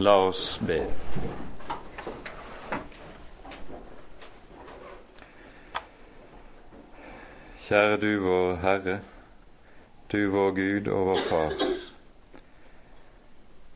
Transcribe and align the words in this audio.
La 0.00 0.14
oss 0.16 0.58
be. 0.64 0.78
Kjære 7.66 7.96
du 8.00 8.06
vår 8.24 8.54
Herre, 8.62 8.94
du 10.08 10.22
vår 10.32 10.54
Gud 10.56 10.86
og 10.88 11.10
vår 11.10 11.20
Far. 11.28 11.52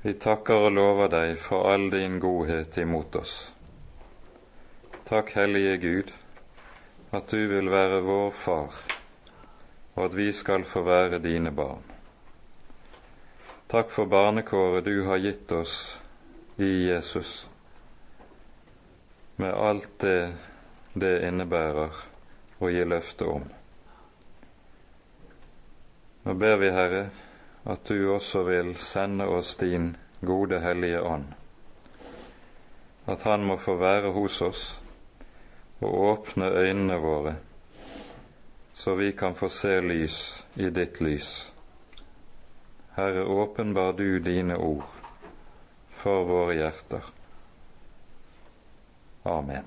Vi 0.06 0.14
takker 0.24 0.64
og 0.68 0.72
lover 0.79 1.10
deg 1.12 1.34
for 1.45 1.68
all 1.68 1.91
din 1.92 2.16
godhet 2.23 2.79
imot 2.80 3.18
oss. 3.20 3.34
Takk, 5.04 5.34
Hellige 5.36 5.75
Gud, 5.82 6.14
at 7.12 7.27
du 7.34 7.43
vil 7.52 7.68
være 7.68 7.98
vår 8.06 8.30
Far, 8.46 8.79
og 9.93 10.00
at 10.06 10.16
vi 10.16 10.30
skal 10.32 10.64
få 10.64 10.86
være 10.88 11.20
dine 11.20 11.52
barn. 11.52 11.84
Takk 13.68 13.93
for 13.93 14.09
barnekåret 14.09 14.88
du 14.88 15.04
har 15.11 15.20
gitt 15.20 15.52
oss 15.52 15.77
i 16.57 16.88
Jesus, 16.88 17.48
med 19.37 19.55
alt 19.55 19.98
det 19.98 20.34
det 20.95 21.15
innebærer 21.27 21.97
å 22.62 22.70
gi 22.70 22.84
løfte 22.87 23.27
om. 23.27 23.47
Nå 26.25 26.34
ber 26.38 26.61
vi, 26.62 26.70
Herre, 26.70 27.09
at 27.66 27.83
du 27.91 28.06
også 28.14 28.45
vil 28.47 28.77
sende 28.78 29.27
oss 29.27 29.56
din 29.59 29.91
gode 30.23 30.61
Hellige 30.62 31.02
Ånd, 31.02 31.27
at 33.11 33.27
Han 33.27 33.45
må 33.45 33.59
få 33.59 33.75
være 33.77 34.14
hos 34.14 34.41
oss 34.42 34.62
og 35.83 35.91
åpne 35.91 36.48
øynene 36.55 36.97
våre, 37.02 37.34
så 38.75 38.95
vi 38.95 39.12
kan 39.12 39.34
få 39.34 39.50
se 39.50 39.80
lys 39.80 40.20
i 40.55 40.70
ditt 40.70 41.00
lys. 41.02 41.52
Herre, 42.95 43.27
åpenbar 43.27 43.92
du 43.98 44.20
dine 44.23 44.56
ord 44.56 45.03
for 46.04 46.26
våre 46.28 46.54
hjerter. 46.58 47.06
Amen. 49.24 49.64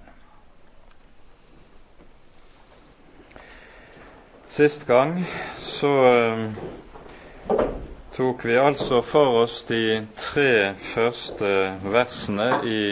Sist 4.47 4.85
gang 4.85 5.23
så 5.59 5.89
um, 5.89 6.43
tok 8.13 8.45
vi 8.45 8.59
altså 8.61 9.01
for 9.01 9.39
oss 9.41 9.63
de 9.65 10.05
tre 10.17 10.75
første 10.93 11.49
versene 11.89 12.47
i 12.69 12.83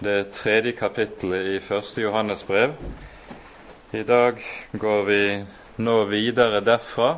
det 0.00 0.18
tredje 0.32 0.72
kapittelet 0.78 1.52
i 1.58 1.60
første 1.60 2.00
Johannes 2.00 2.46
brev. 2.48 2.72
I 3.92 4.02
dag 4.08 4.40
går 4.72 5.04
vi 5.08 5.20
nå 5.84 5.98
videre 6.08 6.64
derfra, 6.64 7.12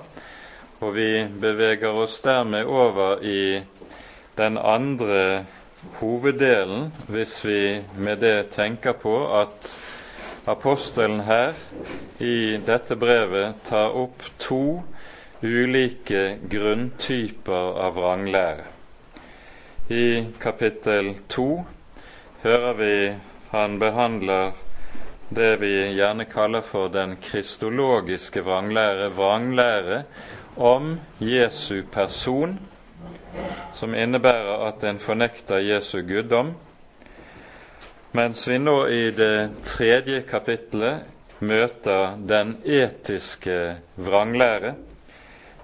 og 0.82 0.94
vi 0.98 1.22
beveger 1.40 1.94
oss 1.94 2.18
dermed 2.26 2.66
over 2.66 3.22
i 3.22 3.62
den 4.36 4.58
andre 4.58 5.44
hoveddelen, 6.00 6.92
hvis 7.08 7.44
vi 7.44 7.60
med 7.96 8.20
det 8.20 8.48
tenker 8.54 8.92
på 8.92 9.16
at 9.40 9.72
apostelen 10.46 11.20
her 11.26 11.56
i 12.22 12.56
dette 12.66 12.96
brevet 12.96 13.62
tar 13.66 13.96
opp 13.96 14.22
to 14.38 14.82
ulike 15.42 16.38
grunntyper 16.50 17.80
av 17.86 17.96
vranglære. 17.98 18.68
I 19.88 20.32
kapittel 20.42 21.14
to 21.28 21.64
hører 22.42 22.78
vi 22.78 22.94
han 23.52 23.78
behandler 23.78 24.56
det 25.28 25.56
vi 25.60 25.72
gjerne 25.96 26.26
kaller 26.30 26.62
for 26.62 26.88
den 26.92 27.16
kristologiske 27.22 28.42
vranglære, 28.46 29.10
vranglære 29.14 30.02
om 30.56 30.96
Jesu 31.20 31.82
person, 31.92 32.58
som 33.74 33.94
innebærer 33.94 34.68
at 34.68 34.84
en 34.84 34.98
fornekter 34.98 35.62
Jesu 35.64 36.00
guddom 36.06 36.54
mens 38.16 38.48
vi 38.48 38.56
nå 38.58 38.86
i 38.88 39.10
det 39.12 39.62
tredje 39.66 40.22
kapittelet 40.24 41.04
møter 41.44 42.14
den 42.16 42.54
etiske 42.64 43.76
vranglære, 44.00 44.72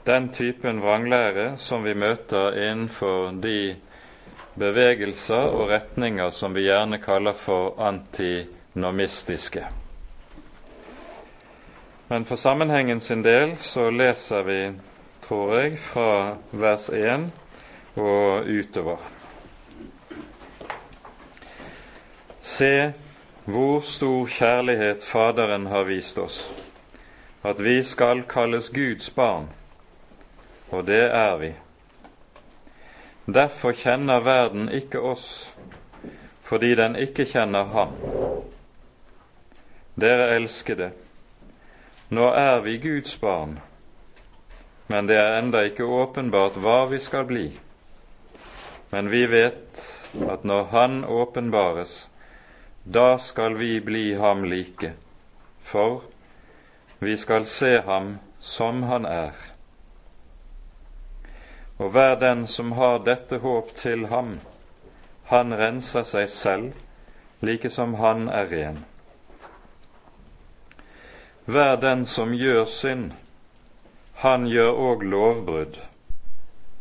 den 0.05 0.29
typen 0.35 0.83
vranglære 0.83 1.55
som 1.57 1.87
vi 1.87 1.95
møter 1.97 2.53
innenfor 2.53 3.33
de 3.41 3.77
bevegelser 4.61 5.49
og 5.49 5.71
retninger 5.71 6.31
som 6.31 6.53
vi 6.53 6.67
gjerne 6.67 7.01
kaller 7.01 7.33
for 7.33 7.79
antinomistiske. 7.81 9.65
Men 12.13 12.29
for 12.29 12.37
sammenhengen 12.37 13.01
sin 13.01 13.25
del 13.25 13.57
så 13.57 13.89
leser 13.91 14.45
vi, 14.45 14.63
tror 15.25 15.55
jeg, 15.57 15.79
fra 15.81 16.37
vers 16.53 16.91
1 16.93 17.31
og 17.97 18.47
utover. 18.47 18.99
Se 22.41 22.93
hvor 23.45 23.81
stor 23.81 24.27
kjærlighet 24.27 25.05
Faderen 25.05 25.67
har 25.67 25.85
vist 25.85 26.19
oss, 26.19 26.67
at 27.43 27.65
vi 27.65 27.83
skal 27.83 28.23
kalles 28.23 28.71
Guds 28.71 29.11
barn, 29.11 29.49
og 30.71 30.87
det 30.87 31.05
er 31.11 31.37
vi. 31.37 31.53
Derfor 33.27 33.73
kjenner 33.73 34.21
verden 34.21 34.69
ikke 34.69 35.01
oss, 35.01 35.55
fordi 36.43 36.75
den 36.75 36.97
ikke 36.97 37.25
kjenner 37.25 37.65
Ham. 37.65 37.95
Dere 39.95 40.35
elskede, 40.37 40.91
nå 42.11 42.31
er 42.35 42.61
vi 42.61 42.79
Guds 42.79 43.17
barn, 43.17 43.59
men 44.87 45.07
det 45.07 45.17
er 45.17 45.39
enda 45.39 45.63
ikke 45.67 45.85
åpenbart 45.85 46.59
hva 46.63 46.85
vi 46.91 46.99
skal 46.99 47.27
bli. 47.29 47.47
Men 48.93 49.09
vi 49.09 49.27
vet 49.27 49.83
at 50.29 50.43
når 50.45 50.65
Han 50.65 51.05
åpenbares, 51.05 52.11
da 52.85 53.19
skal 53.19 53.55
vi 53.55 53.81
bli 53.81 54.15
ham 54.15 54.45
like, 54.45 54.93
for 55.61 56.03
vi 56.99 57.17
skal 57.17 57.47
se 57.47 57.81
ham 57.87 58.19
som 58.41 58.83
han 58.83 59.07
er. 59.07 59.33
Og 61.79 61.91
hver 61.91 62.21
den 62.21 62.47
som 62.47 62.77
har 62.77 63.01
dette 63.09 63.41
håp 63.41 63.73
til 63.81 64.07
ham, 64.13 64.39
han 65.33 65.57
renser 65.57 66.05
seg 66.05 66.29
selv, 66.29 66.73
like 67.41 67.71
som 67.71 67.95
han 67.95 68.29
er 68.29 68.53
ren. 68.53 68.85
Hver 71.49 71.77
den 71.81 72.05
som 72.07 72.37
gjør 72.37 72.67
synd, 72.69 73.13
han 74.21 74.45
gjør 74.47 74.83
òg 74.91 75.13
lovbrudd, 75.15 75.79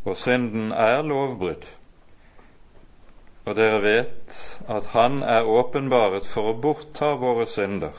og 0.04 0.18
synden 0.18 0.74
er 0.76 1.06
lovbrudd 1.08 1.72
og 3.46 3.56
dere 3.58 3.82
vet 3.82 4.38
at 4.70 4.86
Han 4.94 5.24
er 5.24 5.50
åpenbaret 5.50 6.26
for 6.28 6.52
å 6.52 6.58
bortta 6.62 7.16
våre 7.18 7.48
synder, 7.50 7.96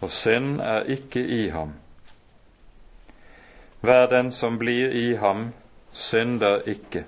og 0.00 0.10
synd 0.12 0.60
er 0.60 0.88
ikke 0.92 1.20
i 1.20 1.48
ham. 1.50 1.74
Hver 3.80 4.06
den 4.10 4.30
som 4.32 4.58
blir 4.58 4.92
i 4.92 5.14
ham, 5.16 5.52
synder 5.92 6.62
ikke. 6.68 7.04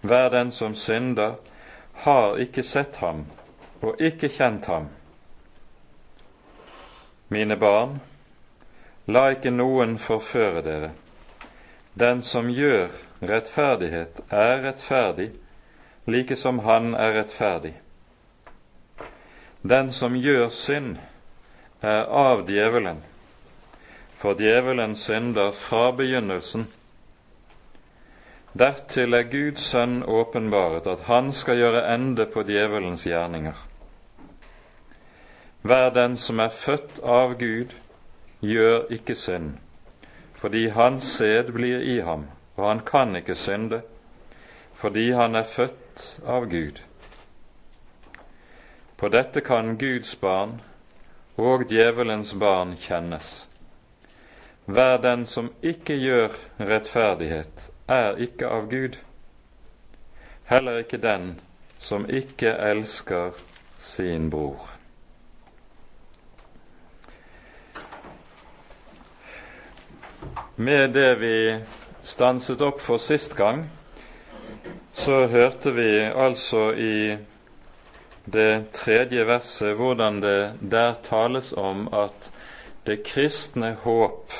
Hver 0.00 0.28
den 0.28 0.50
som 0.50 0.74
synder, 0.74 1.38
har 1.92 2.38
ikke 2.40 2.62
sett 2.62 2.96
ham 2.96 3.26
og 3.82 4.00
ikke 4.00 4.30
kjent 4.32 4.66
ham. 4.66 4.88
Mine 7.28 7.56
barn, 7.56 8.00
la 9.06 9.28
ikke 9.34 9.52
noen 9.54 9.98
forføre 9.98 10.62
dere. 10.66 10.90
Den 11.94 12.22
som 12.22 12.50
gjør 12.50 12.90
rettferdighet, 13.22 14.20
er 14.30 14.62
rettferdig 14.64 15.30
like 16.04 16.36
som 16.36 16.58
han 16.58 16.94
er 16.94 17.12
rettferdig. 17.12 17.74
Den 19.62 19.92
som 19.92 20.16
gjør 20.16 20.48
synd, 20.48 20.96
er 21.82 22.06
av 22.06 22.44
djevelen, 22.46 23.02
for 24.16 24.38
djevelen 24.38 24.94
synder 24.98 25.50
fra 25.50 25.90
begynnelsen. 25.92 26.66
Dertil 28.58 29.14
er 29.14 29.30
Guds 29.30 29.64
sønn 29.72 30.02
åpenbaret, 30.02 30.86
at 30.86 31.06
han 31.06 31.32
skal 31.32 31.58
gjøre 31.58 31.86
ende 31.94 32.26
på 32.26 32.42
djevelens 32.46 33.06
gjerninger. 33.06 33.56
Hver 35.62 35.90
den 35.94 36.16
som 36.18 36.42
er 36.42 36.50
født 36.50 36.98
av 37.02 37.38
Gud, 37.38 37.74
gjør 38.42 38.90
ikke 38.90 39.14
synd, 39.14 39.54
fordi 40.34 40.68
hans 40.74 41.06
sæd 41.16 41.54
blir 41.54 41.80
i 41.80 42.00
ham, 42.02 42.26
og 42.56 42.68
han 42.68 42.82
kan 42.86 43.16
ikke 43.16 43.38
synde, 43.38 43.82
fordi 44.74 45.10
han 45.12 45.34
er 45.34 45.44
født 45.44 46.20
av 46.26 46.48
Gud. 46.50 46.80
På 48.96 49.08
dette 49.08 49.40
kan 49.40 49.76
Guds 49.78 50.16
barn 50.16 50.60
og 51.36 51.64
djevelens 51.70 52.34
barn 52.38 52.76
kjennes. 52.78 53.48
Hver 54.66 54.96
den 55.02 55.26
som 55.26 55.50
ikke 55.62 55.96
gjør 55.98 56.36
rettferdighet, 56.58 57.70
er 57.88 58.14
ikke 58.22 58.46
av 58.46 58.68
Gud. 58.70 58.98
Heller 60.44 60.78
ikke 60.84 61.02
den 61.02 61.40
som 61.82 62.06
ikke 62.06 62.54
elsker 62.70 63.34
sin 63.78 64.30
bror. 64.30 64.70
Med 70.56 70.94
det 70.94 71.14
vi 71.18 71.36
stanset 72.06 72.60
opp 72.62 72.80
for 72.80 73.02
sist 73.02 73.34
gang, 73.36 73.66
så 74.92 75.26
hørte 75.26 75.74
vi 75.74 75.90
altså 76.00 76.70
i 76.72 77.16
det 78.32 78.70
tredje 78.72 79.26
verset 79.26 79.76
hvordan 79.76 80.22
det 80.22 80.52
der 80.60 80.94
tales 81.02 81.52
om 81.52 81.88
at 81.94 82.30
det 82.86 83.02
kristne 83.06 83.76
håp 83.82 84.32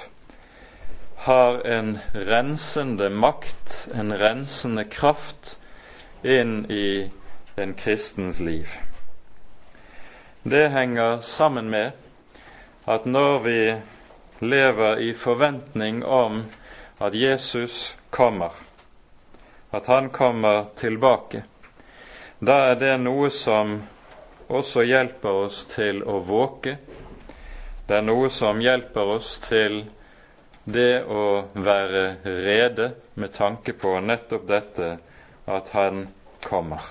har 1.23 1.61
en 1.67 1.99
rensende 2.14 3.11
makt, 3.11 3.88
en 3.94 4.12
rensende 4.19 4.84
kraft, 4.84 5.58
inn 6.23 6.64
i 6.70 7.11
en 7.56 7.75
kristens 7.79 8.40
liv. 8.40 8.67
Det 10.43 10.70
henger 10.70 11.20
sammen 11.20 11.70
med 11.70 11.90
at 12.90 13.06
når 13.06 13.38
vi 13.38 13.75
lever 14.40 14.99
i 14.99 15.14
forventning 15.14 16.05
om 16.06 16.44
at 17.00 17.14
Jesus 17.14 17.96
kommer, 18.11 18.50
at 19.73 19.87
han 19.87 20.11
kommer 20.13 20.65
tilbake, 20.77 21.43
da 22.39 22.59
er 22.73 22.79
det 22.81 22.95
noe 23.01 23.31
som 23.33 23.79
også 24.53 24.85
hjelper 24.85 25.45
oss 25.47 25.65
til 25.71 26.03
å 26.03 26.19
våke. 26.27 26.77
Det 27.87 27.99
er 27.99 28.05
noe 28.05 28.31
som 28.31 28.61
hjelper 28.61 29.17
oss 29.17 29.37
til 29.47 29.85
det 30.65 31.05
å 31.05 31.45
være 31.55 32.03
rede 32.25 32.91
med 33.15 33.33
tanke 33.35 33.75
på 33.79 33.95
nettopp 34.01 34.49
dette 34.49 34.91
at 35.51 35.71
han 35.75 36.05
kommer. 36.45 36.91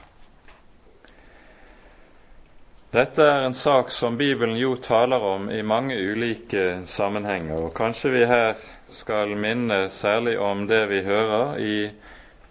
Dette 2.92 3.24
er 3.24 3.46
en 3.46 3.56
sak 3.56 3.92
som 3.96 4.18
Bibelen 4.20 4.58
jo 4.60 4.74
taler 4.76 5.24
om 5.24 5.46
i 5.52 5.62
mange 5.64 5.96
ulike 5.96 6.82
sammenhenger, 6.88 7.62
og 7.68 7.76
kanskje 7.76 8.12
vi 8.12 8.26
her 8.28 8.58
skal 8.92 9.32
minne 9.40 9.86
særlig 9.96 10.36
om 10.44 10.66
det 10.68 10.82
vi 10.92 11.00
hører 11.06 11.62
i 11.64 11.76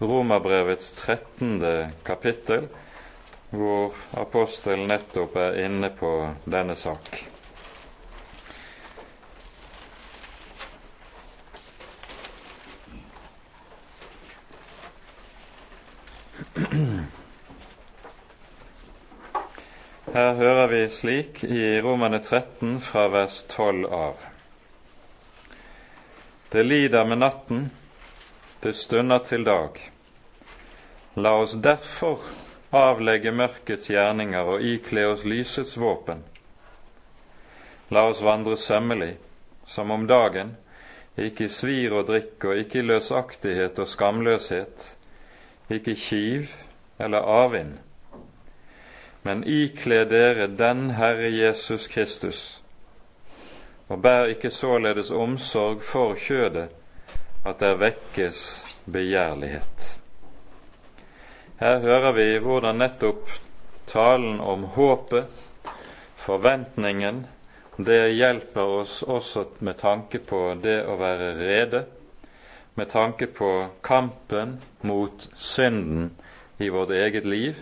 Romerbrevets 0.00 0.92
13. 0.96 1.92
kapittel, 2.02 2.68
hvor 3.50 3.92
apostelen 4.16 4.86
nettopp 4.88 5.34
er 5.36 5.58
inne 5.66 5.90
på 5.92 6.12
denne 6.48 6.76
sak. 6.78 7.18
Her 20.10 20.32
hører 20.34 20.66
vi 20.72 20.80
slik 20.88 21.42
i 21.44 21.76
Romane 21.84 22.22
13 22.24 22.80
fra 22.80 23.04
vers 23.12 23.42
12 23.52 23.84
av. 23.92 24.24
Det 26.50 26.64
lider 26.64 27.04
med 27.04 27.20
natten, 27.20 27.68
det 28.62 28.74
stunder 28.76 29.18
til 29.24 29.44
dag. 29.44 29.80
La 31.16 31.34
oss 31.40 31.56
derfor 31.62 32.22
avlegge 32.76 33.32
mørkets 33.34 33.90
gjerninger 33.90 34.52
og 34.54 34.62
ikle 34.62 35.06
oss 35.10 35.24
lysets 35.24 35.76
våpen. 35.80 36.22
La 37.90 38.06
oss 38.08 38.22
vandre 38.22 38.56
sømmelig, 38.56 39.16
som 39.66 39.90
om 39.90 40.06
dagen, 40.06 40.56
ikke 41.18 41.48
i 41.48 41.52
svir 41.52 41.98
og 41.98 42.08
drikk 42.12 42.46
og 42.46 42.62
ikke 42.62 42.80
i 42.80 42.88
løsaktighet 42.88 43.78
og 43.78 43.88
skamløshet, 43.88 44.90
ikke 45.70 45.98
kiv 45.98 46.52
eller 46.98 47.26
avvind 47.26 47.78
men 49.22 49.44
ikle 49.44 50.04
dere 50.08 50.46
den 50.46 50.90
Herre 50.96 51.28
Jesus 51.30 51.86
Kristus, 51.88 52.62
og 53.88 54.02
bær 54.02 54.30
ikke 54.32 54.50
således 54.50 55.10
omsorg 55.10 55.82
for 55.82 56.14
kjødet, 56.14 56.68
at 57.44 57.60
der 57.60 57.78
vekkes 57.80 58.40
begjærlighet. 58.84 59.96
Her 61.60 61.78
hører 61.80 62.12
vi 62.16 62.26
hvordan 62.40 62.80
nettopp 62.80 63.30
talen 63.86 64.40
om 64.40 64.64
håpet, 64.76 65.26
forventningen, 66.20 67.24
det 67.80 68.12
hjelper 68.12 68.74
oss 68.80 69.00
også 69.02 69.46
med 69.64 69.78
tanke 69.80 70.20
på 70.20 70.40
det 70.60 70.82
å 70.84 70.98
være 71.00 71.30
rede, 71.38 71.84
med 72.76 72.90
tanke 72.92 73.26
på 73.26 73.50
kampen 73.82 74.58
mot 74.84 75.28
synden 75.36 76.10
i 76.60 76.68
vårt 76.68 76.92
eget 76.96 77.24
liv, 77.24 77.56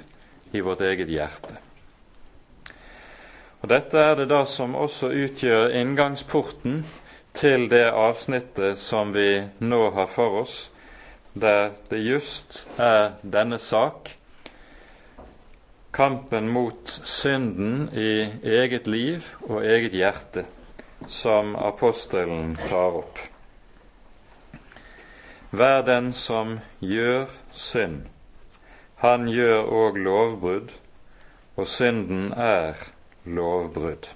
i 0.53 0.61
vårt 0.61 0.81
eget 0.81 1.11
hjerte. 1.11 1.55
Og 3.63 3.71
Dette 3.71 3.99
er 3.99 4.15
det 4.19 4.29
da 4.31 4.45
som 4.47 4.75
også 4.79 5.11
utgjør 5.11 5.75
inngangsporten 5.79 6.83
til 7.35 7.69
det 7.71 7.87
avsnittet 7.91 8.79
som 8.79 9.13
vi 9.15 9.43
nå 9.61 9.91
har 9.97 10.09
for 10.13 10.43
oss, 10.43 10.71
der 11.35 11.71
det 11.91 12.03
just 12.03 12.61
er 12.79 13.19
denne 13.23 13.59
sak, 13.59 14.15
kampen 15.93 16.49
mot 16.49 16.93
synden 17.05 17.89
i 17.95 18.29
eget 18.43 18.87
liv 18.87 19.25
og 19.49 19.65
eget 19.65 19.93
hjerte, 19.93 20.45
som 21.07 21.57
apostelen 21.57 22.55
tar 22.69 23.03
opp. 23.03 23.19
Vær 25.51 25.83
den 25.87 26.13
som 26.13 26.59
gjør 26.81 27.29
synd 27.53 28.07
han 28.99 29.29
gjør 29.31 29.69
òg 29.71 29.99
lovbrudd, 30.03 30.73
og 31.55 31.67
synden 31.71 32.33
er 32.35 32.81
lovbrudd. 33.25 34.09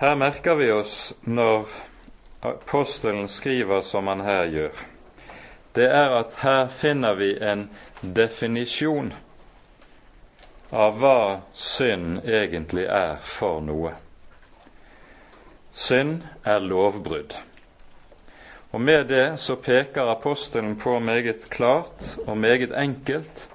Her 0.00 0.16
merker 0.16 0.54
vi 0.54 0.70
oss 0.72 1.12
når 1.28 1.66
apostelen 2.40 3.26
skriver 3.28 3.82
som 3.84 4.06
han 4.08 4.22
her 4.24 4.46
gjør, 4.48 4.78
det 5.76 5.90
er 5.92 6.14
at 6.16 6.38
her 6.40 6.70
finner 6.72 7.18
vi 7.20 7.34
en 7.44 7.66
definisjon 8.00 9.12
av 10.72 10.96
hva 11.04 11.20
synd 11.52 12.24
egentlig 12.24 12.86
er 12.88 13.20
for 13.20 13.60
noe. 13.60 13.92
Synd 15.68 16.24
er 16.48 16.64
lovbrudd. 16.64 17.36
Og 18.72 18.80
Med 18.80 19.04
det 19.12 19.36
så 19.44 19.60
peker 19.60 20.16
apostelen 20.16 20.78
på 20.80 20.96
meget 20.98 21.50
klart 21.52 22.14
og 22.24 22.38
meget 22.38 22.72
enkelt 22.72 23.50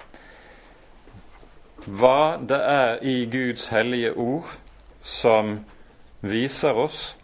hva 1.86 2.36
det 2.38 2.62
er 2.62 3.00
i 3.02 3.24
Guds 3.26 3.66
hellige 3.74 4.14
ord 4.14 4.60
som 5.02 5.64
viser 6.30 6.76
oss 6.76 7.14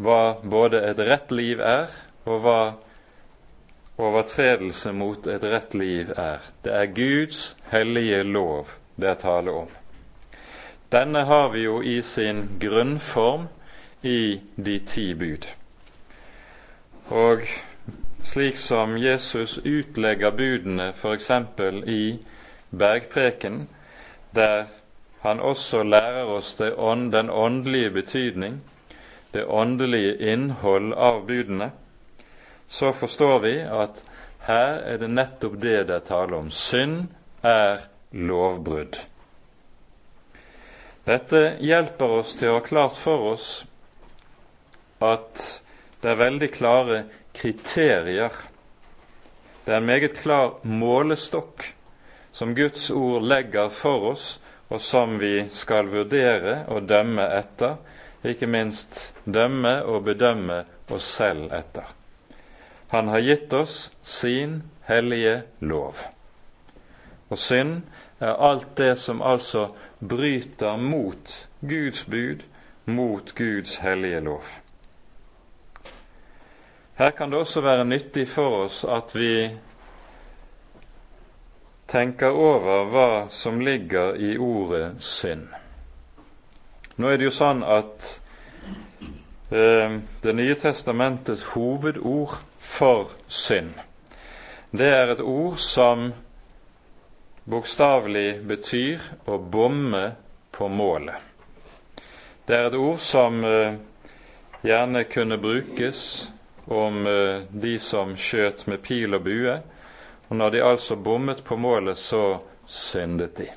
hva 0.00 0.40
både 0.42 0.80
et 0.88 0.98
rett 1.04 1.32
liv 1.34 1.60
er, 1.60 1.90
og 2.24 2.40
hva 2.44 2.60
overtredelse 4.00 4.92
mot 4.96 5.26
et 5.28 5.44
rett 5.44 5.74
liv 5.76 6.12
er. 6.16 6.40
Det 6.64 6.72
er 6.72 6.94
Guds 6.96 7.56
hellige 7.72 8.22
lov 8.24 8.72
det 9.00 9.08
er 9.08 9.20
tale 9.20 9.52
om. 9.64 9.68
Denne 10.92 11.24
har 11.28 11.48
vi 11.52 11.64
jo 11.64 11.80
i 11.82 12.00
sin 12.02 12.58
grunnform 12.60 13.48
i 14.02 14.40
de 14.56 14.78
ti 14.78 15.12
bud. 15.14 15.46
Og 17.10 17.44
slik 18.24 18.56
som 18.56 18.96
Jesus 18.98 19.58
utlegger 19.58 20.30
budene 20.30 20.92
f.eks. 20.96 21.30
i 21.86 22.18
bergpreken, 22.70 23.68
der 24.34 24.66
han 25.20 25.40
også 25.40 25.82
lærer 25.84 26.28
oss 26.32 26.54
ånd, 26.60 27.12
den 27.12 27.30
åndelige 27.30 27.90
betydning, 27.90 28.60
det 29.32 29.44
åndelige 29.44 30.16
innhold 30.32 30.94
av 30.94 31.26
budene, 31.26 31.70
så 32.68 32.92
forstår 32.92 33.38
vi 33.44 33.54
at 33.60 34.02
her 34.46 34.80
er 34.88 34.98
det 35.02 35.10
nettopp 35.12 35.58
det 35.60 35.84
det 35.88 35.96
er 35.98 36.06
tale 36.06 36.36
om. 36.36 36.50
Synd 36.50 37.10
er 37.44 37.84
lovbrudd. 38.10 38.96
Dette 41.04 41.40
hjelper 41.60 42.20
oss 42.20 42.36
til 42.38 42.50
å 42.52 42.58
ha 42.58 42.64
klart 42.64 42.96
for 43.00 43.32
oss 43.34 43.48
at 45.00 45.42
det 46.00 46.12
er 46.12 46.20
veldig 46.20 46.48
klare 46.54 47.02
kriterier. 47.36 48.32
Det 49.64 49.74
er 49.74 49.80
en 49.80 49.88
meget 49.88 50.16
klar 50.20 50.60
målestokk 50.64 51.66
som 52.32 52.54
Guds 52.54 52.90
ord 52.90 53.26
legger 53.26 53.72
for 53.74 54.12
oss, 54.12 54.38
og 54.70 54.80
som 54.80 55.18
vi 55.18 55.48
skal 55.52 55.90
vurdere 55.90 56.64
og 56.70 56.86
dømme 56.88 57.26
etter, 57.34 57.76
ikke 58.24 58.46
minst 58.46 59.12
dømme 59.24 59.80
og 59.84 60.04
bedømme 60.06 60.62
oss 60.92 61.08
selv 61.18 61.50
etter. 61.56 61.88
Han 62.90 63.08
har 63.08 63.22
gitt 63.24 63.52
oss 63.54 63.90
sin 64.02 64.62
hellige 64.86 65.42
lov. 65.60 65.98
Og 67.30 67.38
synd 67.38 67.82
er 68.20 68.34
alt 68.34 68.74
det 68.78 68.96
som 68.98 69.22
altså 69.22 69.70
bryter 70.00 70.76
mot 70.76 71.36
Guds 71.60 72.04
bud, 72.04 72.42
mot 72.84 73.34
Guds 73.34 73.76
hellige 73.84 74.20
lov. 74.20 74.44
Her 76.98 77.10
kan 77.10 77.30
det 77.30 77.38
også 77.38 77.60
være 77.64 77.84
nyttig 77.84 78.26
for 78.28 78.64
oss 78.66 78.84
at 78.84 79.14
vi 79.16 79.50
tenker 81.90 82.30
over 82.30 82.84
hva 82.90 83.10
som 83.34 83.60
ligger 83.60 84.16
i 84.16 84.36
ordet 84.38 85.02
synd. 85.02 85.48
Nå 86.96 87.10
er 87.10 87.18
det 87.18 87.30
jo 87.30 87.34
sånn 87.34 87.62
at 87.66 88.08
eh, 89.50 89.98
Det 90.22 90.34
nye 90.36 90.56
testamentets 90.60 91.42
hovedord 91.54 92.38
for 92.60 93.14
synd, 93.26 93.72
det 94.70 94.86
er 94.94 95.10
et 95.10 95.22
ord 95.24 95.58
som 95.58 96.12
bokstavelig 97.50 98.42
betyr 98.46 99.02
å 99.26 99.38
bomme 99.42 100.04
på 100.54 100.68
målet. 100.70 101.16
Det 102.46 102.54
er 102.54 102.68
et 102.68 102.76
ord 102.78 103.00
som 103.02 103.42
eh, 103.44 103.80
gjerne 104.62 105.02
kunne 105.10 105.40
brukes 105.42 106.28
om 106.70 107.06
eh, 107.06 107.42
de 107.50 107.78
som 107.82 108.14
skjøt 108.14 108.68
med 108.70 108.82
pil 108.86 109.18
og 109.18 109.26
bue, 109.26 109.58
og 110.30 110.36
når 110.36 110.50
de 110.50 110.62
altså 110.64 110.96
bommet 110.96 111.42
på 111.44 111.56
målet, 111.58 111.98
så 111.98 112.38
syndet 112.66 113.36
de. 113.38 113.48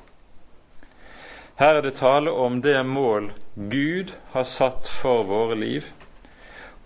Her 1.54 1.78
er 1.78 1.84
det 1.86 1.94
tale 1.94 2.30
om 2.30 2.58
det 2.62 2.80
mål 2.86 3.30
Gud 3.54 4.10
har 4.32 4.44
satt 4.44 4.90
for 4.90 5.22
våre 5.22 5.54
liv. 5.54 5.86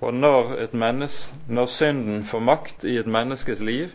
Og 0.00 0.14
når, 0.14 0.52
når 1.48 1.66
synden 1.66 2.24
får 2.24 2.40
makt 2.44 2.84
i 2.84 2.98
et 3.00 3.08
menneskes 3.08 3.60
liv, 3.64 3.94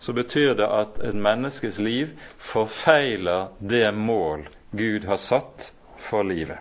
så 0.00 0.12
betyr 0.12 0.56
det 0.58 0.66
at 0.66 0.96
et 1.04 1.14
menneskes 1.14 1.78
liv 1.78 2.16
forfeiler 2.38 3.52
det 3.60 3.92
mål 3.94 4.48
Gud 4.72 5.04
har 5.04 5.20
satt 5.20 5.72
for 6.00 6.24
livet. 6.24 6.58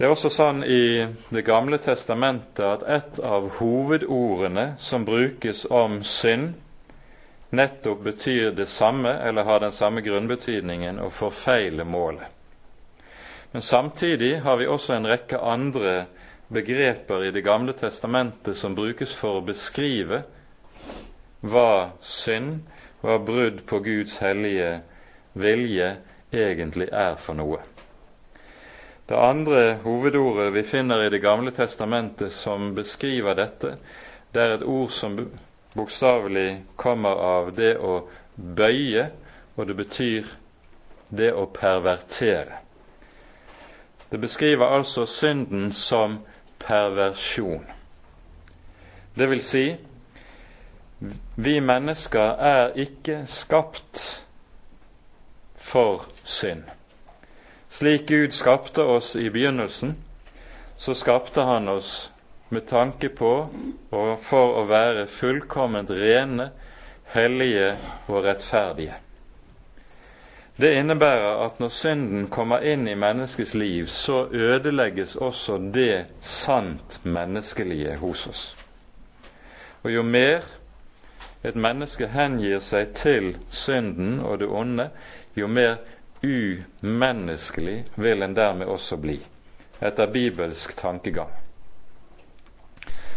Det 0.00 0.06
er 0.06 0.14
også 0.14 0.30
sånn 0.32 0.62
i 0.64 1.04
Det 1.28 1.42
gamle 1.44 1.76
testamentet 1.76 2.62
at 2.64 2.84
et 2.88 3.18
av 3.20 3.50
hovedordene 3.58 4.78
som 4.80 5.02
brukes 5.04 5.66
om 5.68 5.98
synd, 6.08 6.54
nettopp 7.52 8.00
betyr 8.06 8.54
det 8.56 8.64
samme, 8.72 9.12
eller 9.12 9.44
har 9.44 9.60
den 9.60 9.74
samme 9.76 10.00
grunnbetydningen, 10.00 11.02
å 11.04 11.10
forfeile 11.12 11.84
målet. 11.84 12.32
Men 13.52 13.60
samtidig 13.60 14.38
har 14.40 14.56
vi 14.56 14.70
også 14.72 14.94
en 14.96 15.10
rekke 15.10 15.36
andre 15.36 16.06
begreper 16.48 17.26
i 17.26 17.34
Det 17.36 17.44
gamle 17.44 17.76
testamentet 17.76 18.56
som 18.56 18.74
brukes 18.74 19.12
for 19.12 19.42
å 19.42 19.44
beskrive 19.44 20.22
hva 21.44 21.90
synd, 22.00 22.62
hva 23.04 23.18
brudd 23.20 23.66
på 23.68 23.84
Guds 23.84 24.16
hellige 24.24 24.78
vilje 25.36 25.98
egentlig 26.32 26.88
er 26.88 27.20
for 27.20 27.36
noe. 27.36 27.60
Det 29.10 29.18
andre 29.18 29.80
hovedordet 29.82 30.52
vi 30.54 30.62
finner 30.62 31.02
i 31.02 31.08
Det 31.10 31.18
gamle 31.18 31.50
testamentet 31.50 32.32
som 32.32 32.74
beskriver 32.74 33.34
dette, 33.34 33.72
det 34.30 34.42
er 34.42 34.52
et 34.54 34.62
ord 34.62 34.92
som 34.94 35.16
bokstavelig 35.74 36.62
kommer 36.78 37.18
av 37.18 37.50
det 37.56 37.72
å 37.82 38.04
bøye, 38.36 39.08
og 39.56 39.66
det 39.66 39.76
betyr 39.82 40.30
det 41.10 41.32
å 41.34 41.48
pervertere. 41.50 42.62
Det 44.14 44.22
beskriver 44.22 44.78
altså 44.78 45.08
synden 45.10 45.72
som 45.74 46.20
perversjon. 46.62 47.66
Det 49.18 49.30
vil 49.34 49.42
si, 49.42 49.68
vi 51.34 51.60
mennesker 51.60 52.38
er 52.38 52.76
ikke 52.78 53.24
skapt 53.26 54.22
for 55.58 56.06
synd. 56.22 56.70
Slik 57.70 58.08
Gud 58.08 58.32
skapte 58.34 58.82
oss 58.82 59.16
i 59.16 59.30
begynnelsen, 59.30 59.94
så 60.76 60.94
skapte 60.94 61.40
Han 61.40 61.68
oss 61.68 62.10
med 62.48 62.66
tanke 62.66 63.08
på 63.08 63.34
og 63.90 64.16
for 64.22 64.56
å 64.58 64.64
være 64.66 65.06
fullkomment 65.06 65.90
rene, 65.94 66.50
hellige 67.14 67.76
og 68.08 68.24
rettferdige. 68.24 68.96
Det 70.60 70.72
innebærer 70.76 71.44
at 71.44 71.60
når 71.62 71.68
synden 71.72 72.26
kommer 72.28 72.66
inn 72.66 72.88
i 72.88 72.94
menneskets 72.98 73.54
liv, 73.54 73.86
så 73.86 74.26
ødelegges 74.32 75.14
også 75.16 75.60
det 75.74 76.06
sant 76.20 76.98
menneskelige 77.04 77.96
hos 78.02 78.26
oss. 78.26 78.42
Og 79.82 79.94
jo 79.94 80.02
mer 80.02 80.42
et 81.44 81.56
menneske 81.56 82.10
hengir 82.12 82.58
seg 82.60 82.92
til 82.98 83.36
synden 83.48 84.18
og 84.20 84.42
det 84.42 84.50
onde, 84.50 84.90
jo 85.36 85.46
mer 85.46 85.78
umenneskelig 86.22 87.84
vil 87.94 88.22
en 88.22 88.34
dermed 88.36 88.68
også 88.68 88.96
bli, 89.00 89.18
etter 89.80 90.10
bibelsk 90.12 90.76
tankegang. 90.76 91.32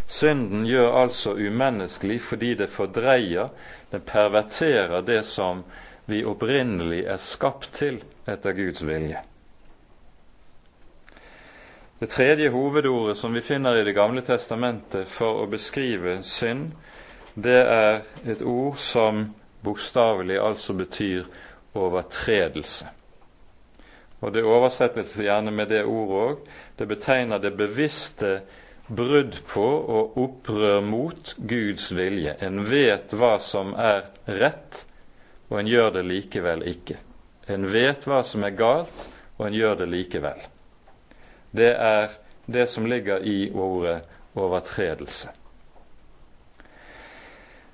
Synden 0.08 0.66
gjør 0.68 0.94
altså 1.04 1.34
umenneskelig 1.34 2.22
fordi 2.22 2.54
det 2.60 2.70
fordreier, 2.70 3.50
det 3.92 4.04
perverterer 4.06 5.02
det 5.02 5.24
som 5.26 5.64
vi 6.06 6.24
opprinnelig 6.28 7.06
er 7.08 7.22
skapt 7.22 7.72
til 7.74 8.02
etter 8.28 8.56
Guds 8.56 8.84
vilje. 8.86 9.22
Det 12.00 12.10
tredje 12.12 12.50
hovedordet 12.52 13.18
som 13.18 13.34
vi 13.34 13.42
finner 13.42 13.78
i 13.80 13.84
Det 13.84 13.96
gamle 13.96 14.22
testamentet 14.22 15.08
for 15.08 15.44
å 15.44 15.48
beskrive 15.48 16.18
synd, 16.24 16.74
det 17.36 17.62
er 17.64 18.02
et 18.28 18.42
ord 18.42 18.76
som 18.78 19.30
bokstavelig 19.64 20.38
altså 20.38 20.74
betyr 20.74 21.24
overtredelse. 21.74 22.88
Og 24.24 24.34
Det 24.34 24.44
oversettes 24.44 25.18
gjerne 25.20 25.52
med 25.52 25.68
det 25.68 25.84
ordet 25.84 26.20
òg. 26.24 26.38
Det 26.80 26.88
betegner 26.88 27.42
det 27.44 27.58
bevisste 27.58 28.42
brudd 28.88 29.36
på 29.48 29.66
og 29.68 30.18
opprør 30.18 30.82
mot 30.82 31.36
Guds 31.38 31.90
vilje. 31.96 32.38
En 32.40 32.64
vet 32.70 33.12
hva 33.12 33.36
som 33.44 33.74
er 33.76 34.06
rett, 34.28 34.86
og 35.50 35.60
en 35.60 35.68
gjør 35.68 35.92
det 35.98 36.06
likevel 36.08 36.64
ikke. 36.72 36.98
En 37.52 37.68
vet 37.68 38.08
hva 38.08 38.24
som 38.24 38.48
er 38.48 38.56
galt, 38.56 38.96
og 39.38 39.48
en 39.50 39.60
gjør 39.60 39.82
det 39.84 39.90
likevel. 39.92 40.40
Det 41.52 41.72
er 41.76 42.16
det 42.48 42.68
som 42.72 42.88
ligger 42.88 43.24
i 43.28 43.52
ordet 43.52 44.02
overtredelse. 44.36 45.30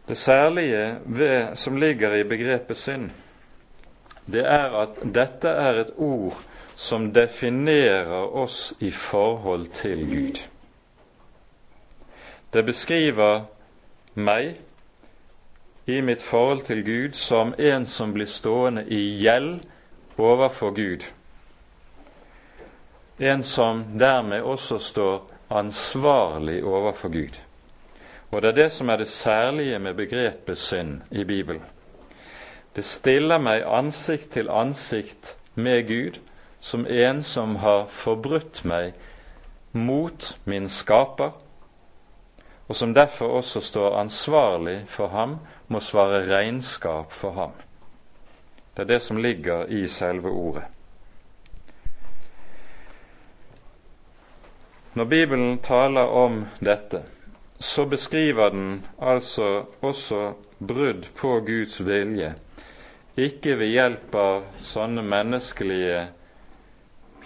Det 0.10 0.18
særlige 0.18 0.96
ved, 1.06 1.56
som 1.56 1.78
ligger 1.78 2.16
i 2.16 2.24
begrepet 2.24 2.78
synd, 2.78 3.12
det 4.32 4.46
er 4.46 4.76
at 4.84 5.02
dette 5.04 5.50
er 5.50 5.82
et 5.82 5.92
ord 5.98 6.38
som 6.80 7.10
definerer 7.14 8.36
oss 8.38 8.74
i 8.80 8.92
forhold 8.92 9.68
til 9.76 10.06
Gud. 10.08 10.42
Det 12.54 12.66
beskriver 12.66 13.42
meg 14.16 14.56
i 15.86 16.02
mitt 16.02 16.22
forhold 16.22 16.62
til 16.66 16.84
Gud 16.86 17.18
som 17.18 17.54
en 17.58 17.86
som 17.86 18.14
blir 18.14 18.30
stående 18.30 18.86
i 18.88 19.02
gjeld 19.22 19.60
overfor 20.18 20.72
Gud. 20.78 21.04
En 23.20 23.44
som 23.44 23.84
dermed 24.00 24.42
også 24.42 24.78
står 24.80 25.28
ansvarlig 25.50 26.64
overfor 26.64 27.10
Gud. 27.10 27.40
Og 28.32 28.42
det 28.42 28.50
er 28.50 28.56
det 28.64 28.72
som 28.72 28.90
er 28.90 28.98
det 28.98 29.08
særlige 29.08 29.80
med 29.80 29.94
begrepet 29.94 30.58
synd 30.58 31.02
i 31.12 31.24
Bibelen. 31.24 31.64
Det 32.80 32.86
stiller 32.88 33.42
meg 33.44 33.66
ansikt 33.68 34.30
til 34.38 34.48
ansikt 34.48 35.34
med 35.60 35.82
Gud 35.88 36.20
som 36.64 36.86
en 36.88 37.18
som 37.28 37.58
har 37.60 37.90
forbrutt 37.92 38.62
meg 38.64 38.94
mot 39.76 40.30
min 40.48 40.70
skaper, 40.72 41.34
og 42.72 42.80
som 42.80 42.96
derfor 42.96 43.36
også 43.42 43.60
står 43.68 44.00
ansvarlig 44.00 44.78
for 44.88 45.12
ham 45.12 45.36
må 45.68 45.84
svare 45.84 46.24
regnskap 46.32 47.12
for 47.12 47.36
ham. 47.36 47.52
Det 48.78 48.86
er 48.88 48.92
det 48.94 49.02
som 49.04 49.20
ligger 49.20 49.68
i 49.68 49.84
selve 49.92 50.32
ordet. 50.32 50.64
Når 54.94 55.06
Bibelen 55.06 55.58
taler 55.60 56.08
om 56.08 56.46
dette, 56.64 57.04
så 57.60 57.86
beskriver 57.86 58.50
den 58.50 58.86
altså 59.02 59.66
også 59.82 60.30
brudd 60.60 61.10
på 61.16 61.42
Guds 61.44 61.86
vilje, 61.86 62.38
ikke 63.26 63.58
ved 63.60 63.74
hjelp 63.74 64.16
av 64.16 64.48
sånne 64.66 65.04
menneskelige 65.06 66.08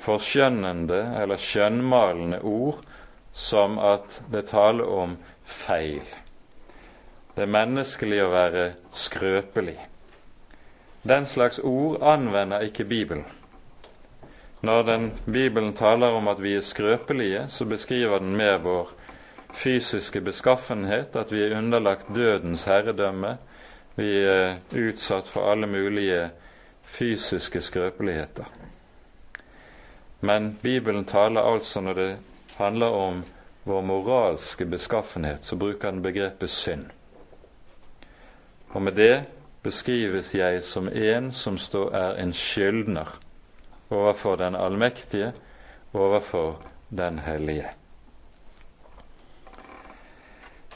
forskjønnende 0.04 1.00
eller 1.22 1.40
skjønnmalende 1.40 2.42
ord 2.44 2.82
som 3.34 3.80
at 3.82 4.22
det 4.32 4.48
taler 4.52 4.90
om 4.90 5.16
feil. 5.46 6.06
Det 7.34 7.46
er 7.46 7.56
menneskelig 7.56 8.20
å 8.22 8.34
være 8.34 8.66
skrøpelig. 8.94 9.78
Den 11.04 11.26
slags 11.26 11.60
ord 11.60 12.04
anvender 12.06 12.64
ikke 12.64 12.86
Bibelen. 12.86 13.26
Når 14.64 14.84
den 14.88 15.10
Bibelen 15.26 15.74
taler 15.76 16.16
om 16.16 16.30
at 16.32 16.40
vi 16.40 16.54
er 16.56 16.64
skrøpelige, 16.64 17.48
så 17.50 17.66
beskriver 17.66 18.22
den 18.24 18.38
mer 18.40 18.62
vår 18.64 18.94
fysiske 19.54 20.22
beskaffenhet, 20.22 21.16
at 21.16 21.34
vi 21.34 21.42
er 21.44 21.58
underlagt 21.58 22.08
dødens 22.16 22.64
herredømme. 22.70 23.38
Vi 23.96 24.10
er 24.26 24.58
utsatt 24.72 25.28
for 25.28 25.52
alle 25.52 25.68
mulige 25.68 26.30
fysiske 26.84 27.62
skrøpeligheter. 27.62 28.46
Men 30.20 30.58
Bibelen 30.64 31.06
taler 31.06 31.42
altså, 31.42 31.82
når 31.82 31.94
det 31.94 32.18
handler 32.58 32.88
om 32.88 33.24
vår 33.64 33.82
moralske 33.82 34.66
beskaffenhet, 34.66 35.46
så 35.46 35.56
bruker 35.56 35.92
den 35.92 36.02
begrepet 36.02 36.50
synd. 36.50 36.86
Og 38.70 38.82
med 38.82 38.92
det 38.92 39.26
beskrives 39.64 40.34
jeg 40.36 40.64
som 40.64 40.88
en 40.88 41.32
som 41.32 41.58
står, 41.58 41.94
er 41.96 42.22
en 42.24 42.34
skyldner 42.34 43.20
overfor 43.90 44.36
den 44.36 44.56
allmektige, 44.56 45.32
overfor 45.94 46.64
den 46.90 47.20
hellige. 47.20 47.70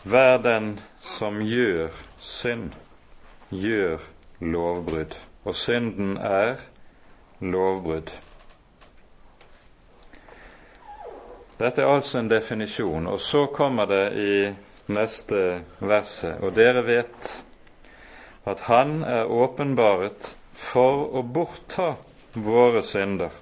Vær 0.04 0.38
den 0.38 0.80
som 1.00 1.42
gjør 1.42 1.90
synd, 2.20 2.72
gjør 3.50 4.04
lovbrudd, 4.40 5.16
og 5.46 5.56
synden 5.56 6.18
er 6.18 6.58
lovbrudd. 7.40 8.12
Dette 11.58 11.82
er 11.82 11.90
altså 11.90 12.20
en 12.20 12.30
definisjon, 12.30 13.08
og 13.08 13.20
så 13.20 13.48
kommer 13.54 13.90
det 13.90 14.06
i 14.14 14.34
neste 14.94 15.64
verset. 15.80 16.38
Og 16.42 16.54
dere 16.56 16.84
vet 16.86 17.32
at 18.48 18.60
Han 18.70 19.02
er 19.04 19.26
åpenbaret 19.26 20.36
for 20.54 21.08
å 21.18 21.24
bortta 21.24 21.96
våre 22.34 22.84
synder, 22.86 23.34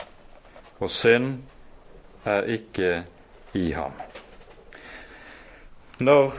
og 0.79 0.89
synd 0.89 1.43
er 2.25 2.47
ikke 2.55 3.03
i 3.53 3.71
ham. 3.75 3.93
Når 5.99 6.33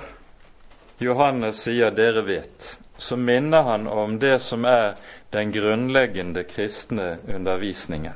Johannes 1.01 1.63
sier 1.65 1.91
'dere 1.91 2.25
vet', 2.25 2.86
så 2.97 3.17
minner 3.17 3.63
han 3.63 3.87
om 3.87 4.19
det 4.19 4.39
som 4.43 4.65
er 4.65 4.95
den 5.31 5.53
grunnleggende 5.53 6.45
kristne 6.45 7.19
undervisningen. 7.29 8.15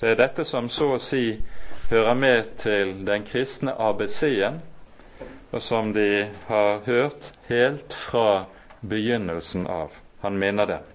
Det 0.00 0.10
er 0.10 0.20
dette 0.20 0.44
som 0.44 0.68
så 0.68 0.94
å 0.94 1.02
si 1.02 1.40
hører 1.90 2.14
med 2.14 2.56
til 2.60 2.94
den 3.06 3.24
kristne 3.26 3.74
ABC-en, 3.78 4.60
og 5.52 5.62
som 5.62 5.92
de 5.94 6.26
har 6.48 6.80
hørt 6.86 7.32
helt 7.48 7.94
fra 7.94 8.44
begynnelsen 8.80 9.66
av. 9.66 9.94
Han 10.20 10.38
minner 10.38 10.66
dem. 10.66 10.90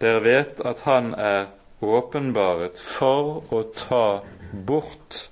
Dere 0.00 0.20
vet 0.24 0.60
at 0.64 0.80
han 0.86 1.12
er 1.14 1.50
åpenbaret 1.84 2.78
for 2.80 3.42
å 3.52 3.62
ta 3.76 4.22
bort 4.52 5.26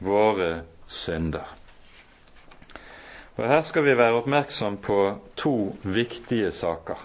våre 0.00 0.62
synder. 0.88 1.61
Og 3.36 3.48
Her 3.48 3.62
skal 3.62 3.84
vi 3.84 3.96
være 3.96 4.18
oppmerksom 4.20 4.76
på 4.76 4.98
to 5.36 5.76
viktige 5.82 6.52
saker. 6.52 7.00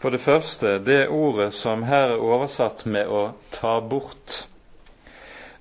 For 0.00 0.10
det 0.10 0.20
første, 0.20 0.78
det 0.84 1.08
ordet 1.08 1.54
som 1.54 1.82
her 1.82 2.14
er 2.14 2.22
oversatt 2.24 2.86
med 2.86 3.06
'å 3.06 3.32
ta 3.50 3.80
bort', 3.80 4.48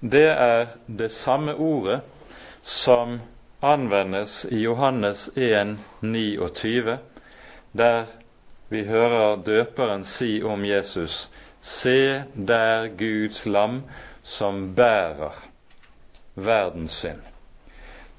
det 0.02 0.30
er 0.32 0.68
det 0.88 1.12
samme 1.12 1.56
ordet 1.56 2.02
som 2.64 3.20
anvendes 3.62 4.46
i 4.52 4.64
Johannes 4.64 5.30
1, 5.36 5.78
29, 6.02 6.98
der 7.74 8.06
vi 8.70 8.84
hører 8.84 9.36
døperen 9.36 10.06
si 10.06 10.42
om 10.44 10.66
Jesus:" 10.66 11.30
Se 11.62 12.24
der 12.48 12.88
Guds 12.88 13.46
lam 13.46 13.84
som 14.24 14.76
bærer 14.76 15.36
verdens 16.36 16.92
synd. 16.92 17.29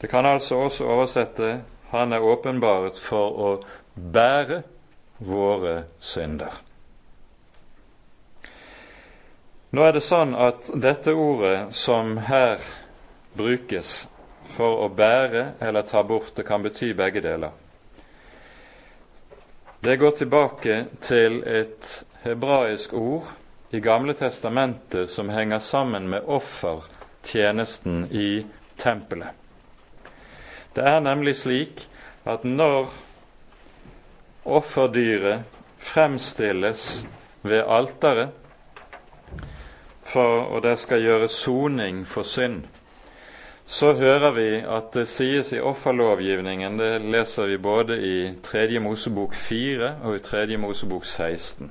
Det 0.00 0.08
kan 0.08 0.26
altså 0.26 0.56
også 0.56 0.84
oversette 0.84 1.62
'Han 1.90 2.12
er 2.12 2.20
åpenbaret 2.20 2.98
for 2.98 3.30
å 3.38 3.64
bære 4.12 4.62
våre 5.18 5.84
synder'. 6.00 6.62
Nå 9.70 9.82
er 9.82 9.92
det 9.92 10.02
sånn 10.02 10.34
at 10.34 10.70
dette 10.82 11.12
ordet 11.14 11.74
som 11.74 12.16
her 12.16 12.58
brukes 13.36 14.08
for 14.56 14.84
å 14.84 14.88
bære 14.88 15.52
eller 15.60 15.82
ta 15.82 16.02
bort, 16.02 16.36
det 16.36 16.46
kan 16.46 16.62
bety 16.62 16.92
begge 16.94 17.20
deler. 17.20 17.50
Det 19.80 19.96
går 19.96 20.10
tilbake 20.10 20.86
til 21.00 21.42
et 21.46 22.04
hebraisk 22.24 22.92
ord 22.92 23.30
i 23.70 23.80
Gamle 23.80 24.14
testamentet 24.14 25.10
som 25.10 25.28
henger 25.28 25.58
sammen 25.58 26.08
med 26.08 26.26
offertjenesten 26.26 28.08
i 28.10 28.42
tempelet. 28.76 29.36
Det 30.76 30.86
er 30.86 31.00
nemlig 31.00 31.36
slik 31.36 31.88
at 32.26 32.44
når 32.44 32.92
offerdyret 34.44 35.42
fremstilles 35.78 37.06
ved 37.42 37.64
alteret, 37.66 38.28
for, 40.02 40.42
og 40.50 40.62
det 40.62 40.78
skal 40.78 41.02
gjøre 41.02 41.28
soning 41.28 42.06
for 42.06 42.22
synd, 42.22 42.62
så 43.66 43.92
hører 43.94 44.32
vi 44.34 44.48
at 44.66 44.94
det 44.94 45.06
sies 45.08 45.52
i 45.54 45.60
offerlovgivningen, 45.62 46.78
det 46.78 47.00
leser 47.00 47.46
vi 47.46 47.58
både 47.58 47.98
i 48.02 48.16
3. 48.42 48.80
Mosebok 48.82 49.34
4 49.34 49.92
og 50.02 50.16
i 50.16 50.18
3. 50.18 50.56
Mosebok 50.58 51.04
16, 51.04 51.70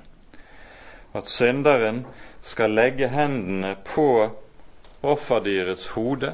at 1.14 1.28
synderen 1.28 2.06
skal 2.42 2.72
legge 2.72 3.10
hendene 3.12 3.76
på 3.86 4.30
offerdyrets 5.04 5.88
hode 5.88 6.34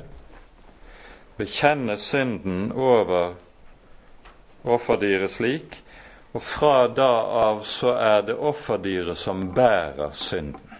bekjenne 1.38 1.98
synden 1.98 2.72
over 2.72 3.34
offerdyret 4.64 5.32
slik, 5.32 5.76
og 6.36 6.44
fra 6.44 6.88
da 6.88 7.12
av 7.48 7.62
så 7.68 7.94
er 7.96 8.26
det 8.28 8.36
offerdyret 8.36 9.18
som 9.18 9.48
bærer 9.56 10.12
synden. 10.16 10.72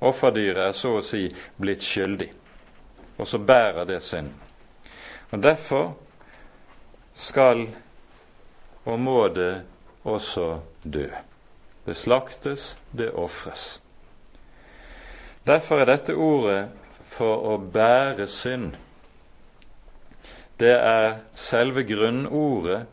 Offerdyret 0.00 0.68
er 0.68 0.76
så 0.78 0.96
å 0.98 1.04
si 1.04 1.26
blitt 1.58 1.82
skyldig, 1.82 2.30
og 3.18 3.26
så 3.26 3.38
bærer 3.38 3.86
det 3.86 4.00
synden. 4.02 4.38
Og 5.30 5.42
Derfor 5.42 5.92
skal 7.18 7.66
og 8.88 8.98
må 9.00 9.28
det 9.28 9.62
også 10.04 10.60
dø. 10.84 11.08
Det 11.84 11.96
slaktes, 11.96 12.78
det 12.92 13.10
ofres. 13.12 13.80
Derfor 15.46 15.80
er 15.80 15.90
dette 15.90 16.14
ordet 16.14 16.68
for 17.08 17.44
å 17.52 17.56
bære 17.58 18.28
synd 18.28 18.76
det 20.58 20.74
er 20.74 21.18
selve 21.34 21.82
grunnordet 21.86 22.86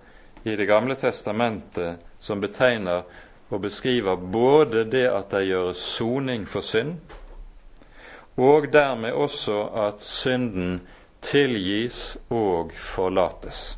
i 0.45 0.55
Det 0.55 0.65
gamle 0.69 0.95
testamentet 0.95 2.03
som 2.19 2.41
betegner 2.41 3.01
og 3.49 3.61
beskriver 3.61 4.15
både 4.15 4.83
det 4.85 5.07
at 5.09 5.31
det 5.31 5.47
gjøres 5.47 5.77
soning 5.77 6.45
for 6.47 6.61
synd, 6.61 6.99
og 8.37 8.67
dermed 8.73 9.11
også 9.11 9.63
at 9.87 10.03
synden 10.05 10.79
tilgis 11.21 12.17
og 12.29 12.71
forlates. 12.77 13.77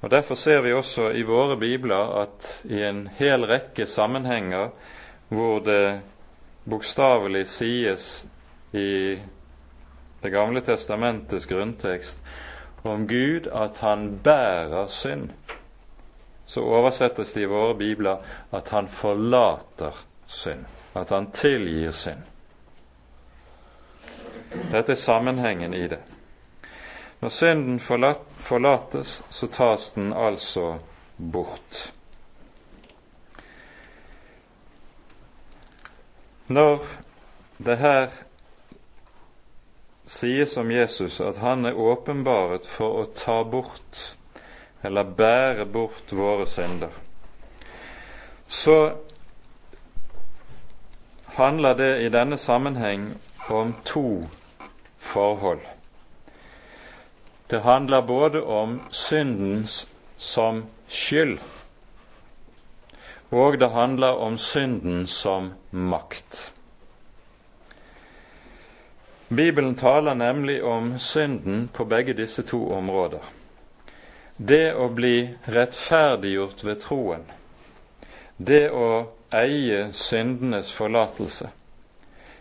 Og 0.00 0.10
Derfor 0.10 0.34
ser 0.34 0.60
vi 0.60 0.72
også 0.72 1.10
i 1.10 1.22
våre 1.22 1.58
bibler 1.60 2.22
at 2.22 2.62
i 2.64 2.80
en 2.82 3.04
hel 3.18 3.44
rekke 3.46 3.86
sammenhenger 3.86 4.70
hvor 5.28 5.60
det 5.60 6.00
bokstavelig 6.70 7.44
sies 7.46 8.24
i 8.72 9.18
Det 10.22 10.30
gamle 10.30 10.60
testamentets 10.60 11.46
grunntekst 11.46 12.18
om 12.82 13.06
Gud 13.08 13.46
at 13.52 13.78
han 13.78 14.18
bærer 14.24 14.86
synd, 14.88 15.30
så 16.46 16.60
oversettes 16.60 17.32
det 17.32 17.44
i 17.44 17.50
våre 17.50 17.74
bibler 17.78 18.24
at 18.52 18.68
han 18.68 18.88
forlater 18.88 19.96
synd, 20.26 20.64
at 20.94 21.10
han 21.10 21.30
tilgir 21.30 21.92
synd. 21.92 22.24
Dette 24.72 24.92
er 24.92 24.98
sammenhengen 24.98 25.74
i 25.74 25.86
det. 25.88 26.00
Når 27.20 27.28
synden 27.28 27.80
forlates, 27.80 29.22
så 29.30 29.46
tas 29.46 29.90
den 29.94 30.12
altså 30.12 30.78
bort. 31.32 31.92
Når 36.48 36.82
det 37.58 37.78
her 37.78 38.08
sies 40.10 40.56
om 40.56 40.70
Jesus 40.70 41.20
at 41.22 41.38
han 41.38 41.64
er 41.68 41.78
åpenbaret 41.78 42.66
for 42.66 43.02
å 43.02 43.04
ta 43.14 43.42
bort, 43.46 44.00
eller 44.82 45.06
bære 45.06 45.66
bort, 45.70 46.10
våre 46.10 46.48
synder, 46.50 46.90
så 48.50 48.76
handler 51.36 51.78
det 51.78 51.92
i 52.02 52.10
denne 52.10 52.38
sammenheng 52.40 53.12
om 53.48 53.74
to 53.86 54.26
forhold. 54.98 55.62
Det 57.50 57.62
handler 57.62 58.02
både 58.06 58.42
om 58.42 58.80
syndens 58.90 59.84
som 60.18 60.64
skyld, 60.88 61.38
og 63.30 63.60
det 63.62 63.70
handler 63.70 64.18
om 64.18 64.38
synden 64.38 65.06
som 65.06 65.52
makt. 65.70 66.59
Bibelen 69.32 69.74
taler 69.74 70.14
nemlig 70.14 70.64
om 70.64 70.98
synden 70.98 71.68
på 71.72 71.84
begge 71.84 72.12
disse 72.18 72.42
to 72.42 72.64
områder. 72.74 73.22
Det 74.36 74.72
å 74.74 74.88
bli 74.90 75.36
rettferdiggjort 75.46 76.64
ved 76.66 76.80
troen, 76.82 77.22
det 78.36 78.64
å 78.74 78.88
eie 79.30 79.92
syndenes 79.94 80.72
forlatelse, 80.74 81.52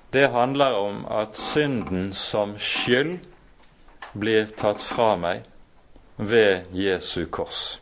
det 0.09 0.31
handler 0.33 0.79
om 0.81 1.05
at 1.05 1.37
synden 1.37 2.09
som 2.17 2.57
skyld 2.57 3.19
blir 4.17 4.49
tatt 4.57 4.81
fra 4.81 5.13
meg 5.13 5.45
ved 6.17 6.73
Jesu 6.73 7.27
kors. 7.29 7.77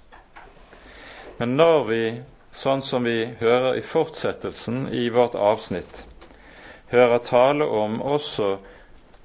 Men 1.39 1.55
når 1.55 1.83
vi, 1.87 2.05
sånn 2.51 2.83
som 2.83 3.07
vi 3.07 3.21
hører 3.39 3.79
i 3.79 3.87
fortsettelsen 3.87 4.89
i 4.91 5.07
vårt 5.15 5.39
avsnitt, 5.39 6.03
hører 6.91 7.23
tale 7.23 7.63
om 7.63 8.01
også 8.03 8.57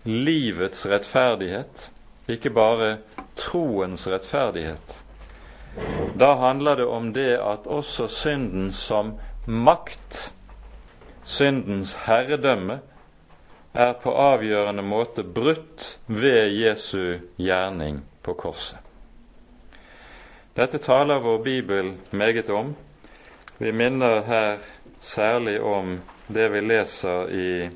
livets 0.04 0.86
rettferdighet 0.86 1.90
ikke 2.30 2.50
bare 2.50 2.96
troens 3.36 4.06
rettferdighet. 4.10 4.98
Da 6.18 6.34
handler 6.34 6.76
det 6.76 6.86
om 6.86 7.12
det 7.12 7.32
at 7.40 7.66
også 7.66 8.08
synden 8.08 8.72
som 8.72 9.14
makt, 9.46 10.32
syndens 11.24 11.94
herredømme, 12.06 12.80
er 13.72 13.92
på 14.02 14.12
avgjørende 14.12 14.82
måte 14.84 15.24
brutt 15.24 15.96
ved 16.06 16.52
Jesu 16.52 17.18
gjerning 17.40 18.02
på 18.22 18.34
korset. 18.36 18.78
Dette 20.52 20.78
taler 20.78 21.22
vår 21.24 21.38
bibel 21.42 21.94
meget 22.10 22.50
om. 22.50 22.74
Vi 23.58 23.72
minner 23.72 24.20
her 24.26 24.58
særlig 25.00 25.60
om 25.64 25.96
det 26.28 26.50
vi 26.52 26.60
leser 26.60 27.32
i 27.32 27.70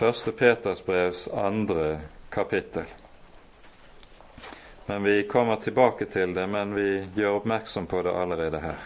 1. 0.00 0.36
Peters 0.38 0.82
brevs 0.82 1.28
andre 1.28 2.00
kapittel. 2.30 2.84
Men 4.86 5.02
Vi 5.02 5.22
kommer 5.22 5.56
tilbake 5.56 6.04
til 6.04 6.34
det, 6.34 6.46
men 6.48 6.74
vi 6.74 7.08
gjør 7.16 7.40
oppmerksom 7.40 7.86
på 7.86 8.02
det 8.02 8.12
allerede 8.14 8.60
her. 8.60 8.78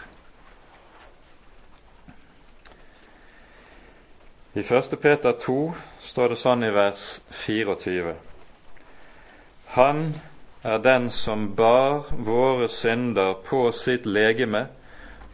I 4.53 4.59
1. 4.59 4.99
Peter 5.01 5.31
2 5.31 5.73
står 6.01 6.29
det 6.29 6.37
sånn 6.37 6.63
i 6.63 6.71
vers 6.75 7.21
24. 7.31 8.15
Han 9.77 10.01
er 10.61 10.77
den 10.77 11.09
som 11.09 11.47
bar 11.55 12.09
våre 12.11 12.67
synder 12.69 13.33
på 13.47 13.71
sitt 13.71 14.05
legeme 14.05 14.67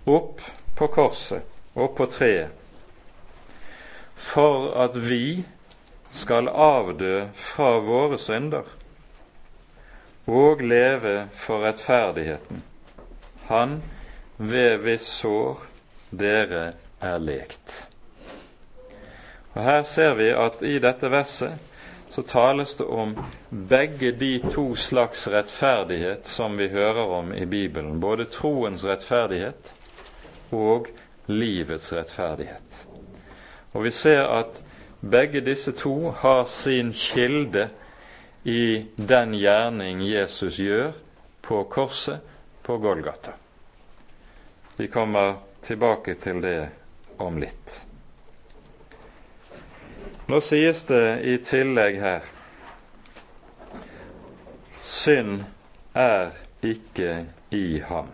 opp 0.05 0.39
på 0.75 0.87
korset 0.87 1.43
og 1.75 1.95
på 1.97 2.07
treet, 2.13 2.53
for 4.15 4.71
at 4.85 4.95
vi 4.95 5.43
skal 6.11 6.49
avdø 6.49 7.27
fra 7.35 7.77
våre 7.83 8.19
synder 8.19 8.67
og 10.29 10.61
leve 10.61 11.29
for 11.33 11.65
rettferdigheten, 11.65 12.63
han 13.49 13.79
ved 14.37 14.77
hvis 14.85 15.07
sår 15.21 15.63
dere 16.11 16.73
er 17.01 17.17
lekt. 17.17 17.87
Og 19.53 19.63
Her 19.63 19.81
ser 19.83 20.13
vi 20.19 20.29
at 20.29 20.61
i 20.63 20.77
dette 20.79 21.09
verset 21.11 21.57
så 22.09 22.21
tales 22.21 22.75
det 22.75 22.85
om 22.85 23.15
begge 23.49 24.11
de 24.11 24.39
to 24.51 24.75
slags 24.75 25.27
rettferdighet 25.27 26.25
som 26.25 26.57
vi 26.57 26.67
hører 26.67 27.05
om 27.19 27.33
i 27.33 27.45
Bibelen. 27.45 27.99
Både 28.01 28.25
troens 28.25 28.85
rettferdighet 28.85 29.73
og 30.51 30.89
livets 31.27 31.93
rettferdighet. 31.93 32.87
Og 33.73 33.83
vi 33.83 33.91
ser 33.91 34.23
at 34.25 34.63
begge 34.99 35.41
disse 35.41 35.71
to 35.71 36.11
har 36.11 36.45
sin 36.45 36.93
kilde 36.93 37.69
i 38.43 38.85
den 38.95 39.35
gjerning 39.35 40.01
Jesus 40.03 40.59
gjør 40.59 40.91
på 41.41 41.63
korset 41.71 42.19
på 42.63 42.77
Golgata. 42.77 43.31
Vi 44.77 44.87
kommer 44.87 45.39
tilbake 45.61 46.15
til 46.15 46.41
det 46.41 46.69
om 47.17 47.39
litt. 47.39 47.81
Nå 50.29 50.39
sies 50.45 50.83
det 50.87 51.05
i 51.25 51.39
tillegg 51.41 51.97
her 51.99 52.27
synd 54.89 55.43
er 55.93 56.31
ikke 56.65 57.25
i 57.55 57.79
ham. 57.85 58.09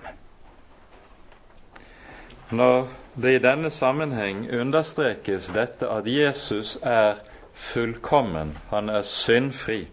Når 2.50 2.88
det 3.16 3.36
i 3.36 3.40
denne 3.40 3.72
sammenheng 3.72 4.48
understrekes 4.52 5.48
dette 5.56 5.88
at 5.88 6.08
Jesus 6.08 6.78
er 6.84 7.22
fullkommen, 7.54 8.58
han 8.70 8.90
er 8.90 9.02
syndfri, 9.02 9.86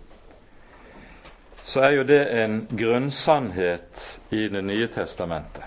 så 1.63 1.81
er 1.81 1.91
jo 1.91 2.03
det 2.03 2.23
en 2.43 2.67
grunnsannhet 2.71 4.21
i 4.31 4.49
Det 4.49 4.65
nye 4.65 4.87
testamentet. 4.87 5.63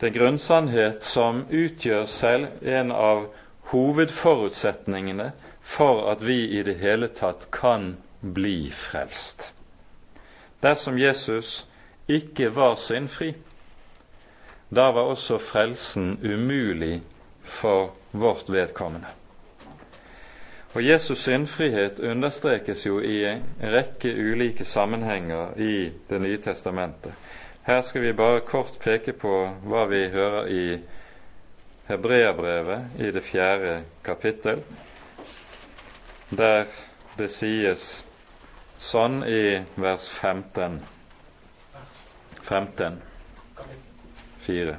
Det 0.00 0.06
er 0.06 0.12
en 0.12 0.18
grunnsannhet 0.18 1.02
som 1.04 1.44
utgjør 1.50 2.06
selv 2.06 2.46
en 2.62 2.92
av 2.92 3.26
hovedforutsetningene 3.72 5.32
for 5.60 6.10
at 6.10 6.26
vi 6.26 6.58
i 6.58 6.62
det 6.62 6.74
hele 6.78 7.08
tatt 7.08 7.50
kan 7.50 7.96
bli 8.20 8.70
frelst. 8.70 9.52
Dersom 10.62 10.98
Jesus 10.98 11.66
ikke 12.08 12.50
var 12.56 12.76
syndfri, 12.76 13.34
da 14.74 14.90
var 14.92 15.12
også 15.12 15.38
frelsen 15.38 16.18
umulig 16.24 17.02
for 17.44 17.92
vårt 18.12 18.48
vedkommende. 18.48 19.06
Og 20.72 20.86
Jesus 20.86 21.18
syndfrihet 21.18 22.00
understrekes 22.00 22.86
jo 22.86 23.00
i 23.00 23.24
en 23.28 23.42
rekke 23.60 24.14
ulike 24.16 24.64
sammenhenger 24.64 25.58
i 25.60 25.92
Det 26.08 26.20
nye 26.22 26.38
testamentet. 26.40 27.12
Her 27.62 27.80
skal 27.80 28.02
vi 28.02 28.12
bare 28.12 28.40
kort 28.40 28.78
peke 28.80 29.12
på 29.12 29.34
hva 29.68 29.84
vi 29.86 30.08
hører 30.08 30.48
i 30.48 30.80
Hebreabrevet 31.88 32.98
i 32.98 33.10
det 33.10 33.22
fjerde 33.22 33.82
kapittel, 34.04 34.62
der 36.30 36.64
det 37.18 37.28
sies 37.30 38.04
sånn 38.80 39.20
i 39.28 39.60
vers 39.76 40.08
15. 40.08 40.80
15. 42.42 43.02
4. 44.42 44.76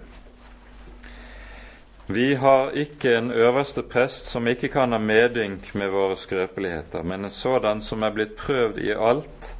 Vi 2.07 2.33
har 2.33 2.71
ikke 2.71 3.17
en 3.17 3.31
øverste 3.31 3.81
prest 3.83 4.25
som 4.25 4.47
ikke 4.47 4.67
kan 4.67 4.91
ha 4.91 4.97
medynk 4.99 5.69
med 5.75 5.89
våre 5.89 6.17
skrøpeligheter, 6.19 7.03
men 7.03 7.25
en 7.25 7.31
sådan 7.31 7.81
som 7.81 8.03
er 8.03 8.11
blitt 8.11 8.35
prøvd 8.35 8.77
i 8.83 8.91
alt, 8.91 9.55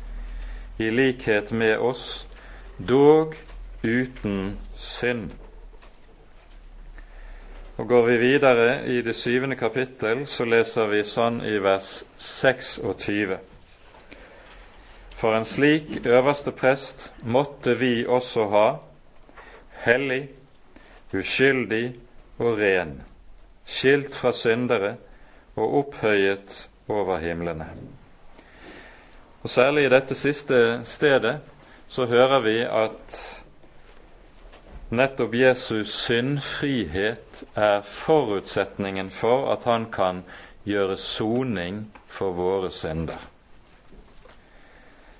i 0.79 0.89
likhet 0.89 1.51
med 1.51 1.77
oss, 1.77 2.27
dog 2.89 3.35
uten 3.83 4.59
synd. 4.75 5.31
Og 7.77 7.87
Går 7.87 8.05
vi 8.05 8.17
videre 8.17 8.87
i 8.87 9.01
det 9.01 9.15
syvende 9.15 9.55
kapittel, 9.55 10.27
så 10.27 10.45
leser 10.45 10.91
vi 10.91 11.01
sånn 11.07 11.41
i 11.47 11.57
vers 11.63 12.03
26. 12.19 13.37
For 15.15 15.35
en 15.37 15.45
slik 15.47 16.05
øverste 16.05 16.51
prest 16.51 17.13
måtte 17.23 17.77
vi 17.79 18.05
også 18.05 18.49
ha, 18.51 18.67
hellig, 19.83 20.27
uskyldig 21.13 21.93
og 22.41 22.57
ren, 22.57 23.01
skilt 23.65 24.15
fra 24.15 24.31
syndere 24.33 24.95
og 25.55 25.77
opphøyet 25.79 26.69
over 26.87 27.17
himlene. 27.21 27.67
Og 29.43 29.49
Særlig 29.49 29.85
i 29.85 29.91
dette 29.91 30.15
siste 30.15 30.81
stedet 30.85 31.39
så 31.87 32.05
hører 32.05 32.39
vi 32.39 32.57
at 32.63 33.17
nettopp 34.93 35.35
Jesus 35.35 35.93
syndfrihet 36.05 37.43
er 37.55 37.81
forutsetningen 37.81 39.09
for 39.11 39.51
at 39.51 39.63
han 39.63 39.89
kan 39.91 40.23
gjøre 40.65 40.97
soning 40.97 41.83
for 42.07 42.31
våre 42.31 42.71
synder. 42.71 43.19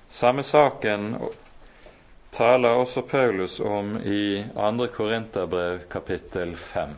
Samme 0.08 0.42
saken 0.42 1.16
taler 2.34 2.68
også 2.68 3.00
Paulus 3.00 3.60
om 3.60 3.96
i 4.06 4.44
2. 4.56 4.86
Korinterbrev 4.86 5.78
kapittel 5.90 6.56
5. 6.56 6.88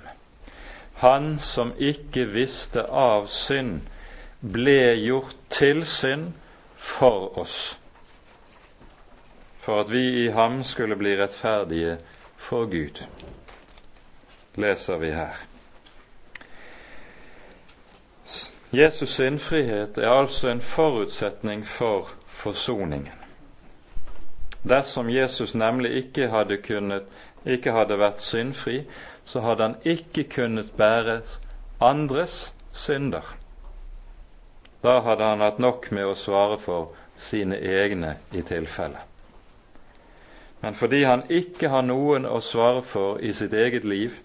Han 0.94 1.38
som 1.38 1.72
ikke 1.78 2.24
visste 2.32 2.86
av 2.88 3.26
synd, 3.28 3.80
ble 4.40 4.94
gjort 4.96 5.36
til 5.52 5.82
synd 5.84 6.30
for 6.76 7.36
oss, 7.38 7.78
for 9.60 9.82
at 9.82 9.92
vi 9.92 10.24
i 10.24 10.30
ham 10.32 10.62
skulle 10.64 10.96
bli 10.96 11.16
rettferdige 11.20 11.98
for 12.36 12.64
Gud, 12.70 13.02
leser 14.54 14.96
vi 14.96 15.12
her. 15.12 15.44
Jesus 18.72 19.10
syndfrihet 19.18 19.98
er 19.98 20.10
altså 20.10 20.48
en 20.48 20.60
forutsetning 20.60 21.66
for 21.66 22.10
forsoningen. 22.26 23.15
Dersom 24.68 25.10
Jesus 25.10 25.54
nemlig 25.54 25.94
ikke 25.94 26.28
hadde, 26.28 26.56
kunnet, 26.56 27.02
ikke 27.44 27.72
hadde 27.72 27.98
vært 27.98 28.20
syndfri, 28.20 28.80
så 29.24 29.40
hadde 29.40 29.62
han 29.62 29.76
ikke 29.84 30.24
kunnet 30.24 30.72
bære 30.76 31.20
andres 31.80 32.54
synder. 32.72 33.36
Da 34.82 35.00
hadde 35.00 35.24
han 35.24 35.40
hatt 35.40 35.58
nok 35.62 35.90
med 35.90 36.06
å 36.06 36.18
svare 36.18 36.58
for 36.58 36.90
sine 37.16 37.58
egne 37.58 38.16
i 38.32 38.42
tilfelle. 38.42 38.98
Men 40.60 40.74
fordi 40.74 41.04
han 41.04 41.22
ikke 41.30 41.70
har 41.70 41.86
noen 41.86 42.26
å 42.26 42.40
svare 42.42 42.82
for 42.82 43.22
i 43.22 43.32
sitt 43.32 43.54
eget 43.54 43.84
liv, 43.84 44.18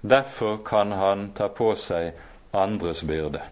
derfor 0.00 0.62
kan 0.64 0.92
han 0.92 1.30
ta 1.36 1.48
på 1.48 1.74
seg 1.76 2.16
andres 2.56 3.04
byrde. 3.04 3.42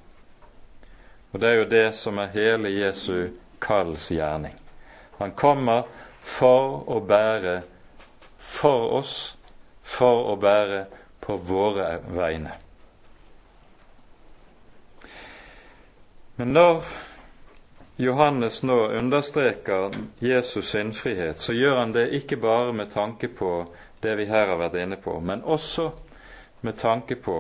Og 1.33 1.41
Det 1.41 1.49
er 1.49 1.57
jo 1.59 1.65
det 1.65 1.95
som 1.95 2.19
er 2.19 2.33
hele 2.33 2.71
Jesu 2.71 3.29
kalls 3.61 4.11
gjerning. 4.11 4.64
Han 5.19 5.33
kommer 5.39 5.87
for 6.25 6.83
å 6.91 7.01
bære 7.05 7.63
for 8.39 8.93
oss, 8.99 9.17
for 9.83 10.31
å 10.33 10.37
bære 10.41 10.85
på 11.25 11.37
våre 11.37 11.99
vegne. 12.13 12.59
Men 16.37 16.53
når 16.53 16.83
Johannes 17.97 18.63
nå 18.67 18.79
understreker 18.99 19.95
Jesus 20.19 20.73
syndfrihet, 20.73 21.39
så 21.39 21.55
gjør 21.55 21.77
han 21.79 21.93
det 21.95 22.09
ikke 22.19 22.41
bare 22.43 22.73
med 22.73 22.91
tanke 22.91 23.29
på 23.29 23.53
det 24.03 24.17
vi 24.19 24.27
her 24.27 24.51
har 24.51 24.59
vært 24.59 24.81
inne 24.83 24.99
på, 24.99 25.15
men 25.21 25.45
også 25.45 25.93
med 26.67 26.79
tanke 26.81 27.15
på 27.23 27.37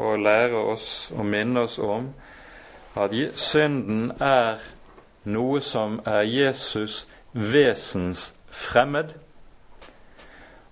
å 0.00 0.16
lære 0.16 0.56
oss 0.72 1.10
og 1.12 1.26
minne 1.28 1.66
oss 1.66 1.76
om 1.78 2.08
at 2.96 3.12
synden 3.36 4.14
er 4.16 4.62
noe 5.24 5.60
som 5.60 6.00
er 6.06 6.22
Jesus 6.22 7.06
vesens 7.32 8.30
fremmed, 8.50 9.14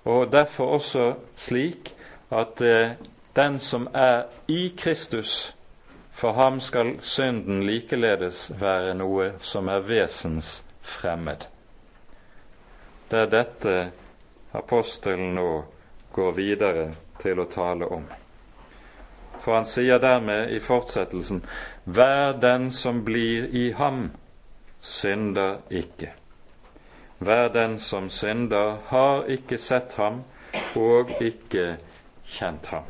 og 0.05 0.33
derfor 0.33 0.79
også 0.79 1.15
slik 1.37 1.95
at 2.31 2.61
eh, 2.61 2.97
den 3.37 3.59
som 3.59 3.89
er 3.95 4.23
i 4.49 4.75
Kristus, 4.79 5.55
for 6.13 6.33
ham 6.33 6.61
skal 6.61 6.97
synden 7.03 7.63
likeledes 7.63 8.51
være 8.61 8.95
noe 8.99 9.33
som 9.41 9.69
er 9.69 9.85
vesens 9.87 10.65
fremmed. 10.81 11.47
Det 13.11 13.19
er 13.19 13.31
dette 13.33 13.75
apostelen 14.53 15.37
nå 15.37 15.51
går 16.13 16.33
videre 16.35 16.89
til 17.23 17.39
å 17.39 17.47
tale 17.53 17.87
om. 17.87 18.09
For 19.39 19.55
han 19.55 19.69
sier 19.69 20.01
dermed 20.03 20.51
i 20.51 20.59
fortsettelsen:" 20.59 21.45
Vær 21.85 22.33
den 22.33 22.71
som 22.71 23.05
blir 23.05 23.47
i 23.55 23.71
ham, 23.73 24.11
synder 24.81 25.57
ikke. 25.71 26.13
Hver 27.19 27.49
den 27.49 27.79
som 27.79 28.11
synder, 28.11 28.79
har 28.87 29.25
ikke 29.25 29.59
sett 29.59 29.95
ham 29.99 30.23
og 30.77 31.11
ikke 31.21 31.77
kjent 32.27 32.67
ham. 32.67 32.87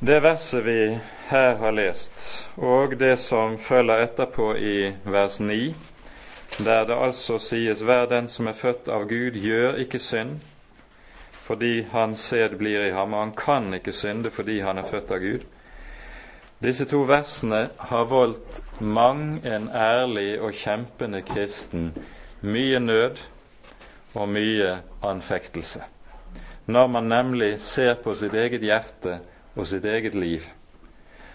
Det 0.00 0.22
verset 0.22 0.64
vi 0.64 0.98
her 1.28 1.56
har 1.60 1.74
lest, 1.76 2.48
og 2.56 2.94
det 3.00 3.18
som 3.20 3.58
følger 3.58 4.06
etterpå 4.06 4.54
i 4.56 4.92
vers 5.04 5.40
9, 5.40 5.74
der 6.64 6.84
det 6.84 6.96
altså 6.96 7.38
sies 7.38 7.80
'Hver 7.80 8.06
den 8.06 8.28
som 8.28 8.46
er 8.46 8.52
født 8.52 8.88
av 8.88 9.08
Gud, 9.08 9.30
gjør 9.30 9.74
ikke 9.74 9.98
synd', 9.98 10.40
fordi 11.30 11.82
hans 11.82 12.20
sæd 12.20 12.48
blir 12.58 12.86
i 12.86 12.90
ham, 12.90 13.14
og 13.14 13.20
han 13.20 13.32
kan 13.32 13.74
ikke 13.74 13.92
synde 13.92 14.30
fordi 14.30 14.60
han 14.60 14.78
er 14.78 14.90
født 14.90 15.10
av 15.10 15.18
Gud. 15.18 15.40
Disse 16.60 16.84
to 16.84 17.06
versene 17.08 17.70
har 17.88 18.04
voldt 18.04 18.58
mang 18.80 19.40
en 19.48 19.70
ærlig 19.72 20.34
og 20.44 20.52
kjempende 20.52 21.22
kristen 21.24 21.94
mye 22.40 22.80
nød 22.80 23.16
og 24.14 24.28
mye 24.28 24.74
anfektelse. 25.02 25.80
Når 26.66 26.86
man 26.86 27.08
nemlig 27.08 27.60
ser 27.60 27.94
på 28.04 28.12
sitt 28.14 28.34
eget 28.36 28.60
hjerte 28.60 29.18
og 29.56 29.66
sitt 29.66 29.84
eget 29.84 30.14
liv, 30.14 30.44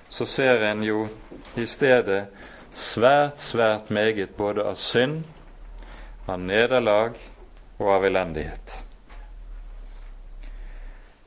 så 0.09 0.25
ser 0.25 0.61
en 0.69 0.83
jo 0.83 1.07
i 1.57 1.65
stedet 1.65 2.27
svært, 2.75 3.41
svært 3.41 3.89
meget 3.89 4.37
både 4.37 4.63
av 4.63 4.77
synd, 4.77 5.23
av 6.27 6.39
nederlag 6.39 7.17
og 7.79 7.91
av 7.97 8.05
elendighet. 8.05 8.77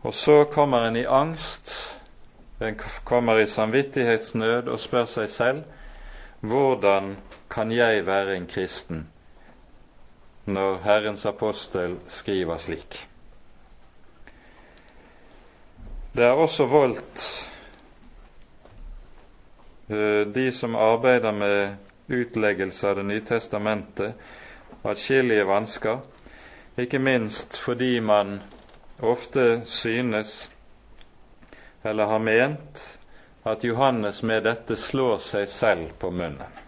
Og 0.06 0.14
så 0.14 0.44
kommer 0.44 0.86
en 0.86 0.96
i 0.96 1.04
angst, 1.04 1.74
en 2.60 2.80
kommer 3.04 3.38
i 3.38 3.46
samvittighetsnød 3.46 4.68
og 4.68 4.80
spør 4.80 5.04
seg 5.10 5.30
selv 5.30 5.62
hvordan 6.40 7.16
kan 7.50 7.72
jeg 7.72 8.06
være 8.06 8.36
en 8.36 8.46
kristen 8.46 9.06
når 10.46 10.80
Herrens 10.84 11.26
apostel 11.26 11.98
skriver 12.08 12.56
slik? 12.56 13.08
Det 16.16 16.24
er 16.24 16.30
også 16.30 16.66
voldt 16.66 17.24
eh, 19.90 20.26
de 20.34 20.52
som 20.52 20.74
arbeider 20.74 21.32
med 21.32 21.76
utleggelse 22.08 22.88
av 22.88 22.96
Det 22.96 23.04
nye 23.04 23.24
testamentet, 23.28 24.14
atskillige 24.84 25.46
vansker, 25.46 25.98
ikke 26.78 26.98
minst 26.98 27.58
fordi 27.58 28.00
man 28.00 28.40
ofte 28.98 29.62
synes, 29.64 30.50
eller 31.82 32.04
har 32.04 32.18
ment, 32.18 32.98
at 33.42 33.64
Johannes 33.64 34.22
med 34.22 34.42
dette 34.44 34.76
slår 34.76 35.18
seg 35.18 35.48
selv 35.48 35.92
på 35.98 36.10
munnen. 36.10 36.58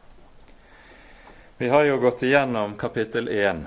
Vi 1.58 1.68
har 1.68 1.84
jo 1.84 1.98
gått 1.98 2.22
igjennom 2.22 2.76
kapittel 2.80 3.28
1, 3.28 3.66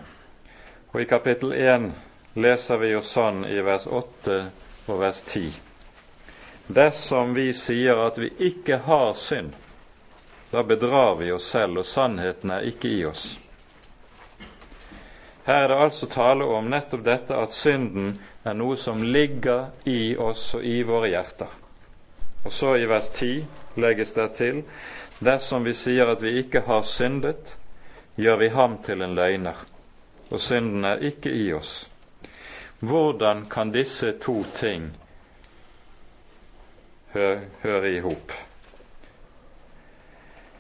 og 0.91 1.01
i 1.01 1.05
kapittel 1.05 1.53
1 1.53 1.91
leser 2.33 2.77
vi 2.81 2.89
jo 2.95 3.01
sånn 3.05 3.43
i 3.45 3.59
vers 3.61 3.85
8 3.85 4.39
og 4.87 4.99
vers 4.99 5.21
10. 5.29 5.51
Dersom 6.73 7.35
vi 7.37 7.51
sier 7.53 8.01
at 8.07 8.17
vi 8.17 8.31
ikke 8.49 8.79
har 8.87 9.13
synd, 9.13 9.53
da 10.49 10.63
bedrar 10.63 11.15
vi 11.19 11.31
oss 11.31 11.51
selv, 11.53 11.83
og 11.83 11.85
sannheten 11.85 12.51
er 12.51 12.65
ikke 12.69 12.89
i 12.89 13.05
oss. 13.05 13.23
Her 15.43 15.63
er 15.63 15.67
det 15.67 15.79
altså 15.85 16.07
tale 16.07 16.45
om 16.45 16.69
nettopp 16.71 17.03
dette 17.03 17.35
at 17.35 17.51
synden 17.51 18.13
er 18.43 18.55
noe 18.57 18.77
som 18.77 19.03
ligger 19.03 19.69
i 19.87 20.15
oss 20.17 20.53
og 20.57 20.65
i 20.65 20.81
våre 20.83 21.09
hjerter. 21.13 21.51
Og 22.43 22.51
så 22.51 22.75
i 22.75 22.87
vers 22.89 23.09
10 23.09 23.79
legges 23.79 24.13
det 24.13 24.29
til 24.37 24.63
dersom 25.23 25.63
vi 25.63 25.73
sier 25.77 26.09
at 26.11 26.21
vi 26.23 26.35
ikke 26.41 26.65
har 26.67 26.83
syndet, 26.83 27.55
gjør 28.19 28.41
vi 28.41 28.49
ham 28.53 28.77
til 28.83 29.01
en 29.01 29.15
løgner, 29.15 29.55
og 30.29 30.41
synden 30.41 30.85
er 30.85 31.05
ikke 31.07 31.31
i 31.31 31.47
oss. 31.55 31.87
Hvordan 32.83 33.45
kan 33.49 33.71
disse 33.71 34.11
to 34.19 34.43
ting 34.55 34.89
høre 37.13 37.91
i 37.91 37.99
hop? 38.03 38.33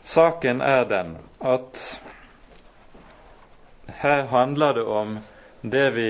Saken 0.03 0.61
er 0.61 0.83
den 0.87 1.17
at 1.43 2.01
her 3.87 4.25
handler 4.31 4.73
det 4.73 4.83
om 4.83 5.17
det 5.61 5.95
vi 5.95 6.09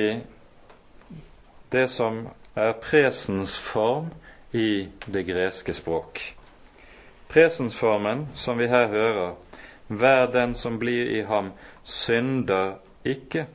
det 1.74 1.88
som 1.90 2.28
er 2.56 2.76
presens 2.78 3.58
form 3.58 4.12
i 4.54 4.88
det 5.06 5.24
greske 5.26 5.74
språk. 5.74 6.22
Presensformen, 7.34 8.28
som 8.36 8.58
vi 8.62 8.68
her 8.70 8.88
hører, 8.88 9.34
hver 9.88 10.28
den 10.32 10.54
som 10.56 10.78
blir 10.80 11.10
i 11.18 11.24
ham, 11.26 11.52
synder 11.84 12.76
ikke. 13.06 13.48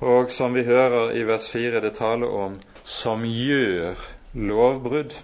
Og 0.00 0.30
som 0.30 0.54
vi 0.54 0.62
hører 0.66 1.12
i 1.18 1.26
vers 1.26 1.50
4, 1.50 1.80
det 1.82 1.96
taler 1.98 2.30
om 2.30 2.60
som 2.84 3.26
gjør 3.26 3.98
lovbrudd. 4.32 5.14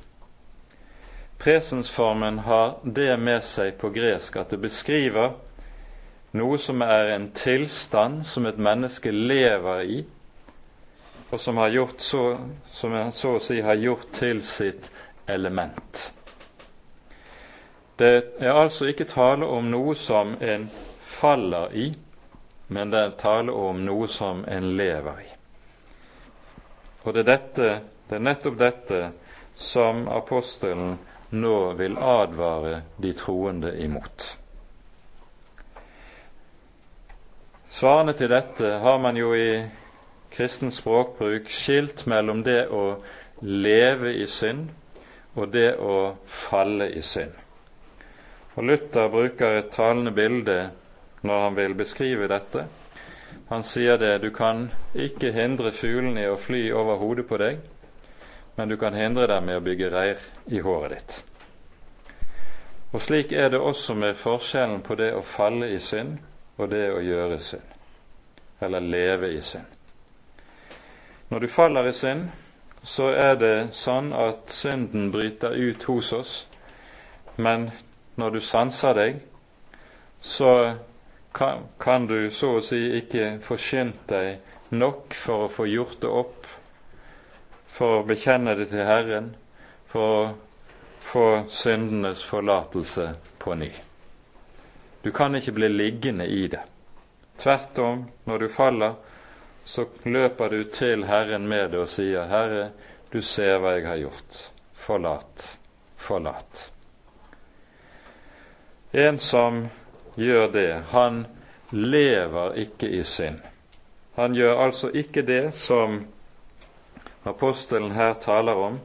Presensformen 1.39 2.39
har 2.39 2.81
det 2.83 3.15
med 3.23 3.47
seg 3.47 3.79
på 3.79 3.91
gresk 3.95 4.37
at 4.37 4.51
det 4.51 4.59
beskriver 4.63 5.39
noe 6.37 6.59
som 6.61 6.83
er 6.83 7.15
en 7.15 7.31
tilstand 7.33 8.27
som 8.27 8.47
et 8.47 8.59
menneske 8.61 9.13
lever 9.13 9.81
i, 9.83 9.99
og 11.31 11.41
som, 11.41 11.57
har 11.57 11.69
gjort 11.69 12.01
så, 12.01 12.23
som 12.73 12.95
så 13.13 13.35
å 13.37 13.41
si 13.43 13.61
har 13.61 13.77
gjort 13.77 14.13
til 14.17 14.43
sitt 14.45 14.91
element. 15.29 16.13
Det 17.99 18.13
er 18.39 18.55
altså 18.55 18.89
ikke 18.89 19.09
tale 19.11 19.47
om 19.47 19.69
noe 19.73 19.97
som 19.99 20.37
en 20.41 20.69
faller 21.05 21.75
i, 21.77 21.89
men 22.69 22.93
det 22.93 23.01
er 23.01 23.17
tale 23.21 23.53
om 23.53 23.81
noe 23.85 24.09
som 24.09 24.45
en 24.49 24.71
lever 24.79 25.25
i. 25.25 25.31
Og 27.05 27.15
det 27.15 27.25
er, 27.25 27.29
dette, 27.29 27.69
det 28.09 28.17
er 28.19 28.25
nettopp 28.25 28.59
dette 28.61 29.01
som 29.59 30.07
apostelen 30.13 30.99
nå 31.31 31.57
vil 31.81 31.97
advare 31.99 32.83
de 32.97 33.13
troende 33.17 33.75
imot. 33.83 34.29
Svarene 37.79 38.11
til 38.19 38.27
dette 38.33 38.73
har 38.83 38.97
man 38.99 39.15
jo 39.15 39.29
i 39.39 39.61
kristen 40.35 40.73
språkbruk 40.75 41.47
skilt 41.53 42.01
mellom 42.11 42.41
det 42.43 42.65
å 42.75 42.97
leve 43.47 44.17
i 44.19 44.25
synd 44.27 44.73
og 45.39 45.53
det 45.53 45.77
å 45.79 46.17
falle 46.27 46.89
i 46.91 47.03
synd. 47.07 47.37
Og 48.57 48.67
Luther 48.67 49.07
bruker 49.13 49.61
et 49.61 49.71
talende 49.71 50.11
bilde 50.11 50.57
når 51.23 51.45
han 51.45 51.59
vil 51.61 51.77
beskrive 51.79 52.27
dette. 52.33 52.65
Han 53.53 53.63
sier 53.63 54.01
det 54.03 54.17
du 54.25 54.33
kan 54.35 54.65
ikke 54.99 55.31
hindre 55.37 55.71
fuglene 55.71 56.25
i 56.25 56.33
å 56.33 56.41
fly 56.41 56.65
over 56.75 56.99
hodet 56.99 57.29
på 57.31 57.39
deg, 57.39 57.61
men 58.57 58.73
du 58.73 58.75
kan 58.81 58.99
hindre 58.99 59.29
dem 59.31 59.53
i 59.53 59.55
å 59.55 59.63
bygge 59.63 59.93
reir 59.95 60.25
i 60.51 60.65
håret 60.67 60.97
ditt. 60.97 61.15
Og 62.91 63.07
slik 63.07 63.31
er 63.31 63.53
det 63.55 63.63
også 63.63 63.95
med 63.95 64.19
forskjellen 64.19 64.83
på 64.83 64.99
det 64.99 65.13
å 65.15 65.23
falle 65.23 65.71
i 65.71 65.79
synd 65.79 66.19
og 66.59 66.73
det 66.73 66.89
å 66.91 67.03
gjøre 67.03 67.39
synd, 67.39 67.68
eller 68.61 68.81
leve 68.81 69.33
i 69.33 69.41
synd. 69.41 69.67
Når 71.29 71.39
du 71.39 71.49
faller 71.49 71.89
i 71.89 71.93
synd, 71.93 72.29
så 72.83 73.11
er 73.13 73.35
det 73.37 73.55
sånn 73.77 74.13
at 74.17 74.53
synden 74.55 75.11
bryter 75.13 75.57
ut 75.57 75.83
hos 75.91 76.13
oss, 76.17 76.35
men 77.37 77.71
når 78.17 78.39
du 78.39 78.41
sanser 78.41 78.95
deg, 78.97 79.19
så 80.21 80.53
kan, 81.35 81.69
kan 81.79 82.07
du 82.07 82.31
så 82.35 82.57
å 82.59 82.63
si 82.65 82.81
ikke 82.99 83.37
få 83.45 83.59
skyndt 83.61 84.09
deg 84.11 84.73
nok 84.75 85.15
for 85.15 85.47
å 85.47 85.53
få 85.53 85.69
gjort 85.69 86.01
det 86.03 86.11
opp, 86.11 86.49
for 87.69 88.01
å 88.01 88.07
bekjenne 88.09 88.57
det 88.59 88.71
til 88.73 88.89
Herren, 88.89 89.35
for 89.89 90.17
å 90.17 90.25
få 91.09 91.27
syndenes 91.53 92.25
forlatelse 92.27 93.13
på 93.39 93.55
ny. 93.55 93.71
Du 95.05 95.13
kan 95.15 95.37
ikke 95.39 95.55
bli 95.57 95.71
liggende 95.71 96.27
i 96.27 96.47
det. 96.51 96.65
Tvert 97.39 97.79
om, 97.79 98.05
når 98.25 98.39
du 98.39 98.49
faller, 98.49 98.95
så 99.65 99.85
løper 100.05 100.49
du 100.49 100.65
til 100.65 101.05
Herren 101.05 101.49
med 101.49 101.71
det 101.71 101.79
og 101.79 101.89
sier, 101.89 102.27
'Herre, 102.27 102.71
du 103.13 103.21
ser 103.23 103.59
hva 103.59 103.77
jeg 103.77 103.87
har 103.87 103.97
gjort. 103.97 104.51
Forlat, 104.75 105.59
forlat.' 105.97 106.71
En 108.93 109.19
som 109.19 109.69
gjør 110.17 110.47
det, 110.53 110.83
han 110.91 111.27
lever 111.71 112.55
ikke 112.55 112.89
i 112.89 113.03
synd. 113.03 113.41
Han 114.17 114.35
gjør 114.35 114.65
altså 114.65 114.91
ikke 114.91 115.23
det 115.23 115.55
som 115.55 116.07
apostelen 117.25 117.93
her 117.93 118.15
taler 118.15 118.55
om. 118.55 118.81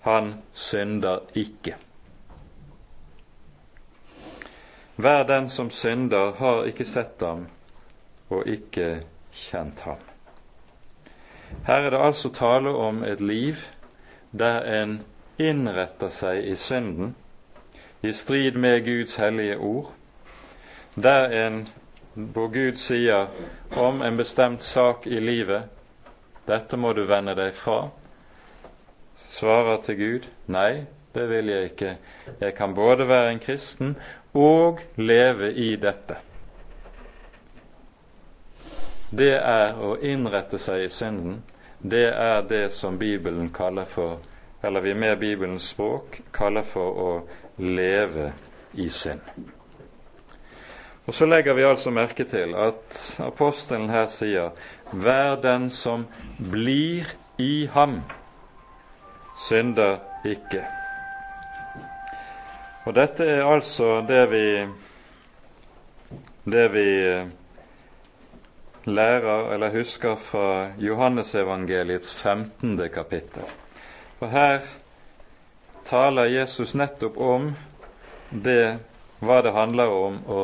Han 0.00 0.34
synder 0.52 1.20
ikke. 1.34 1.76
Hver 4.96 5.22
den 5.22 5.48
som 5.48 5.70
synder, 5.70 6.32
har 6.38 6.64
ikke 6.64 6.84
sett 6.84 7.20
ham 7.20 7.46
og 8.30 8.46
ikke 8.46 9.02
kjent 9.32 9.80
ham. 9.86 10.00
Her 11.66 11.86
er 11.86 11.90
det 11.90 12.00
altså 12.02 12.30
tale 12.34 12.70
om 12.70 13.04
et 13.04 13.20
liv 13.20 13.56
der 14.32 14.82
en 14.82 15.00
innretter 15.38 16.10
seg 16.10 16.44
i 16.44 16.56
synden, 16.56 17.14
i 18.02 18.12
strid 18.12 18.58
med 18.58 18.84
Guds 18.84 19.16
hellige 19.16 19.58
ord, 19.58 19.92
der 20.94 21.30
en 21.46 21.66
hvor 22.16 22.48
Gud 22.48 22.78
sier 22.80 23.26
om 23.76 24.00
en 24.02 24.16
bestemt 24.16 24.62
sak 24.62 25.06
i 25.06 25.20
livet 25.20 25.68
'Dette 26.46 26.76
må 26.76 26.92
du 26.92 27.04
vende 27.04 27.34
deg 27.34 27.52
fra', 27.54 27.90
svarer 29.16 29.82
til 29.82 29.96
Gud 29.96 30.28
'Nei, 30.46 30.86
det 31.14 31.28
vil 31.28 31.46
jeg 31.46 31.64
ikke. 31.64 31.96
Jeg 32.40 32.54
kan 32.54 32.74
både 32.74 33.08
være 33.08 33.32
en 33.32 33.38
kristen 33.38 33.96
og 34.34 34.80
leve 34.96 35.52
i 35.54 35.76
dette'. 35.76 36.25
Det 39.16 39.32
er 39.38 39.78
å 39.80 39.94
innrette 40.04 40.58
seg 40.60 40.82
i 40.84 40.88
synden. 40.92 41.38
Det 41.80 42.08
er 42.10 42.42
det 42.48 42.66
som 42.74 42.98
Bibelen 42.98 43.48
kaller 43.54 43.86
for, 43.88 44.18
eller 44.60 44.84
vi 44.84 44.92
med 44.94 45.18
Bibelens 45.18 45.70
språk 45.72 46.18
kaller 46.36 46.66
for 46.68 46.98
å 47.00 47.12
leve 47.56 48.32
i 48.74 48.88
synd. 48.92 49.22
Og 51.06 51.14
Så 51.14 51.26
legger 51.26 51.54
vi 51.54 51.64
altså 51.64 51.90
merke 51.94 52.26
til 52.28 52.52
at 52.58 52.98
apostelen 53.22 53.88
her 53.88 54.10
sier 54.10 54.50
Vær 54.92 55.38
den 55.40 55.70
som 55.70 56.04
blir 56.50 57.08
i 57.38 57.68
ham, 57.72 58.00
synder 59.48 59.96
ikke. 60.24 60.64
Og 62.84 62.94
dette 62.94 63.24
er 63.24 63.48
altså 63.48 64.02
det 64.08 64.22
vi, 64.30 64.46
det 66.44 66.68
vi 66.74 66.86
lærer 68.86 69.52
eller 69.54 69.70
husker 69.70 70.16
fra 70.16 70.70
Johannesevangeliets 70.78 72.14
15. 72.14 72.88
kapittel. 72.94 73.42
For 74.18 74.26
her 74.26 74.60
taler 75.84 76.24
Jesus 76.30 76.74
nettopp 76.74 77.18
om 77.18 77.48
det, 78.30 78.78
hva 79.18 79.40
det 79.42 79.52
handler 79.54 79.90
om 79.90 80.20
å 80.30 80.42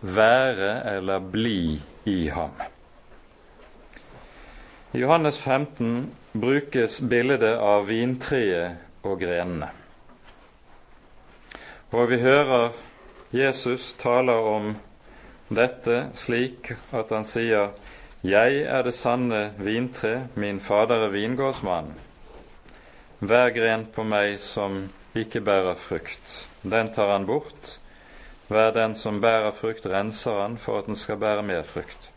være 0.00 0.70
eller 0.94 1.20
bli 1.20 1.80
i 2.08 2.28
ham. 2.32 2.56
I 4.92 5.00
Johannes 5.04 5.38
15 5.38 6.10
brukes 6.32 7.00
bildet 7.00 7.58
av 7.60 7.86
vintreet 7.88 9.04
og 9.04 9.20
grenene. 9.20 9.68
Og 11.92 12.08
vi 12.08 12.18
hører 12.24 12.72
Jesus 13.32 13.92
taler 14.00 14.48
om 14.48 14.74
dette 15.54 16.08
slik 16.18 16.72
at 16.92 17.12
han 17.14 17.26
sier 17.28 17.74
Jeg 18.22 18.62
er 18.62 18.82
det 18.86 18.94
sanne 18.94 19.52
vintre, 19.58 20.28
min 20.34 20.60
Fader 20.62 21.08
er 21.08 21.14
vingårdsmann. 21.14 21.92
Hver 23.18 23.50
gren 23.54 23.86
på 23.90 24.04
meg 24.06 24.38
som 24.42 24.84
ikke 25.14 25.42
bærer 25.42 25.78
frukt, 25.78 26.42
den 26.62 26.92
tar 26.94 27.10
han 27.12 27.26
bort, 27.26 27.78
Vær 28.52 28.72
den 28.74 28.94
som 28.94 29.20
bærer 29.20 29.52
frukt, 29.56 29.86
renser 29.86 30.42
han 30.42 30.58
for 30.60 30.82
at 30.82 30.88
den 30.90 30.96
skal 30.96 31.16
bære 31.16 31.42
mer 31.42 31.62
frukt. 31.64 32.10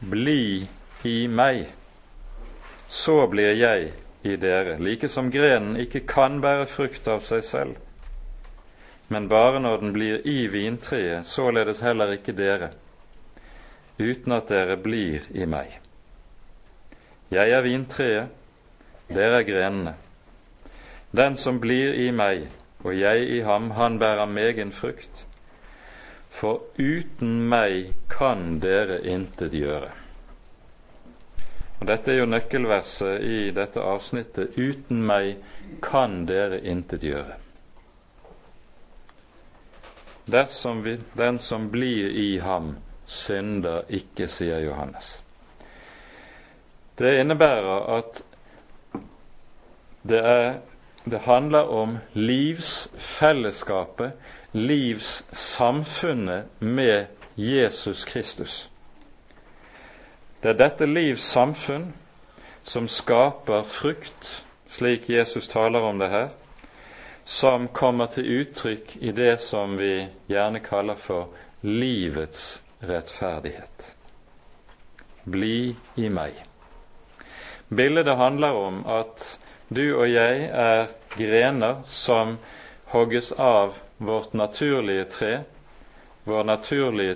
Bli 0.00 0.66
i 1.04 1.16
meg, 1.30 1.66
så 2.88 3.26
blir 3.30 3.54
jeg 3.54 3.92
i 4.26 4.36
dere, 4.36 4.78
like 4.82 5.08
som 5.08 5.30
grenen 5.30 5.76
ikke 5.78 6.02
kan 6.08 6.40
bære 6.42 6.66
frukt 6.66 7.06
av 7.08 7.22
seg 7.26 7.44
selv, 7.46 7.76
men 9.08 9.28
bare 9.28 9.60
når 9.60 9.80
den 9.80 9.92
blir 9.92 10.26
i 10.26 10.46
vintreet, 10.50 11.26
således 11.26 11.80
heller 11.80 12.12
ikke 12.16 12.34
dere, 12.36 12.70
uten 13.98 14.32
at 14.32 14.48
dere 14.48 14.76
blir 14.76 15.28
i 15.30 15.46
meg. 15.46 15.78
Jeg 17.30 17.50
er 17.50 17.62
vintreet, 17.62 18.34
dere 19.08 19.40
er 19.40 19.46
grenene. 19.46 19.94
Den 21.16 21.36
som 21.36 21.60
blir 21.62 21.94
i 21.94 22.10
meg, 22.10 22.48
og 22.84 22.98
jeg 22.98 23.28
i 23.38 23.40
ham, 23.46 23.70
han 23.70 23.98
bærer 23.98 24.26
megen 24.26 24.72
frukt. 24.72 25.24
For 26.30 26.66
uten 26.78 27.46
meg 27.48 27.94
kan 28.12 28.58
dere 28.60 28.98
intet 29.06 29.54
gjøre. 29.56 29.94
Og 31.80 31.86
Dette 31.88 32.12
er 32.12 32.20
jo 32.20 32.28
nøkkelverset 32.28 33.24
i 33.24 33.40
dette 33.56 33.80
avsnittet. 33.80 34.56
Uten 34.56 35.02
meg 35.06 35.36
kan 35.84 36.24
dere 36.28 36.60
intet 36.64 37.04
gjøre. 37.04 37.36
Vi, 40.26 40.98
den 41.14 41.38
som 41.38 41.70
blir 41.70 42.10
i 42.10 42.38
ham, 42.38 42.76
synder 43.06 43.84
ikke, 43.88 44.26
sier 44.28 44.64
Johannes. 44.64 45.20
Det 46.98 47.18
innebærer 47.20 47.98
at 47.98 48.22
det 50.06 50.22
er 50.22 50.56
det 51.10 51.18
handler 51.18 51.58
om 51.58 51.98
livsfellesskapet, 52.12 54.12
livssamfunnet 54.52 56.44
med 56.58 57.04
Jesus 57.36 58.04
Kristus. 58.04 58.70
Det 60.42 60.48
er 60.48 60.58
dette 60.58 60.86
livssamfunn 60.86 61.92
som 62.66 62.88
skaper 62.90 63.62
frukt, 63.62 64.44
slik 64.68 65.10
Jesus 65.10 65.48
taler 65.48 65.80
om 65.80 65.98
det 65.98 66.10
her, 66.10 66.28
som 67.26 67.68
kommer 67.68 68.06
til 68.06 68.24
uttrykk 68.40 68.96
i 69.02 69.10
det 69.12 69.40
som 69.42 69.76
vi 69.76 70.06
gjerne 70.30 70.60
kaller 70.62 70.94
for 70.94 71.26
livets 71.66 72.62
rettferdighet. 72.86 73.96
Bli 75.24 75.74
i 75.98 76.08
meg. 76.08 76.38
Bildet 77.68 78.14
handler 78.16 78.54
om 78.54 78.86
at 78.86 79.38
du 79.68 79.96
og 79.96 80.06
jeg 80.06 80.46
er 80.54 80.86
grener 81.18 81.82
som 81.90 82.38
hogges 82.94 83.32
av 83.32 83.74
vårt 83.98 84.32
naturlige 84.38 85.04
tre, 85.10 85.34
vår 86.24 86.44
naturlige 86.46 87.14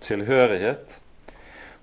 tilhørighet, 0.00 1.00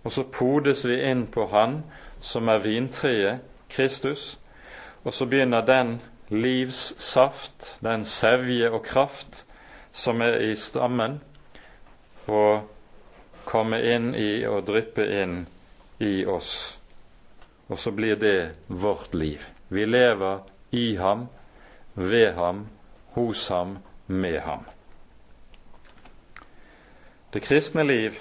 og 0.04 0.12
så 0.12 0.24
podes 0.24 0.86
vi 0.88 1.02
inn 1.04 1.28
på 1.28 1.52
Han 1.52 1.82
som 2.24 2.48
er 2.48 2.64
vintreet, 2.64 3.40
Kristus, 3.68 4.38
og 5.04 5.14
så 5.14 5.26
begynner 5.28 5.62
den 5.68 6.00
livssaft, 6.30 7.78
den 7.84 8.06
sevje 8.06 8.72
og 8.72 8.84
kraft 8.86 9.44
som 9.94 10.22
er 10.22 10.42
i 10.50 10.56
stammen, 10.60 11.22
å 12.28 12.44
komme 13.48 13.80
inn 13.88 14.12
i 14.16 14.44
og 14.46 14.66
dryppe 14.68 15.06
inn 15.22 15.46
i 16.04 16.26
oss 16.28 16.78
og 17.68 17.80
så 17.80 17.92
blir 17.92 18.16
det 18.16 18.52
vårt 18.68 19.14
liv. 19.14 19.44
Vi 19.68 19.86
lever 19.86 20.40
i 20.72 20.96
ham, 20.96 21.28
ved 21.94 22.34
ham, 22.34 22.68
hos 23.12 23.50
ham, 23.50 23.78
med 24.06 24.40
ham. 24.42 24.64
Det 27.34 27.40
kristne 27.44 27.84
liv, 27.84 28.20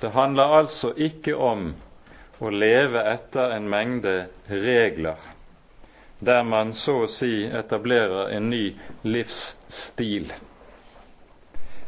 det 0.00 0.10
handler 0.10 0.56
altså 0.58 0.94
ikke 0.96 1.36
om 1.36 1.74
å 2.40 2.50
leve 2.50 3.04
etter 3.12 3.52
en 3.58 3.68
mengde 3.70 4.14
regler, 4.48 5.20
der 6.24 6.42
man 6.42 6.70
så 6.74 7.02
å 7.02 7.10
si 7.10 7.42
etablerer 7.50 8.30
en 8.36 8.50
ny 8.50 8.76
livsstil. 9.02 10.30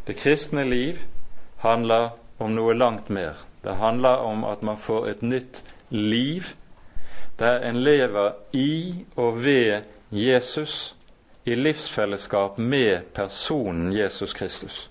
Det 0.07 0.17
kristne 0.19 0.65
liv 0.67 0.99
handler 1.63 2.11
om 2.43 2.55
noe 2.57 2.75
langt 2.75 3.09
mer. 3.09 3.39
Det 3.63 3.79
handler 3.79 4.27
om 4.27 4.45
at 4.45 4.63
man 4.67 4.77
får 4.77 5.07
et 5.09 5.23
nytt 5.23 5.63
liv 5.89 6.51
der 7.39 7.63
en 7.63 7.79
lever 7.83 8.35
i 8.53 9.05
og 9.17 9.39
ved 9.45 9.87
Jesus, 10.11 10.95
i 11.45 11.55
livsfellesskap 11.55 12.59
med 12.59 13.03
personen 13.15 13.93
Jesus 13.93 14.35
Kristus. 14.35 14.91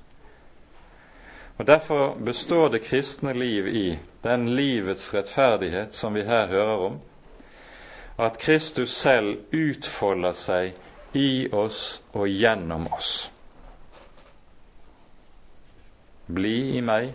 Og 1.57 1.67
Derfor 1.67 2.13
består 2.25 2.69
det 2.69 2.83
kristne 2.83 3.33
liv 3.33 3.67
i 3.67 3.97
den 4.23 4.49
livets 4.55 5.13
rettferdighet 5.13 5.95
som 5.95 6.13
vi 6.13 6.23
her 6.23 6.47
hører 6.47 6.85
om, 6.87 6.99
at 8.17 8.37
Kristus 8.37 8.93
selv 8.95 9.37
utfolder 9.53 10.35
seg 10.37 10.73
i 11.13 11.47
oss 11.53 12.03
og 12.13 12.27
gjennom 12.29 12.87
oss. 12.93 13.31
Bli 16.33 16.77
i 16.77 16.81
meg, 16.81 17.11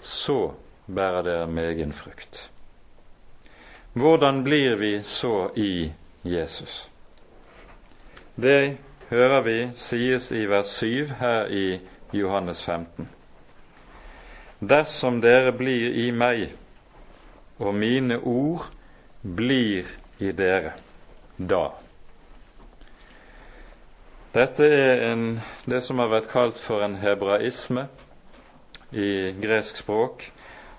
så 0.00 0.52
bærer 0.86 1.22
dere 1.22 1.46
megen 1.50 1.92
frukt. 1.92 2.50
Hvordan 3.92 4.44
blir 4.44 4.76
vi 4.76 5.02
så 5.02 5.50
i 5.56 5.92
Jesus? 6.24 6.90
Det 8.36 8.78
hører 9.10 9.40
vi 9.42 9.58
sies 9.74 10.30
i 10.32 10.46
vers 10.46 10.70
7 10.78 11.06
her 11.20 11.46
i 11.46 11.80
Johannes 12.12 12.62
15. 12.62 13.08
Dersom 14.60 15.20
dere 15.20 15.52
blir 15.52 15.92
i 16.06 16.10
meg, 16.10 16.52
og 17.58 17.74
mine 17.74 18.18
ord 18.18 18.70
blir 19.22 19.88
i 20.20 20.32
dere, 20.36 20.74
da. 21.36 21.64
Dette 24.30 24.66
er 24.66 25.00
en, 25.08 25.24
det 25.66 25.80
som 25.82 25.98
har 25.98 26.12
vært 26.12 26.30
kalt 26.30 26.60
for 26.60 26.84
en 26.86 27.00
hebraisme 27.02 27.88
i 28.94 29.32
gresk 29.40 29.80
språk, 29.82 30.28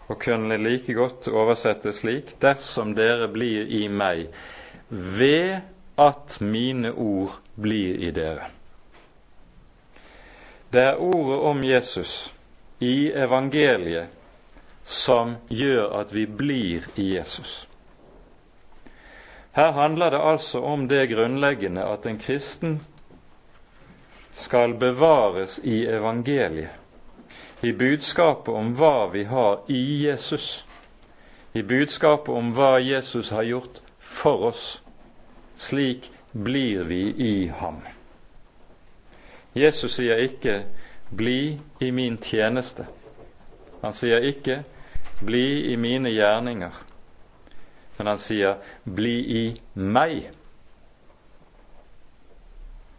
og 0.07 0.19
kunne 0.19 0.59
like 0.59 0.93
godt 0.95 1.27
oversettes 1.31 2.01
slik 2.03 2.35
dersom 2.43 2.95
dere 2.95 3.27
blir 3.31 3.67
i 3.67 3.85
meg, 3.91 4.27
ved 4.89 5.61
at 5.99 6.37
mine 6.41 6.91
ord 6.91 7.37
blir 7.55 7.99
i 7.99 8.11
dere. 8.15 8.49
Det 10.71 10.81
er 10.81 11.03
ordet 11.03 11.39
om 11.51 11.63
Jesus 11.63 12.31
i 12.79 13.11
evangeliet 13.11 14.07
som 14.87 15.35
gjør 15.49 15.91
at 15.99 16.15
vi 16.15 16.25
blir 16.25 16.87
i 16.95 17.13
Jesus. 17.15 17.67
Her 19.51 19.71
handler 19.71 20.09
det 20.09 20.21
altså 20.23 20.59
om 20.59 20.87
det 20.87 21.09
grunnleggende 21.09 21.83
at 21.83 22.05
en 22.05 22.19
kristen 22.19 22.81
skal 24.31 24.73
bevares 24.73 25.59
i 25.63 25.85
evangeliet, 25.85 26.69
i 27.61 27.71
budskapet 27.71 28.55
om 28.55 28.71
hva 28.73 29.09
vi 29.11 29.23
har 29.23 29.59
i 29.67 30.07
Jesus, 30.07 30.65
i 31.53 31.61
budskapet 31.61 32.31
om 32.33 32.53
hva 32.55 32.77
Jesus 32.79 33.29
har 33.29 33.43
gjort 33.43 33.81
for 33.99 34.47
oss. 34.49 34.81
Slik 35.57 36.11
blir 36.31 36.83
vi 36.83 37.01
i 37.17 37.47
ham. 37.47 37.81
Jesus 39.53 39.99
sier 39.99 40.15
ikke 40.15 40.63
'bli 41.11 41.59
i 41.79 41.91
min 41.91 42.17
tjeneste'. 42.17 42.85
Han 43.81 43.93
sier 43.93 44.17
ikke 44.17 44.63
'bli 45.21 45.73
i 45.73 45.75
mine 45.75 46.09
gjerninger', 46.09 46.90
men 48.01 48.07
han 48.07 48.17
sier 48.17 48.55
'bli 48.83 49.17
i 49.37 49.61
meg'. 49.73 50.31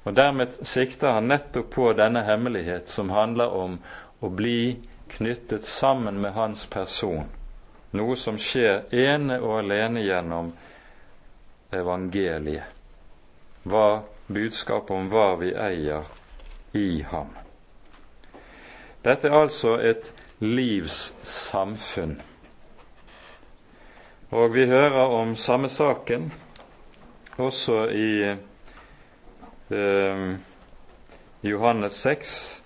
Og 0.05 0.15
Dermed 0.17 0.53
sikter 0.63 1.17
han 1.17 1.29
nettopp 1.29 1.71
på 1.71 1.93
denne 1.93 2.23
hemmelighet 2.23 2.89
som 2.89 3.11
handler 3.11 3.51
om 3.51 3.79
å 4.21 4.29
bli 4.29 4.79
knyttet 5.11 5.67
sammen 5.67 6.21
med 6.21 6.33
hans 6.33 6.67
person, 6.67 7.27
noe 7.91 8.17
som 8.17 8.39
skjer 8.39 8.95
ene 8.95 9.41
og 9.43 9.59
alene 9.59 10.07
gjennom 10.07 10.53
evangeliet. 11.71 12.63
Hva 13.67 14.03
budskapet 14.27 14.95
om 14.97 15.11
hva 15.11 15.35
vi 15.43 15.51
eier 15.55 16.07
i 16.79 17.03
ham. 17.11 17.35
Dette 19.03 19.29
er 19.29 19.35
altså 19.35 19.77
et 19.83 20.13
livssamfunn. 20.39 22.21
Og 24.33 24.55
vi 24.55 24.65
hører 24.67 25.13
om 25.13 25.37
samme 25.37 25.69
saken 25.69 26.31
også 27.37 27.83
i 27.93 28.33
eh, 29.71 30.23
Johannes 31.43 31.93
6. 31.93 32.63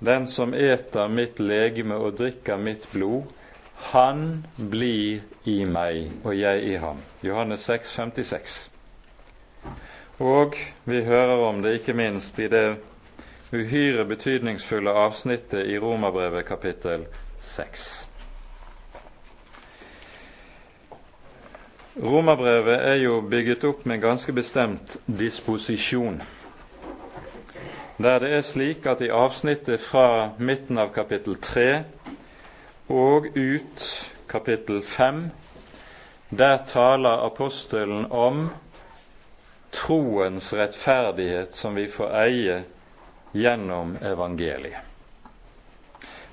Den 0.00 0.26
som 0.26 0.54
eter 0.56 1.12
mitt 1.12 1.40
legeme 1.44 2.00
og 2.00 2.16
drikker 2.22 2.56
mitt 2.56 2.88
blod, 2.92 3.28
han 3.92 4.46
blir 4.56 5.20
i 5.44 5.60
meg 5.68 6.24
og 6.24 6.32
jeg 6.38 6.64
i 6.72 6.74
ham. 6.80 7.04
Johannes 7.20 7.68
6, 7.68 7.92
56. 8.00 8.70
Og 10.24 10.56
vi 10.84 11.04
hører 11.04 11.48
om 11.50 11.60
det 11.62 11.82
ikke 11.82 11.92
minst 11.96 12.38
i 12.40 12.48
det 12.48 12.78
uhyre 13.52 14.08
betydningsfulle 14.08 14.90
avsnittet 15.04 15.68
i 15.68 15.76
Romerbrevet 15.78 16.48
kapittel 16.48 17.04
6. 17.40 18.09
Romerbrevet 22.02 22.78
er 22.80 22.94
jo 22.94 23.18
bygget 23.20 23.64
opp 23.68 23.82
med 23.84 23.98
en 23.98 24.00
ganske 24.00 24.32
bestemt 24.32 24.96
disposisjon. 25.04 26.22
Der 28.00 28.18
det 28.18 28.30
er 28.32 28.42
slik 28.42 28.86
at 28.88 29.02
i 29.04 29.10
avsnittet 29.12 29.80
fra 29.84 30.30
midten 30.38 30.78
av 30.80 30.94
kapittel 30.94 31.36
3 31.36 31.66
og 32.88 33.26
ut 33.36 33.84
kapittel 34.28 34.80
5, 34.82 35.30
der 36.30 36.64
taler 36.66 37.26
apostelen 37.26 38.06
om 38.10 38.48
troens 39.72 40.54
rettferdighet 40.56 41.52
som 41.56 41.76
vi 41.76 41.84
får 41.92 42.16
eie 42.22 42.56
gjennom 43.36 43.92
evangeliet. 44.00 44.80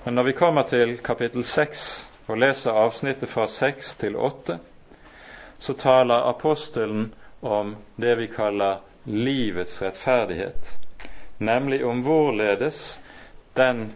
Men 0.05 0.15
når 0.15 0.23
vi 0.23 0.37
kommer 0.39 0.63
til 0.63 0.97
kapittel 1.03 1.43
6 1.43 2.09
og 2.27 2.37
leser 2.39 2.71
avsnittet 2.71 3.29
fra 3.29 3.47
6 3.51 3.95
til 3.95 4.15
8, 4.15 4.59
så 5.59 5.73
taler 5.73 6.29
apostelen 6.29 7.13
om 7.39 7.75
det 7.95 8.15
vi 8.15 8.27
kaller 8.27 8.79
livets 9.03 9.81
rettferdighet, 9.81 10.77
nemlig 11.37 11.85
om 11.85 12.01
hvorledes 12.03 12.99
den 13.53 13.93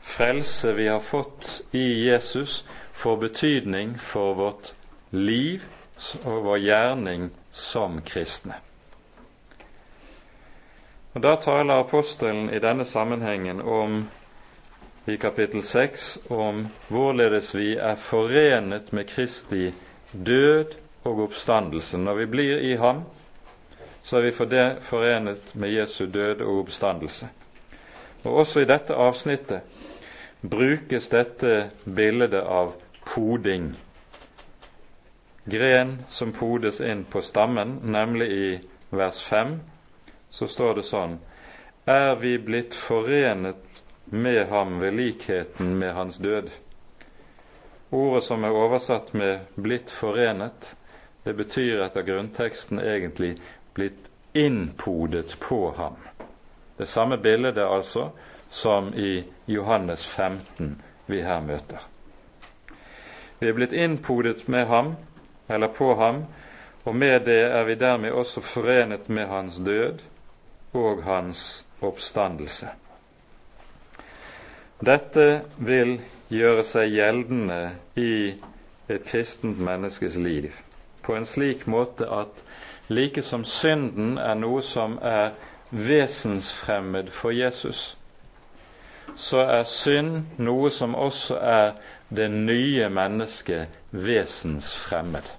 frelse 0.00 0.72
vi 0.72 0.88
har 0.88 1.00
fått 1.00 1.62
i 1.70 2.08
Jesus, 2.08 2.64
får 2.92 3.16
betydning 3.16 3.98
for 3.98 4.34
vårt 4.34 4.72
liv 5.10 5.64
og 6.24 6.42
vår 6.44 6.58
gjerning 6.58 7.30
som 7.52 8.00
kristne. 8.02 8.54
Og 11.12 11.20
Da 11.20 11.36
taler 11.36 11.80
apostelen 11.80 12.50
i 12.50 12.58
denne 12.58 12.84
sammenhengen 12.84 13.60
om 13.60 14.04
i 15.06 15.16
kapittel 15.16 15.62
6 15.62 16.18
om 16.28 16.68
hvorledes 16.88 17.54
vi 17.54 17.74
er 17.76 17.96
forenet 17.96 18.92
med 18.92 19.08
Kristi 19.08 19.72
død 20.12 20.76
og 21.10 21.24
oppstandelsen. 21.26 22.04
Når 22.06 22.14
vi 22.22 22.26
blir 22.30 22.62
i 22.70 22.76
ham, 22.78 23.02
så 24.02 24.18
er 24.18 24.28
vi 24.28 24.32
forenet 24.86 25.54
med 25.54 25.74
Jesu 25.74 26.06
død 26.06 26.40
og 26.40 26.64
oppstandelse. 26.64 27.28
Og 28.24 28.36
Også 28.44 28.60
i 28.60 28.68
dette 28.68 28.94
avsnittet 28.94 29.60
brukes 30.40 31.08
dette 31.08 31.70
bildet 31.84 32.34
av 32.40 32.74
poding. 33.04 33.72
Gren 35.44 35.98
som 36.08 36.32
podes 36.32 36.80
inn 36.80 37.04
på 37.04 37.22
stammen, 37.22 37.78
nemlig 37.82 38.28
i 38.30 38.60
vers 38.90 39.22
5 39.22 39.58
så 40.30 40.46
står 40.46 40.74
det 40.74 40.84
sånn 40.86 41.18
Er 41.86 42.14
vi 42.20 42.36
blitt 42.38 42.74
forenet 42.76 43.80
med 44.04 44.46
ham 44.48 44.78
ved 44.80 44.94
likheten 44.94 45.74
med 45.78 45.94
hans 45.94 46.18
død? 46.18 46.50
Ordet 47.90 48.24
som 48.24 48.44
er 48.44 48.54
oversatt 48.54 49.14
med 49.14 49.40
'blitt 49.56 49.90
forenet', 49.90 50.74
det 51.24 51.32
betyr 51.32 51.82
etter 51.82 52.02
grunnteksten 52.02 52.78
egentlig 52.78 53.36
'blitt 53.74 54.10
innpodet 54.32 55.36
på 55.40 55.74
ham'. 55.76 56.26
Det 56.76 56.86
samme 56.86 57.18
bildet 57.18 57.58
altså 57.58 58.10
som 58.50 58.94
i 58.94 59.24
Johannes 59.46 60.06
15 60.06 60.82
vi 61.06 61.22
her 61.22 61.40
møter. 61.40 61.78
Vi 63.38 63.48
er 63.48 63.52
blitt 63.52 63.72
innpodet 63.72 64.48
med 64.48 64.66
ham, 64.66 64.94
eller 65.48 65.68
på 65.68 65.94
ham, 65.94 66.24
og 66.84 66.96
med 66.96 67.20
det 67.20 67.42
er 67.42 67.64
vi 67.64 67.74
dermed 67.74 68.12
også 68.12 68.40
forenet 68.40 69.08
med 69.08 69.26
hans 69.26 69.56
død, 69.56 69.98
og 70.72 71.02
hans 71.02 71.66
oppstandelse. 71.80 72.68
Dette 74.80 75.42
vil 75.56 76.00
gjøre 76.28 76.64
seg 76.64 76.92
gjeldende 76.94 77.70
i 77.96 78.34
et 78.88 79.04
kristent 79.04 79.58
menneskes 79.60 80.16
liv 80.16 80.52
på 81.10 81.16
en 81.18 81.26
slik 81.26 81.64
måte 81.66 82.06
at 82.06 82.44
like 82.86 83.22
som 83.26 83.42
synden 83.42 84.12
er 84.18 84.36
noe 84.38 84.60
som 84.62 84.92
er 85.02 85.32
vesensfremmed 85.74 87.08
for 87.10 87.34
Jesus, 87.34 87.96
så 89.18 89.40
er 89.42 89.64
synd 89.66 90.38
noe 90.38 90.70
som 90.70 90.94
også 90.94 91.38
er 91.42 91.72
det 92.14 92.28
nye 92.30 92.86
mennesket 92.94 93.80
vesensfremmed. 93.90 95.32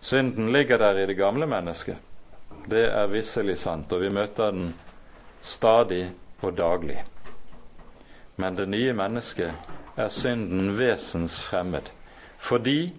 Synden 0.00 0.48
ligger 0.56 0.80
der 0.80 1.02
i 1.02 1.04
det 1.12 1.18
gamle 1.20 1.46
mennesket. 1.46 2.00
Det 2.64 2.86
er 2.88 3.12
visselig 3.12 3.58
sant, 3.60 3.92
og 3.92 4.00
vi 4.00 4.08
møter 4.08 4.56
den 4.56 4.72
stadig 5.42 6.06
og 6.40 6.56
daglig. 6.56 6.96
Men 8.40 8.56
det 8.56 8.70
nye 8.72 8.96
mennesket 8.96 9.52
er 10.00 10.08
synden 10.08 10.78
vesensfremmed, 10.78 11.92
fordi 12.40 12.94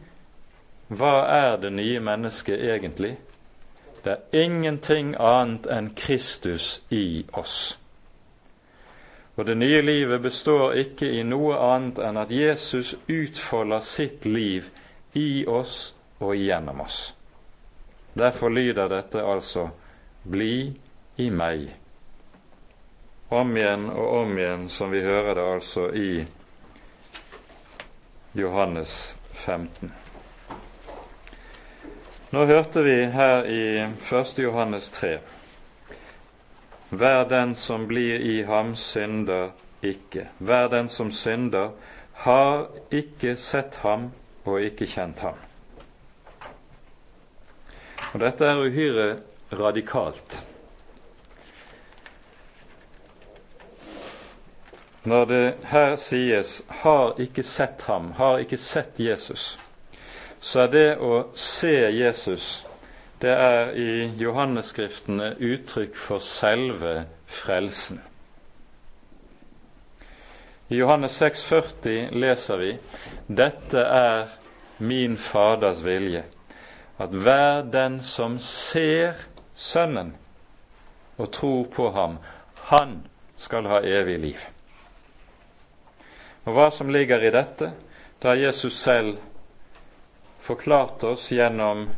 hva 0.91 1.23
er 1.31 1.57
det 1.57 1.69
nye 1.71 1.99
mennesket 2.03 2.59
egentlig? 2.59 3.13
Det 4.03 4.11
er 4.11 4.43
ingenting 4.43 5.13
annet 5.15 5.69
enn 5.71 5.93
Kristus 5.95 6.81
i 6.89 7.23
oss. 7.31 7.77
Og 9.39 9.45
det 9.47 9.55
nye 9.55 9.79
livet 9.81 10.21
består 10.21 10.73
ikke 10.81 11.07
i 11.07 11.21
noe 11.23 11.55
annet 11.63 12.01
enn 12.03 12.19
at 12.19 12.33
Jesus 12.35 12.91
utfolder 13.07 13.79
sitt 13.79 14.27
liv 14.27 14.67
i 15.15 15.45
oss 15.47 15.93
og 16.19 16.35
gjennom 16.35 16.83
oss. 16.83 17.13
Derfor 18.13 18.51
lyder 18.51 18.91
dette 18.91 19.23
altså 19.23 19.69
Bli 20.27 20.73
i 21.17 21.29
meg. 21.31 21.63
Om 23.29 23.57
igjen 23.57 23.87
og 23.95 24.19
om 24.19 24.37
igjen, 24.37 24.67
som 24.69 24.91
vi 24.91 25.01
hører 25.01 25.33
det 25.39 25.47
altså 25.55 25.87
i 25.95 26.11
Johannes 28.35 29.17
15. 29.31 30.00
Nå 32.31 32.45
hørte 32.45 32.79
vi 32.83 32.93
her 33.11 33.43
i 33.43 33.63
1. 33.83 34.37
Johannes 34.39 34.89
3 34.89 35.17
Vær 36.89 37.25
den 37.27 37.55
som 37.59 37.87
blir 37.89 38.21
i 38.23 38.37
ham, 38.47 38.69
synder 38.75 39.49
ikke. 39.83 40.29
Vær 40.39 40.69
den 40.71 40.87
som 40.89 41.09
synder, 41.11 41.73
har 42.23 42.69
ikke 42.87 43.33
sett 43.35 43.75
ham 43.83 44.05
og 44.45 44.63
ikke 44.63 44.87
kjent 44.87 45.19
ham. 45.25 45.41
Og 48.13 48.23
Dette 48.23 48.47
er 48.47 48.61
uhyre 48.63 49.07
radikalt. 49.51 50.37
Når 55.03 55.25
det 55.25 55.53
her 55.63 55.95
sies 55.95 56.61
'har 56.69 57.19
ikke 57.19 57.43
sett 57.43 57.81
ham', 57.81 58.13
'har 58.13 58.37
ikke 58.37 58.57
sett 58.57 58.99
Jesus', 58.99 59.59
så 60.41 60.65
er 60.65 60.69
det 60.73 60.89
å 60.97 61.23
se 61.37 61.75
Jesus 61.93 62.65
det 63.21 63.33
er 63.37 63.75
i 63.77 63.91
Johannesskriftene 64.17 65.35
uttrykk 65.37 65.93
for 65.93 66.23
selve 66.25 67.03
frelsen. 67.29 67.99
I 70.71 70.79
Johannes 70.79 71.21
6,40 71.21 72.15
leser 72.17 72.57
vi 72.57 72.71
dette 73.27 73.83
er 73.85 74.31
min 74.81 75.19
Faders 75.21 75.83
vilje, 75.85 76.23
at 76.97 77.13
hver 77.13 77.61
den 77.69 77.99
som 78.01 78.39
ser 78.41 79.27
Sønnen 79.53 80.15
og 81.21 81.29
tror 81.35 81.67
på 81.69 81.91
ham, 81.93 82.17
han 82.71 83.01
skal 83.37 83.67
ha 83.69 83.83
evig 83.85 84.17
liv. 84.19 84.45
Og 86.45 86.55
Hva 86.55 86.71
som 86.73 86.89
ligger 86.89 87.21
i 87.21 87.33
dette, 87.35 87.73
det 88.21 88.29
har 88.29 88.39
Jesus 88.39 88.79
selv 88.81 89.19
forklart 90.41 91.03
oss 91.03 91.31
gjennom 91.31 91.89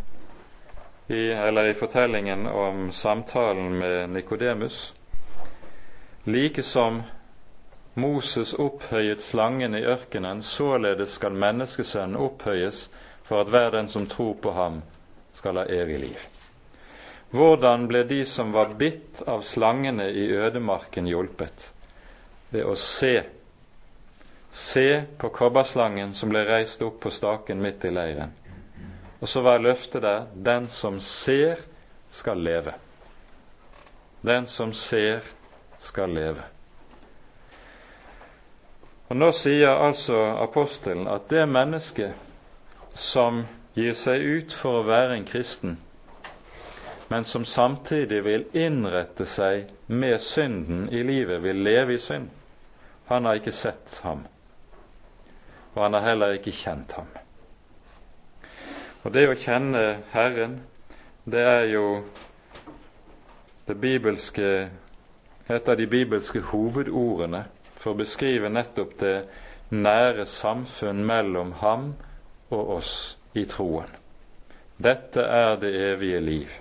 i, 1.08 1.32
eller 1.32 1.68
i 1.68 1.74
fortellingen 1.74 2.48
om 2.48 2.92
samtalen 2.92 3.78
med 3.78 4.10
Nikodemus. 4.10 4.94
Like 6.24 6.64
som 6.64 7.04
Moses 7.94 8.54
opphøyet 8.54 9.22
slangen 9.22 9.76
i 9.76 9.84
ørkenen, 9.86 10.42
således 10.44 11.18
skal 11.20 11.36
menneskesønnen 11.38 12.18
opphøyes 12.18 12.88
for 13.24 13.44
at 13.44 13.52
hver 13.52 13.70
den 13.76 13.88
som 13.88 14.08
tror 14.08 14.34
på 14.42 14.52
ham, 14.52 14.82
skal 15.34 15.58
ha 15.58 15.66
evig 15.70 16.00
liv. 16.00 16.24
Hvordan 17.34 17.88
ble 17.90 18.04
de 18.06 18.22
som 18.30 18.52
var 18.54 18.76
bitt 18.78 19.24
av 19.28 19.42
slangene 19.42 20.06
i 20.10 20.28
ødemarken, 20.38 21.08
hjulpet? 21.10 21.72
Ved 22.54 22.66
å 22.70 22.76
se. 22.78 23.24
Se 24.54 25.04
på 25.18 25.30
kobberslangen 25.34 26.14
som 26.14 26.30
ble 26.30 26.44
reist 26.46 26.82
opp 26.86 27.00
på 27.02 27.10
staken 27.10 27.62
midt 27.62 27.86
i 27.86 27.92
leiren. 27.92 28.34
Og 29.20 29.30
så 29.30 29.42
var 29.42 29.58
løftet 29.58 30.02
der 30.02 30.26
'Den 30.36 30.68
som 30.68 31.00
ser, 31.00 31.58
skal 32.10 32.38
leve'. 32.38 32.74
Den 34.22 34.46
som 34.48 34.74
ser, 34.74 35.20
skal 35.80 36.10
leve. 36.10 36.44
Og 39.10 39.16
Nå 39.16 39.32
sier 39.32 39.70
altså 39.70 40.16
apostelen 40.42 41.08
at 41.08 41.30
det 41.30 41.50
mennesket 41.50 42.14
som 42.96 43.46
gir 43.76 43.94
seg 43.94 44.22
ut 44.22 44.54
for 44.54 44.80
å 44.80 44.88
være 44.88 45.18
en 45.18 45.26
kristen, 45.26 45.78
men 47.10 47.24
som 47.24 47.46
samtidig 47.46 48.24
vil 48.26 48.46
innrette 48.54 49.26
seg 49.26 49.70
med 49.88 50.22
synden 50.22 50.88
i 50.90 51.04
livet, 51.04 51.44
vil 51.44 51.56
leve 51.56 51.94
i 51.94 51.98
synd, 51.98 52.30
han 53.06 53.26
har 53.26 53.34
ikke 53.34 53.52
sett 53.52 54.00
ham, 54.04 54.24
og 55.74 55.84
han 55.84 55.94
har 55.98 56.08
heller 56.08 56.38
ikke 56.38 56.54
kjent 56.56 56.94
ham. 56.98 57.10
Og 59.04 59.14
det 59.14 59.26
å 59.28 59.36
kjenne 59.36 59.82
Herren, 60.14 60.60
det 61.26 61.42
er 61.44 61.66
jo 61.74 61.88
det 63.68 63.76
bibelske, 63.80 64.70
et 65.48 65.70
av 65.70 65.78
de 65.80 65.88
bibelske 65.88 66.40
hovedordene 66.52 67.44
for 67.76 67.94
å 67.94 68.00
beskrive 68.00 68.52
nettopp 68.52 68.96
det 69.02 69.16
nære 69.74 70.26
samfunn 70.30 71.04
mellom 71.08 71.52
ham 71.64 71.92
og 72.54 72.70
oss 72.78 72.94
i 73.36 73.46
troen. 73.50 73.90
Dette 74.78 75.22
er 75.22 75.56
det 75.60 75.74
evige 75.92 76.22
liv. 76.22 76.56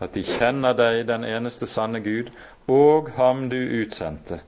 At 0.00 0.14
de 0.14 0.22
kjenner 0.22 0.76
deg, 0.78 1.06
den 1.08 1.24
eneste 1.26 1.66
sanne 1.66 2.00
Gud, 2.00 2.30
og 2.68 3.10
ham 3.16 3.48
du 3.50 3.56
utsendte, 3.56 4.40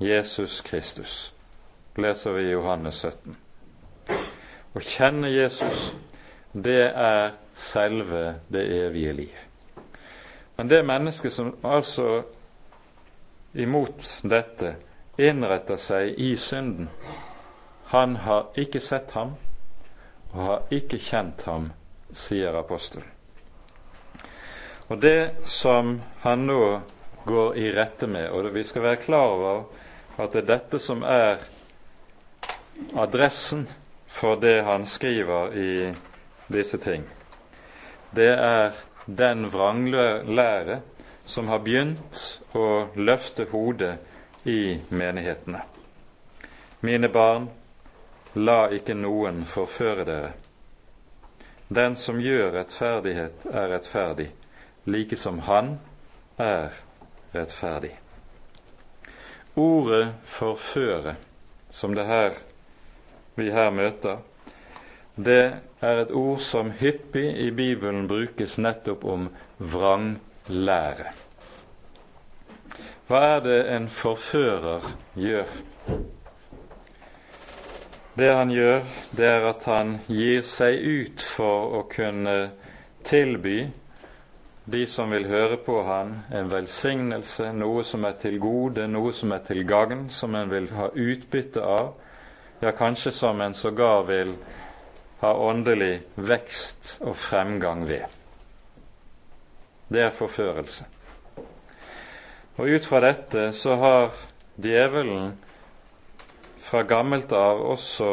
Jesus 0.00 0.60
Kristus. 0.60 1.32
Leser 2.00 2.32
vi 2.32 2.42
i 2.48 2.52
Johannes 2.52 3.04
17. 3.04 3.36
Å 4.72 4.80
kjenne 4.80 5.28
Jesus 5.28 5.90
det 6.52 6.86
er 6.88 7.34
selve 7.52 8.40
det 8.48 8.62
evige 8.86 9.12
liv. 9.12 9.36
Men 10.56 10.70
det 10.70 10.80
mennesket 10.86 11.32
som 11.32 11.50
altså 11.64 12.22
imot 13.52 14.06
dette 14.22 14.74
innretter 15.20 15.76
seg 15.76 16.16
i 16.16 16.32
synden, 16.40 16.88
han 17.92 18.16
har 18.24 18.48
ikke 18.56 18.80
sett 18.80 19.12
ham 19.18 19.36
og 20.30 20.40
har 20.46 20.74
ikke 20.74 21.02
kjent 21.02 21.44
ham, 21.50 21.70
sier 22.12 22.56
apostelen. 22.56 23.06
Og 24.88 24.98
det 25.02 25.46
som 25.46 25.98
han 26.24 26.46
nå 26.48 26.64
går 27.26 27.56
i 27.58 27.70
rette 27.74 28.08
med, 28.10 28.30
og 28.30 28.54
vi 28.54 28.64
skal 28.64 28.88
være 28.88 29.02
klar 29.04 29.36
over 29.36 29.64
at 30.18 30.32
det 30.32 30.42
er 30.42 30.52
dette 30.56 30.78
som 30.82 31.02
er 31.06 31.42
adressen 32.94 33.68
for 34.06 34.36
det 34.36 34.62
han 34.66 34.86
skriver 34.86 35.54
i 35.54 35.92
disse 36.48 36.78
ting, 36.78 37.04
det 38.10 38.32
er 38.34 38.72
den 39.06 39.46
vranglære 39.52 40.80
som 41.24 41.48
har 41.48 41.62
begynt 41.62 42.40
å 42.58 42.90
løfte 42.98 43.46
hodet 43.52 43.98
i 44.44 44.80
menighetene. 44.88 45.62
Mine 46.80 47.08
barn, 47.12 47.48
la 48.34 48.70
ikke 48.74 48.94
noen 48.94 49.44
forføre 49.46 50.04
dere. 50.08 50.32
Den 51.68 51.94
som 51.96 52.18
gjør 52.22 52.54
rettferdighet, 52.56 53.46
er 53.46 53.68
rettferdig, 53.70 54.30
like 54.90 55.16
som 55.16 55.38
han 55.46 55.76
er 56.38 56.74
rettferdig. 57.34 57.92
Ordet 59.56 60.14
'forføre', 60.24 61.14
som 61.70 61.94
det 61.94 62.06
her 62.06 62.32
vi 63.40 63.50
her 63.54 63.72
møter, 63.74 64.20
det 65.16 65.42
er 65.80 66.02
et 66.02 66.12
ord 66.16 66.38
som 66.44 66.70
hyppig 66.76 67.26
i 67.42 67.50
Bibelen 67.50 68.06
brukes 68.08 68.58
nettopp 68.60 69.04
om 69.04 69.26
vranglære. 69.58 71.10
Hva 73.10 73.20
er 73.34 73.40
det 73.42 73.58
en 73.74 73.88
forfører 73.90 74.84
gjør? 75.18 75.50
Det 78.20 78.30
han 78.34 78.52
gjør, 78.54 78.80
det 79.16 79.26
er 79.26 79.46
at 79.50 79.64
han 79.66 79.96
gir 80.06 80.44
seg 80.46 80.78
ut 80.78 81.24
for 81.34 81.74
å 81.80 81.84
kunne 81.90 82.36
tilby 83.06 83.70
de 84.70 84.84
som 84.86 85.10
vil 85.10 85.26
høre 85.26 85.56
på 85.64 85.80
han, 85.86 86.12
en 86.30 86.50
velsignelse, 86.52 87.50
noe 87.56 87.82
som 87.86 88.04
er 88.06 88.14
til 88.20 88.38
gode, 88.42 88.86
noe 88.86 89.12
som 89.16 89.32
er 89.34 89.42
til 89.46 89.64
gagn, 89.66 90.06
som 90.12 90.34
en 90.38 90.52
vil 90.52 90.68
ha 90.76 90.90
utbytte 90.94 91.64
av, 91.64 91.94
ja, 92.60 92.72
kanskje 92.72 93.12
som 93.12 93.40
en 93.40 93.54
sågar 93.54 94.02
vil 94.02 94.34
ha 95.20 95.34
åndelig 95.34 96.02
vekst 96.14 96.96
og 97.00 97.16
fremgang 97.16 97.88
ved. 97.88 98.04
Det 99.88 100.02
er 100.02 100.10
forførelse. 100.10 100.86
Og 102.56 102.68
ut 102.68 102.86
fra 102.86 103.00
dette 103.00 103.50
så 103.56 103.76
har 103.80 104.12
djevelen 104.60 105.32
fra 106.60 106.82
gammelt 106.82 107.32
av 107.32 107.62
også 107.72 108.10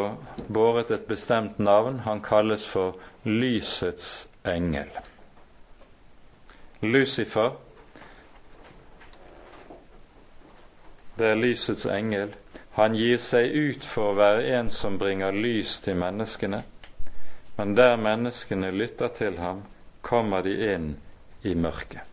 båret 0.47 0.91
et 0.91 1.05
bestemt 1.07 1.59
navn. 1.59 1.99
Han 2.07 2.23
kalles 2.23 2.67
for 2.67 2.95
lysets 3.23 4.27
engel. 4.47 4.89
Lucifer, 6.81 7.51
det 11.17 11.31
er 11.31 11.39
lysets 11.39 11.85
engel. 11.85 12.35
Han 12.78 12.95
gir 12.95 13.17
seg 13.17 13.51
ut 13.51 13.86
for 13.86 14.11
å 14.11 14.17
være 14.17 14.47
en 14.59 14.71
som 14.73 14.97
bringer 15.01 15.34
lys 15.34 15.80
til 15.82 15.97
menneskene 15.97 16.63
men 17.57 17.75
der 17.75 17.97
menneskene 17.97 18.69
lytter 18.71 19.07
til 19.07 19.39
ham, 19.41 19.63
kommer 20.01 20.43
de 20.45 20.53
inn 20.73 20.91
i 21.41 21.55
mørket. 21.57 22.03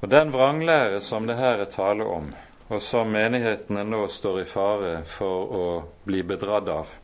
Og 0.00 0.08
Den 0.08 0.32
vranglære 0.32 1.00
som 1.04 1.26
det 1.28 1.36
her 1.36 1.60
er 1.60 1.68
tale 1.70 2.04
om, 2.04 2.30
og 2.72 2.80
som 2.82 3.12
menighetene 3.12 3.84
nå 3.84 4.06
står 4.08 4.40
i 4.40 4.46
fare 4.48 4.94
for 5.04 5.52
å 5.58 5.66
bli 6.08 6.22
bedratt 6.24 6.70
av, 6.72 6.94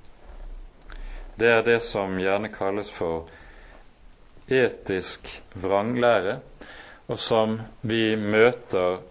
det 1.37 1.53
er 1.53 1.62
det 1.62 1.83
som 1.85 2.16
gjerne 2.19 2.49
kalles 2.51 2.89
for 2.91 3.29
etisk 4.49 5.29
vranglære, 5.53 6.39
og 7.12 7.21
som 7.21 7.61
vi 7.85 8.16
møter 8.16 9.03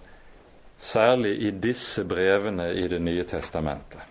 særlig 0.78 1.42
i 1.42 1.52
disse 1.52 2.04
brevene 2.06 2.74
i 2.74 2.88
Det 2.88 3.02
nye 3.02 3.24
testamentet. 3.24 4.02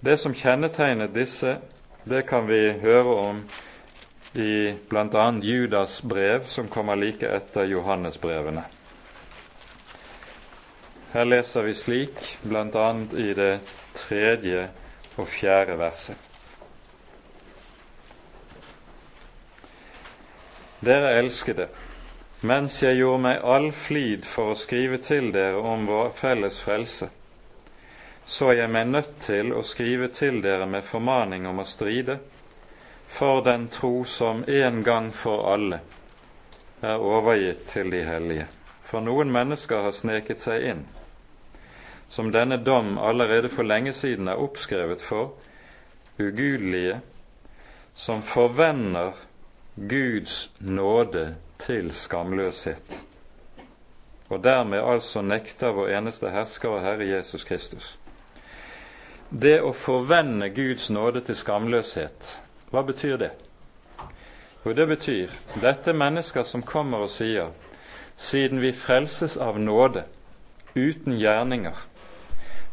Det 0.00 0.16
som 0.20 0.34
kjennetegnet 0.34 1.14
disse, 1.14 1.56
det 2.04 2.26
kan 2.26 2.46
vi 2.48 2.72
høre 2.80 3.14
om 3.28 3.42
i 4.34 4.74
bl.a. 4.88 5.32
Judas 5.42 6.02
brev, 6.02 6.44
som 6.46 6.68
kommer 6.68 6.96
like 6.96 7.26
etter 7.26 7.64
Johannesbrevene. 7.64 8.62
Her 11.12 11.24
leser 11.24 11.62
vi 11.62 11.74
slik, 11.74 12.22
bl.a. 12.44 12.88
i 13.16 13.34
det 13.34 13.52
tredje 13.96 14.68
og 15.16 15.28
fjerde 15.28 15.78
verset. 15.80 16.16
Dere 20.84 21.16
elskede, 21.18 21.66
mens 22.40 22.82
jeg 22.82 23.00
gjorde 23.00 23.22
meg 23.24 23.40
all 23.42 23.70
flid 23.74 24.26
for 24.26 24.52
å 24.52 24.58
skrive 24.58 25.00
til 25.02 25.32
dere 25.34 25.58
om 25.58 25.86
vår 25.88 26.12
felles 26.14 26.60
frelse, 26.62 27.08
så 28.28 28.52
jeg 28.52 28.70
meg 28.70 28.90
nødt 28.92 29.14
til 29.24 29.54
å 29.56 29.64
skrive 29.64 30.10
til 30.14 30.42
dere 30.44 30.66
med 30.68 30.84
formaning 30.84 31.48
om 31.48 31.62
å 31.62 31.66
stride 31.66 32.18
for 33.08 33.40
den 33.42 33.66
tro 33.72 34.04
som 34.04 34.44
en 34.46 34.82
gang 34.84 35.08
for 35.16 35.48
alle 35.50 35.80
er 36.84 37.00
overgitt 37.00 37.66
til 37.72 37.90
de 37.90 38.04
hellige. 38.04 38.46
For 38.84 39.00
noen 39.04 39.32
mennesker 39.32 39.82
har 39.88 39.96
sneket 39.96 40.40
seg 40.40 40.66
inn, 40.70 40.84
som 42.08 42.30
denne 42.32 42.60
dom 42.64 42.98
allerede 43.00 43.50
for 43.52 43.66
lenge 43.66 43.92
siden 43.96 44.28
er 44.28 44.40
oppskrevet 44.40 45.02
for, 45.04 45.34
ugudelige, 46.18 47.00
som 47.94 48.22
forvender 48.22 49.16
Guds 49.74 50.50
nåde 50.60 51.32
til 51.58 51.92
skamløshet, 51.92 53.04
og 54.28 54.44
dermed 54.44 54.78
altså 54.78 55.22
nekter 55.22 55.72
vår 55.72 55.88
eneste 55.98 56.30
hersker 56.30 56.68
og 56.68 56.82
Herre 56.84 57.08
Jesus 57.08 57.44
Kristus. 57.44 57.98
Det 59.30 59.58
å 59.60 59.74
forvende 59.76 60.48
Guds 60.54 60.88
nåde 60.90 61.20
til 61.26 61.36
skamløshet, 61.36 62.38
hva 62.70 62.82
betyr 62.82 63.16
det? 63.20 63.30
Jo, 64.64 64.72
det 64.72 64.86
betyr 64.88 65.34
dette 65.62 65.92
mennesker 65.92 66.44
som 66.44 66.62
kommer 66.62 67.06
og 67.06 67.12
sier 67.12 67.52
siden 68.18 68.60
vi 68.60 68.72
frelses 68.72 69.36
av 69.36 69.60
nåde, 69.60 70.02
uten 70.74 71.14
gjerninger, 71.18 71.76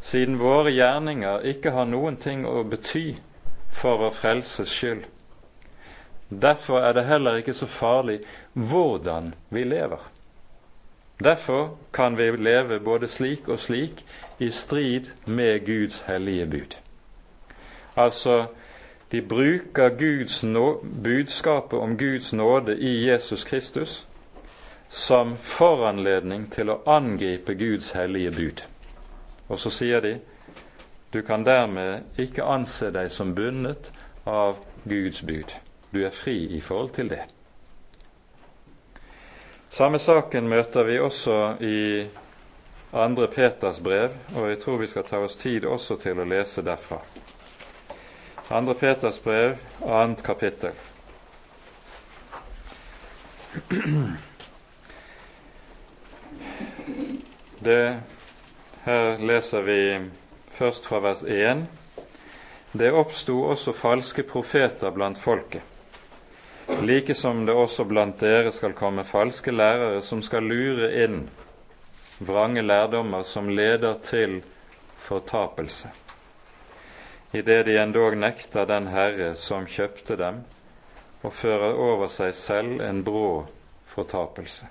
siden 0.01 0.39
våre 0.41 0.73
gjerninger 0.73 1.45
ikke 1.51 1.71
har 1.75 1.85
noen 1.89 2.17
ting 2.17 2.45
å 2.47 2.63
bety 2.67 3.15
for 3.69 4.07
å 4.07 4.13
frelses 4.13 4.71
skyld, 4.71 5.05
Derfor 6.41 6.79
er 6.79 6.93
det 6.93 7.05
heller 7.05 7.35
ikke 7.35 7.53
så 7.53 7.67
farlig 7.67 8.19
hvordan 8.53 9.33
vi 9.49 9.63
lever. 9.63 10.11
Derfor 11.23 11.77
kan 11.93 12.17
vi 12.17 12.31
leve 12.31 12.79
både 12.79 13.07
slik 13.07 13.47
og 13.47 13.59
slik 13.59 14.05
i 14.39 14.49
strid 14.51 15.01
med 15.25 15.65
Guds 15.65 16.01
hellige 16.01 16.45
bud. 16.45 16.75
Altså, 17.95 18.45
de 19.11 19.21
bruker 19.21 19.89
Guds 19.89 20.43
budskapet 21.03 21.79
om 21.79 21.97
Guds 21.97 22.33
nåde 22.33 22.77
i 22.77 23.09
Jesus 23.09 23.43
Kristus 23.43 24.07
som 24.89 25.37
foranledning 25.37 26.51
til 26.51 26.69
å 26.69 26.81
angripe 26.87 27.55
Guds 27.55 27.91
hellige 27.91 28.31
bud. 28.31 28.63
Og 29.47 29.59
så 29.59 29.69
sier 29.69 30.01
de 30.01 30.17
du 31.13 31.21
kan 31.21 31.45
dermed 31.45 32.19
ikke 32.19 32.43
anse 32.43 32.89
deg 32.91 33.11
som 33.11 33.35
bundet 33.35 33.91
av 34.27 34.57
Guds 34.83 35.21
bud. 35.21 35.53
Du 35.95 36.01
er 36.03 36.09
fri 36.11 36.35
i 36.51 36.61
forhold 36.61 36.89
til 36.91 37.07
det. 37.07 37.21
Samme 39.71 39.95
saken 39.99 40.43
møter 40.51 40.83
vi 40.83 40.97
også 40.99 41.55
i 41.63 42.03
andre 42.91 43.27
Peters 43.31 43.79
brev, 43.79 44.11
og 44.35 44.49
jeg 44.49 44.59
tror 44.59 44.81
vi 44.81 44.89
skal 44.91 45.05
ta 45.07 45.21
oss 45.23 45.37
tid 45.39 45.63
også 45.63 45.95
til 46.01 46.19
å 46.19 46.25
lese 46.27 46.61
derfra. 46.67 46.99
Andre 48.51 48.75
Peters 48.75 49.19
brev, 49.23 49.55
annet 49.87 50.19
kapittel. 50.23 50.75
Det, 57.65 57.99
her 58.83 59.23
leser 59.31 59.61
vi 59.63 59.79
først 60.59 60.91
fra 60.91 60.99
vers 61.07 61.23
1. 61.23 61.63
Det 62.75 62.91
oppsto 62.91 63.47
også 63.47 63.71
falske 63.79 64.27
profeter 64.27 64.91
blant 64.91 65.17
folket 65.23 65.63
like 66.67 67.15
som 67.15 67.45
det 67.45 67.53
også 67.53 67.85
blant 67.85 68.19
dere 68.19 68.51
skal 68.51 68.73
komme 68.73 69.03
falske 69.05 69.51
lærere 69.51 70.01
som 70.01 70.21
skal 70.25 70.43
lure 70.43 70.91
inn 71.03 71.25
vrange 72.19 72.61
lærdommer 72.61 73.23
som 73.23 73.49
leder 73.49 73.97
til 74.03 74.41
fortapelse, 74.97 75.89
idet 77.33 77.65
de 77.65 77.77
endog 77.81 78.15
nekter 78.17 78.65
den 78.65 78.87
Herre 78.87 79.35
som 79.35 79.67
kjøpte 79.67 80.17
dem, 80.17 80.43
og 81.25 81.33
fører 81.33 81.73
over 81.73 82.07
seg 82.11 82.33
selv 82.37 82.81
en 82.85 83.03
brå 83.03 83.45
fortapelse. 83.89 84.67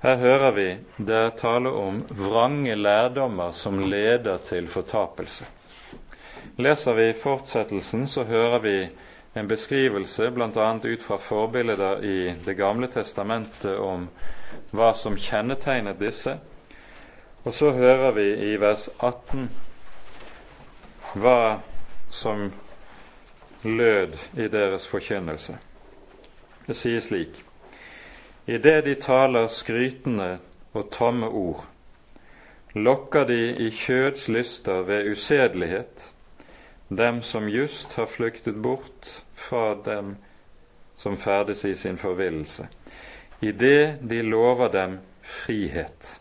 Her 0.00 0.16
hører 0.16 0.52
vi 0.56 0.68
det 0.96 1.16
er 1.16 1.34
tale 1.36 1.70
om 1.76 1.98
vrange 2.16 2.74
lærdommer 2.74 3.52
som 3.52 3.82
leder 3.84 4.38
til 4.46 4.68
fortapelse. 4.68 5.44
Leser 6.56 6.96
vi 6.96 7.12
fortsettelsen, 7.12 8.06
så 8.06 8.24
hører 8.24 8.58
vi 8.64 8.76
en 9.34 9.48
beskrivelse 9.48 10.30
bl.a. 10.30 10.80
ut 10.82 11.02
fra 11.02 11.18
forbilder 11.18 12.04
i 12.04 12.34
Det 12.44 12.54
gamle 12.54 12.86
testamentet 12.90 13.78
om 13.78 14.08
hva 14.74 14.90
som 14.94 15.18
kjennetegnet 15.18 16.00
disse. 16.00 16.38
Og 17.44 17.54
så 17.54 17.70
hører 17.72 18.10
vi 18.16 18.26
i 18.50 18.56
vers 18.60 18.88
18 18.98 19.46
hva 21.14 21.60
som 22.10 22.50
lød 23.64 24.18
i 24.38 24.48
deres 24.48 24.86
forkynnelse. 24.86 25.56
Det 26.66 26.76
sier 26.76 27.00
slik 27.02 27.42
Idet 28.50 28.84
de 28.84 28.94
taler 28.98 29.46
skrytende 29.52 30.38
og 30.74 30.88
tomme 30.90 31.28
ord, 31.28 31.66
lokker 32.74 33.26
de 33.28 33.54
i 33.62 33.68
kjøds 33.70 34.28
lyster 34.28 34.82
ved 34.86 35.10
usedelighet 35.10 36.09
dem 36.90 37.22
som 37.22 37.48
just 37.48 37.92
har 37.92 38.06
flyktet 38.06 38.54
bort 38.54 39.22
fra 39.34 39.74
dem 39.74 40.16
som 40.96 41.16
ferdes 41.16 41.64
i 41.64 41.74
sin 41.74 41.96
forvillelse, 41.98 42.66
idet 43.40 44.02
de 44.02 44.22
lover 44.22 44.68
dem 44.68 44.98
frihet, 45.22 46.20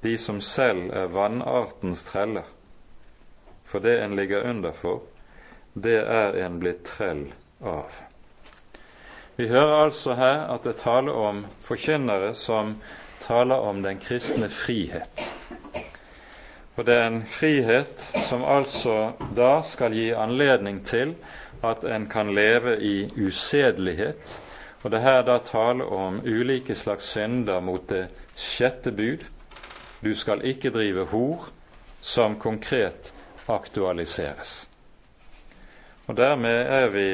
de 0.00 0.18
som 0.18 0.40
selv 0.40 0.90
er 0.90 1.06
vannartens 1.14 2.04
treller. 2.04 2.48
For 3.64 3.78
det 3.78 4.00
en 4.02 4.16
ligger 4.16 4.50
under 4.50 4.72
for, 4.72 5.02
det 5.74 6.00
er 6.02 6.34
en 6.42 6.58
blitt 6.58 6.82
trell 6.90 7.28
av. 7.62 7.94
Vi 9.36 9.46
hører 9.48 9.84
altså 9.84 10.18
her 10.18 10.42
at 10.50 10.66
det 10.66 10.80
taler 10.82 11.14
om 11.14 11.44
forkynnere 11.62 12.34
som 12.34 12.80
taler 13.22 13.62
om 13.62 13.82
den 13.82 14.02
kristne 14.02 14.50
frihet. 14.50 15.30
For 16.80 16.86
det 16.88 16.94
er 16.96 17.10
en 17.10 17.24
frihet 17.28 18.02
som 18.24 18.40
altså 18.48 19.12
da 19.36 19.58
skal 19.68 19.92
gi 19.92 20.06
anledning 20.16 20.78
til 20.88 21.10
at 21.60 21.82
en 21.84 22.06
kan 22.08 22.30
leve 22.32 22.78
i 22.80 23.10
usedelighet. 23.20 24.32
Og 24.80 24.94
det 24.94 25.02
her 25.04 25.20
da 25.28 25.34
tale 25.44 25.84
om 25.84 26.22
ulike 26.24 26.72
slags 26.74 27.10
synder 27.12 27.60
mot 27.60 27.84
det 27.90 28.06
sjette 28.32 28.94
bud. 28.96 29.26
Du 30.00 30.14
skal 30.16 30.40
ikke 30.40 30.72
drive 30.72 31.04
hor, 31.12 31.50
som 32.00 32.38
konkret 32.40 33.12
aktualiseres. 33.44 34.64
Og 36.06 36.16
dermed 36.16 36.64
er 36.80 36.88
vi 36.96 37.06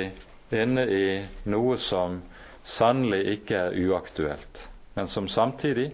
inne 0.62 0.86
i 0.86 1.04
noe 1.50 1.74
som 1.82 2.20
sannelig 2.62 3.24
ikke 3.40 3.66
er 3.66 3.82
uaktuelt, 3.82 4.68
men 4.94 5.10
som 5.10 5.26
samtidig 5.26 5.90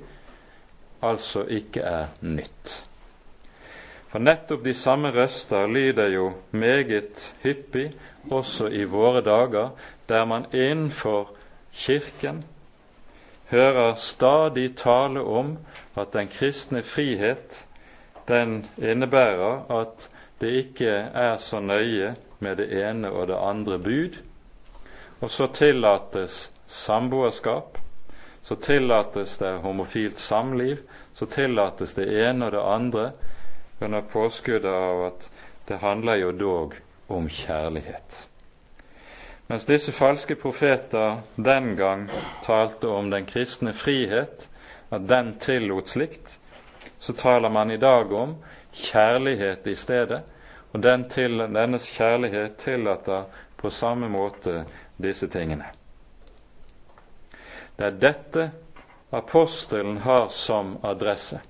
altså 1.01 1.49
ikke 1.49 1.81
er 1.81 2.11
nytt. 2.21 2.83
For 4.13 4.21
nettopp 4.21 4.65
de 4.65 4.75
samme 4.77 5.09
røster 5.09 5.67
lyder 5.67 6.11
jo 6.13 6.33
meget 6.53 7.31
hyppig 7.43 7.95
også 8.31 8.69
i 8.69 8.85
våre 8.85 9.23
dager, 9.25 9.71
der 10.09 10.25
man 10.29 10.45
innenfor 10.53 11.31
Kirken 11.73 12.45
hører 13.49 13.95
stadig 13.95 14.77
tale 14.77 15.21
om 15.25 15.57
at 15.97 16.13
den 16.13 16.29
kristne 16.29 16.83
frihet 16.83 17.67
den 18.29 18.67
innebærer 18.77 19.65
at 19.81 20.11
det 20.41 20.53
ikke 20.61 20.93
er 21.15 21.37
så 21.37 21.61
nøye 21.61 22.15
med 22.39 22.57
det 22.57 22.69
ene 22.69 23.11
og 23.11 23.27
det 23.33 23.41
andre 23.41 23.79
bud. 23.79 24.21
Og 25.21 25.31
så 25.31 25.47
tillates 25.47 26.53
samboerskap, 26.67 27.79
så 28.43 28.55
tillates 28.55 29.39
det 29.39 29.59
homofilt 29.65 30.19
samliv, 30.19 30.77
så 31.15 31.27
tillates 31.27 31.95
det 31.95 32.09
ene 32.29 32.47
og 32.47 32.53
det 32.53 32.65
andre 32.65 33.11
under 33.83 34.01
påskuddet 34.01 34.73
av 34.73 35.05
at 35.07 35.31
det 35.69 35.81
handler 35.83 36.21
jo 36.21 36.33
dog 36.33 36.75
om 37.07 37.29
kjærlighet. 37.29 38.27
Mens 39.47 39.67
disse 39.69 39.93
falske 39.93 40.35
profeter 40.35 41.21
den 41.37 41.75
gang 41.77 42.07
talte 42.45 42.89
om 42.89 43.11
den 43.11 43.27
kristne 43.27 43.75
frihet, 43.77 44.49
at 44.91 45.09
den 45.09 45.35
tillot 45.41 45.89
slikt, 45.89 46.39
så 46.99 47.13
taler 47.13 47.51
man 47.51 47.71
i 47.71 47.77
dag 47.77 48.13
om 48.13 48.37
kjærlighet 48.73 49.67
i 49.67 49.75
stedet, 49.75 50.23
og 50.73 50.83
den 50.83 51.05
til, 51.11 51.39
denne 51.39 51.79
kjærlighet 51.79 52.57
tillater 52.57 53.25
på 53.57 53.71
samme 53.71 54.09
måte 54.09 54.65
disse 54.97 55.29
tingene. 55.29 55.69
Det 57.77 57.87
er 57.89 58.01
dette 58.01 58.51
apostelen 59.13 59.99
har 60.07 60.29
som 60.29 60.79
adresse. 60.83 61.41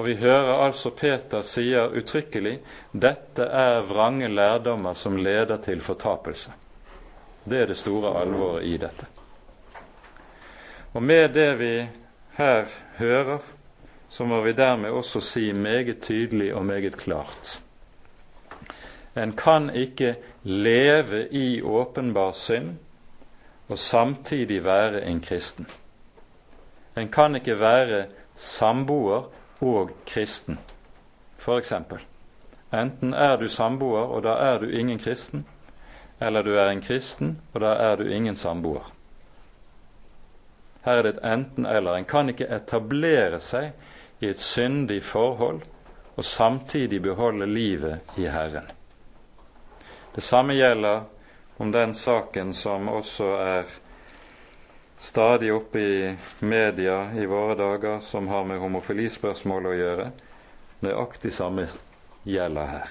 Og 0.00 0.06
vi 0.06 0.14
hører 0.16 0.54
altså 0.64 0.94
Peter 0.96 1.44
sier 1.44 1.92
uttrykkelig 1.92 2.54
dette 2.96 3.44
er 3.44 3.82
vrange 3.84 4.30
lærdommer 4.32 4.96
som 4.96 5.18
leder 5.20 5.60
til 5.60 5.82
fortapelse. 5.84 6.54
Det 7.44 7.60
er 7.60 7.68
det 7.68 7.76
store 7.76 8.14
alvoret 8.22 8.64
i 8.64 8.78
dette. 8.80 9.06
Og 10.96 11.02
med 11.04 11.28
det 11.36 11.50
vi 11.60 11.74
her 12.38 12.64
hører, 12.96 13.38
så 14.08 14.24
må 14.24 14.40
vi 14.40 14.56
dermed 14.56 14.90
også 14.90 15.20
si 15.20 15.50
meget 15.52 16.00
tydelig 16.00 16.54
og 16.54 16.64
meget 16.66 16.96
klart 16.96 17.60
en 19.16 19.32
kan 19.36 19.70
ikke 19.74 20.14
leve 20.42 21.28
i 21.28 21.62
åpenbar 21.62 22.32
synd 22.32 22.76
og 23.68 23.78
samtidig 23.78 24.64
være 24.64 25.04
en 25.04 25.20
kristen. 25.20 25.66
En 26.96 27.08
kan 27.08 27.34
ikke 27.34 27.60
være 27.60 28.06
samboer 28.36 29.22
og 29.60 29.90
kristen, 30.06 30.58
f.eks. 31.38 31.72
Enten 32.72 33.14
er 33.14 33.36
du 33.36 33.48
samboer, 33.48 34.06
og 34.06 34.22
da 34.22 34.36
er 34.52 34.58
du 34.58 34.70
ingen 34.70 34.98
kristen, 34.98 35.44
eller 36.20 36.42
du 36.42 36.54
er 36.54 36.70
en 36.70 36.82
kristen, 36.82 37.40
og 37.54 37.60
da 37.60 37.74
er 37.90 37.96
du 37.96 38.08
ingen 38.08 38.36
samboer. 38.36 38.92
Her 40.84 40.92
er 40.92 41.02
det 41.02 41.14
et 41.14 41.24
enten-eller. 41.32 41.96
En 41.96 42.08
kan 42.08 42.28
ikke 42.32 42.48
etablere 42.48 43.40
seg 43.40 43.72
i 44.20 44.30
et 44.30 44.40
syndig 44.40 45.02
forhold 45.04 45.60
og 46.16 46.24
samtidig 46.24 47.02
beholde 47.02 47.46
livet 47.46 48.16
i 48.16 48.26
Herren. 48.28 48.70
Det 50.14 50.22
samme 50.22 50.56
gjelder 50.56 51.04
om 51.60 51.72
den 51.72 51.94
saken 51.94 52.54
som 52.54 52.88
også 52.88 53.34
er 53.36 53.64
stadig 55.00 55.54
oppe 55.54 55.80
i 55.80 56.16
media 56.38 57.12
i 57.16 57.26
våre 57.26 57.54
dager, 57.54 58.00
som 58.00 58.28
har 58.28 58.44
med 58.44 58.60
homofilispørsmål 58.60 59.70
å 59.70 59.76
gjøre. 59.78 60.08
Nøyaktig 60.84 61.32
samme 61.32 61.66
gjelder 62.28 62.68
her. 62.68 62.90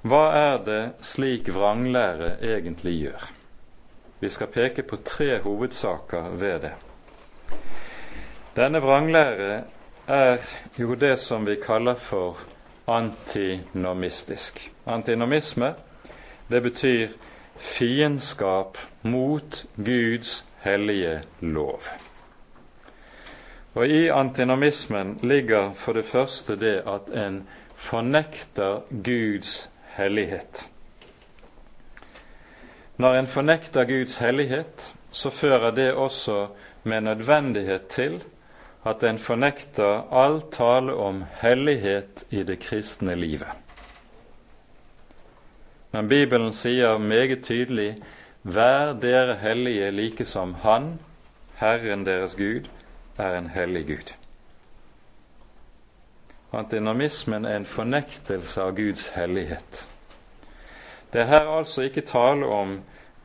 Hva 0.00 0.22
er 0.32 0.62
det 0.64 0.80
slik 1.04 1.50
vranglære 1.52 2.38
egentlig 2.40 2.94
gjør? 3.02 3.26
Vi 4.20 4.28
skal 4.32 4.48
peke 4.52 4.82
på 4.88 4.96
tre 5.04 5.34
hovedsaker 5.44 6.32
ved 6.40 6.64
det. 6.64 6.72
Denne 8.56 8.80
vranglære 8.80 9.64
er 10.08 10.48
jo 10.80 10.96
det 10.96 11.18
som 11.20 11.44
vi 11.44 11.60
kaller 11.60 12.00
for 12.00 12.40
antinomistisk. 12.88 14.70
Antinomisme, 14.88 15.74
det 16.48 16.62
betyr 16.64 17.12
fiendskap 17.60 18.78
mot 19.02 19.64
Guds 19.76 20.44
hellige 20.64 21.22
lov. 21.40 21.82
Og 23.74 23.86
I 23.86 24.08
antinomismen 24.08 25.18
ligger 25.22 25.72
for 25.72 25.92
det 25.92 26.04
første 26.04 26.56
det 26.56 26.80
at 26.88 27.12
en 27.14 27.44
fornekter 27.76 28.80
Guds 28.90 29.70
hellighet. 29.96 30.66
Når 32.96 33.14
en 33.14 33.26
fornekter 33.26 33.84
Guds 33.84 34.16
hellighet, 34.16 34.94
så 35.10 35.30
fører 35.30 35.70
det 35.70 35.92
også 35.92 36.46
med 36.82 37.00
nødvendighet 37.00 37.86
til 37.86 38.22
at 38.86 39.02
en 39.04 39.18
fornekter 39.18 40.08
all 40.12 40.40
tale 40.52 40.94
om 40.94 41.24
hellighet 41.40 42.24
i 42.30 42.42
det 42.42 42.58
kristne 42.58 43.14
livet. 43.14 43.48
Men 45.92 46.08
Bibelen 46.08 46.52
sier 46.52 46.98
meget 46.98 47.44
tydelig 47.44 47.96
Vær 48.42 48.94
dere 48.96 49.34
hellige 49.36 49.90
like 49.90 50.24
som 50.24 50.54
Han, 50.62 50.98
Herren 51.60 52.06
deres 52.06 52.34
Gud, 52.34 52.70
er 53.18 53.36
en 53.38 53.50
hellig 53.52 53.86
Gud. 53.86 54.14
Antinomismen 56.52 57.44
er 57.44 57.56
en 57.56 57.66
fornektelse 57.66 58.62
av 58.62 58.72
Guds 58.76 59.08
hellighet. 59.14 59.84
Det 61.12 61.20
er 61.20 61.28
her 61.28 61.52
altså 61.58 61.82
ikke 61.82 62.06
tale 62.06 62.46
om 62.46 62.78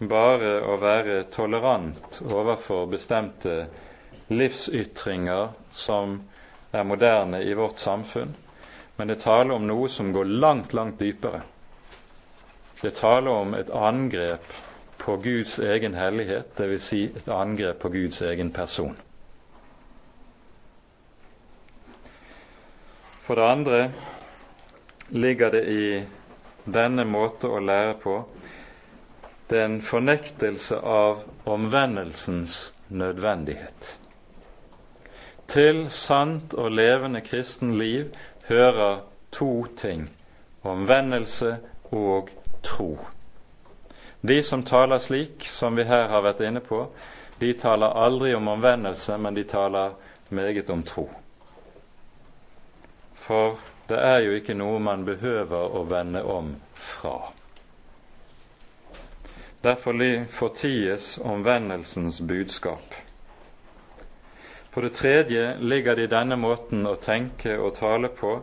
bare 0.10 0.60
å 0.68 0.76
være 0.82 1.24
tolerant 1.32 2.20
overfor 2.26 2.86
bestemte 2.92 3.66
livsytringer 4.30 5.54
som 5.72 6.20
er 6.74 6.84
moderne 6.84 7.40
i 7.44 7.54
vårt 7.54 7.80
samfunn, 7.80 8.36
men 8.98 9.08
det 9.08 9.22
taler 9.24 9.56
om 9.56 9.68
noe 9.68 9.90
som 9.90 10.12
går 10.14 10.26
langt, 10.26 10.74
langt 10.74 11.00
dypere. 11.00 11.46
Det 12.82 12.96
taler 12.96 13.32
om 13.32 13.54
et 13.54 13.70
angrep 13.70 14.54
på 14.98 15.18
Guds 15.24 15.60
egen 15.60 15.96
hellighet, 15.96 16.58
dvs. 16.58 16.84
Si 16.84 17.04
et 17.16 17.28
angrep 17.28 17.80
på 17.80 17.90
Guds 17.90 18.22
egen 18.22 18.52
person. 18.52 18.98
For 23.26 23.36
det 23.36 23.46
andre 23.52 23.80
ligger 25.10 25.50
det 25.52 25.64
i 25.72 25.88
denne 26.66 27.06
måte 27.06 27.50
å 27.50 27.62
lære 27.62 27.96
på 28.02 28.20
det 29.50 29.60
er 29.60 29.66
en 29.66 29.82
fornektelse 29.82 30.78
av 30.82 31.22
omvendelsens 31.46 32.74
nødvendighet. 32.90 34.00
Til 35.48 35.86
sant 35.94 36.54
og 36.58 36.72
levende 36.74 37.22
kristen 37.22 37.76
liv 37.78 38.10
hører 38.48 39.04
to 39.32 39.68
ting 39.78 40.08
omvendelse 40.66 41.58
og 41.94 42.32
tro. 42.66 42.90
De 44.26 44.42
som 44.44 44.64
taler 44.66 45.00
slik, 45.00 45.46
som 45.46 45.76
vi 45.78 45.86
her 45.86 46.08
har 46.10 46.26
vært 46.26 46.42
inne 46.42 46.64
på, 46.66 46.88
de 47.40 47.54
taler 47.60 47.94
aldri 47.94 48.34
om 48.34 48.48
omvendelse, 48.48 49.18
men 49.22 49.38
de 49.38 49.44
taler 49.44 49.94
meget 50.30 50.70
om 50.74 50.84
tro. 50.84 51.10
For 53.26 53.60
det 53.90 54.00
er 54.02 54.20
jo 54.26 54.36
ikke 54.38 54.58
noe 54.58 54.80
man 54.82 55.06
behøver 55.06 55.78
å 55.78 55.84
vende 55.90 56.24
om 56.24 56.56
fra. 56.74 57.18
Derfor 59.66 59.98
forties 60.30 61.18
omvendelsens 61.18 62.22
budskap. 62.22 62.96
For 64.70 64.82
det 64.82 64.94
tredje 64.94 65.58
ligger 65.60 65.96
det 65.96 66.04
i 66.04 66.12
denne 66.12 66.36
måten 66.36 66.86
å 66.86 66.98
tenke 67.02 67.58
og 67.58 67.78
tale 67.78 68.10
på 68.10 68.36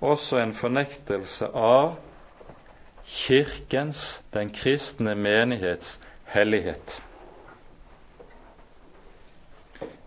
også 0.00 0.40
en 0.42 0.52
fornektelse 0.54 1.48
av 1.54 1.96
Kirkens, 3.08 4.22
den 4.34 4.50
kristne 4.50 5.14
menighets, 5.14 6.00
hellighet. 6.24 7.02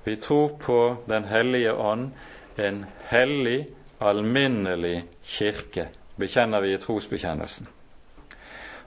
Vi 0.03 0.15
tror 0.15 0.57
på 0.59 0.97
Den 1.07 1.23
hellige 1.23 1.73
ånd, 1.73 2.11
en 2.57 2.85
hellig, 3.09 3.67
alminnelig 3.99 5.03
kirke, 5.23 5.87
bekjenner 6.17 6.61
vi 6.61 6.73
i 6.73 6.77
trosbekjennelsen. 6.77 7.67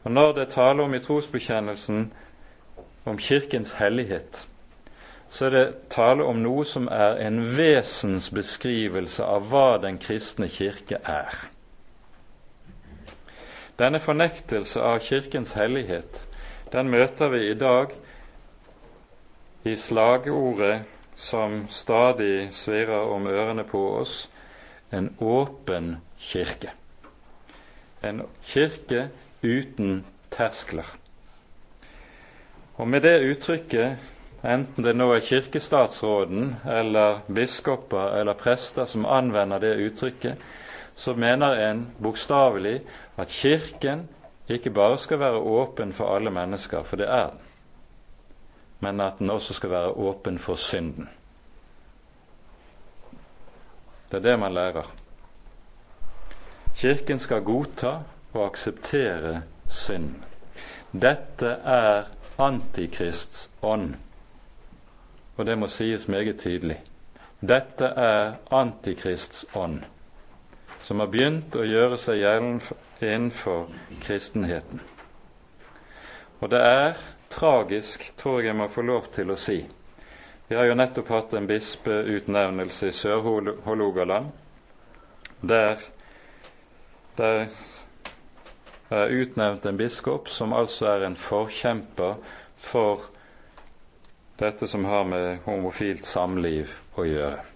Og 0.04 0.10
Når 0.10 0.32
det 0.32 0.48
taler 0.48 0.84
om 0.84 0.94
i 0.94 0.98
trosbekjennelsen 0.98 2.12
om 3.04 3.18
Kirkens 3.18 3.72
hellighet, 3.72 4.48
så 5.28 5.46
er 5.46 5.50
det 5.50 5.74
tale 5.90 6.24
om 6.24 6.42
noe 6.42 6.64
som 6.64 6.86
er 6.92 7.18
en 7.26 7.40
vesensbeskrivelse 7.56 9.24
av 9.24 9.48
hva 9.50 9.78
den 9.82 9.98
kristne 9.98 10.48
kirke 10.48 11.00
er. 11.02 11.53
Denne 13.78 13.98
fornektelse 13.98 14.82
av 14.82 15.00
Kirkens 15.02 15.56
hellighet 15.58 16.26
den 16.70 16.90
møter 16.90 17.32
vi 17.32 17.40
i 17.50 17.56
dag 17.58 17.94
i 19.66 19.74
slagordet 19.76 20.84
som 21.18 21.64
stadig 21.70 22.52
svirrer 22.54 23.10
om 23.10 23.26
ørene 23.26 23.64
på 23.66 23.82
oss 23.98 24.24
en 24.94 25.10
åpen 25.18 25.96
kirke. 26.18 26.70
En 28.02 28.22
kirke 28.46 29.08
uten 29.42 30.04
terskler. 30.30 30.86
Og 32.76 32.88
med 32.88 33.02
det 33.02 33.22
uttrykket 33.26 34.10
enten 34.44 34.84
det 34.84 34.94
nå 34.94 35.08
er 35.14 35.24
kirkestatsråden 35.24 36.56
eller 36.68 37.22
biskoper 37.26 38.20
eller 38.20 38.38
prester 38.38 38.86
som 38.86 39.06
anvender 39.06 39.62
det 39.62 39.78
uttrykket, 39.86 40.38
så 40.96 41.14
mener 41.14 41.58
en 41.58 41.86
bokstavelig 41.98 42.80
at 43.16 43.28
Kirken 43.28 44.08
ikke 44.48 44.70
bare 44.70 44.98
skal 44.98 45.18
være 45.18 45.32
åpen 45.32 45.92
for 45.92 46.16
alle 46.16 46.30
mennesker, 46.30 46.82
for 46.82 46.96
det 46.96 47.08
er 47.08 47.30
den, 47.30 47.40
men 48.80 49.00
at 49.00 49.12
den 49.18 49.30
også 49.30 49.54
skal 49.54 49.70
være 49.70 49.96
åpen 49.96 50.38
for 50.38 50.54
synden. 50.54 51.08
Det 54.10 54.16
er 54.16 54.30
det 54.30 54.38
man 54.38 54.54
lærer. 54.54 54.94
Kirken 56.76 57.18
skal 57.18 57.42
godta 57.42 57.98
og 58.32 58.46
akseptere 58.46 59.42
synd. 59.68 60.14
Dette 60.92 61.46
er 61.46 62.04
Antikrists 62.38 63.50
ånd, 63.62 63.94
og 65.36 65.46
det 65.46 65.58
må 65.58 65.66
sies 65.66 66.08
meget 66.08 66.40
tydelig. 66.40 66.80
Dette 67.40 67.84
er 67.84 68.34
Antikrists 68.50 69.46
ånd, 69.54 69.80
som 70.84 71.00
har 71.00 71.08
begynt 71.08 71.56
å 71.56 71.64
gjøre 71.64 71.96
seg 72.00 72.20
gjeldende 72.20 72.76
innenfor 73.00 73.70
kristenheten. 74.04 74.82
Og 76.44 76.50
det 76.52 76.60
er 76.60 76.98
tragisk, 77.32 78.10
tror 78.20 78.42
jeg 78.42 78.50
jeg 78.50 78.58
må 78.58 78.68
få 78.68 78.84
lov 78.84 79.08
til 79.14 79.32
å 79.32 79.38
si. 79.40 79.62
Vi 80.48 80.56
har 80.58 80.68
jo 80.68 80.76
nettopp 80.76 81.08
hatt 81.08 81.32
en 81.38 81.48
bispeutnevnelse 81.48 82.90
i 82.90 82.96
Sør-Hålogaland. 82.98 84.28
Der, 85.40 85.80
det 87.16 87.32
er 88.92 89.16
utnevnt 89.16 89.64
en 89.66 89.80
biskop 89.80 90.28
som 90.28 90.52
altså 90.52 90.90
er 90.92 91.08
en 91.08 91.16
forkjemper 91.16 92.20
for 92.60 93.08
dette 94.38 94.68
som 94.68 94.84
har 94.84 95.08
med 95.08 95.42
homofilt 95.48 96.04
samliv 96.04 96.76
å 97.00 97.08
gjøre. 97.08 97.53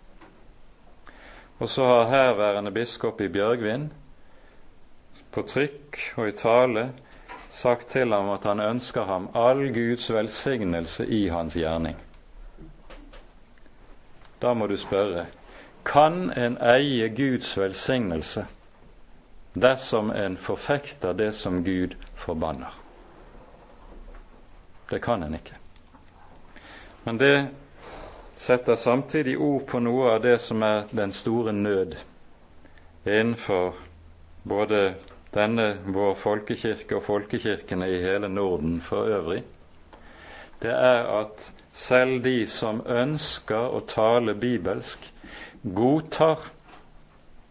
Og 1.58 1.68
så 1.68 1.84
har 1.84 2.10
herværende 2.10 2.70
biskop 2.70 3.20
i 3.20 3.28
Bjørgvin 3.28 3.88
på 5.32 5.42
trykk 5.42 5.98
og 6.16 6.28
i 6.28 6.36
tale 6.38 6.92
sagt 7.48 7.88
til 7.90 8.12
ham 8.12 8.30
at 8.30 8.44
han 8.44 8.60
ønsker 8.60 9.04
ham 9.04 9.28
all 9.34 9.66
Guds 9.74 10.12
velsignelse 10.12 11.06
i 11.06 11.26
hans 11.28 11.54
gjerning. 11.54 11.96
Da 14.42 14.54
må 14.54 14.66
du 14.66 14.76
spørre 14.76 15.26
kan 15.88 16.30
en 16.36 16.58
eie 16.60 17.08
Guds 17.08 17.58
velsignelse 17.58 18.44
dersom 19.54 20.10
en 20.10 20.36
forfekter 20.36 21.12
det 21.12 21.32
som 21.34 21.62
Gud 21.64 21.96
forbanner? 22.14 22.74
Det 24.90 25.00
kan 25.02 25.22
en 25.22 25.34
ikke. 25.34 25.56
Men 27.04 27.18
det 27.18 27.48
setter 28.38 28.76
samtidig 28.76 29.38
ord 29.38 29.66
på 29.66 29.80
noe 29.82 30.12
av 30.14 30.22
det 30.22 30.36
som 30.38 30.62
er 30.62 30.86
den 30.94 31.10
store 31.12 31.52
nød 31.52 31.96
innenfor 33.02 33.74
både 34.46 34.82
denne 35.34 35.66
vår 35.90 36.14
folkekirke 36.14 37.00
og 37.00 37.04
folkekirkene 37.08 37.88
i 37.90 37.98
hele 38.02 38.30
Norden 38.30 38.78
for 38.80 39.10
øvrig, 39.10 39.42
det 40.62 40.70
er 40.70 41.10
at 41.18 41.50
selv 41.72 42.22
de 42.24 42.46
som 42.50 42.80
ønsker 42.86 43.74
å 43.74 43.82
tale 43.90 44.34
bibelsk, 44.38 45.02
godtar, 45.62 46.48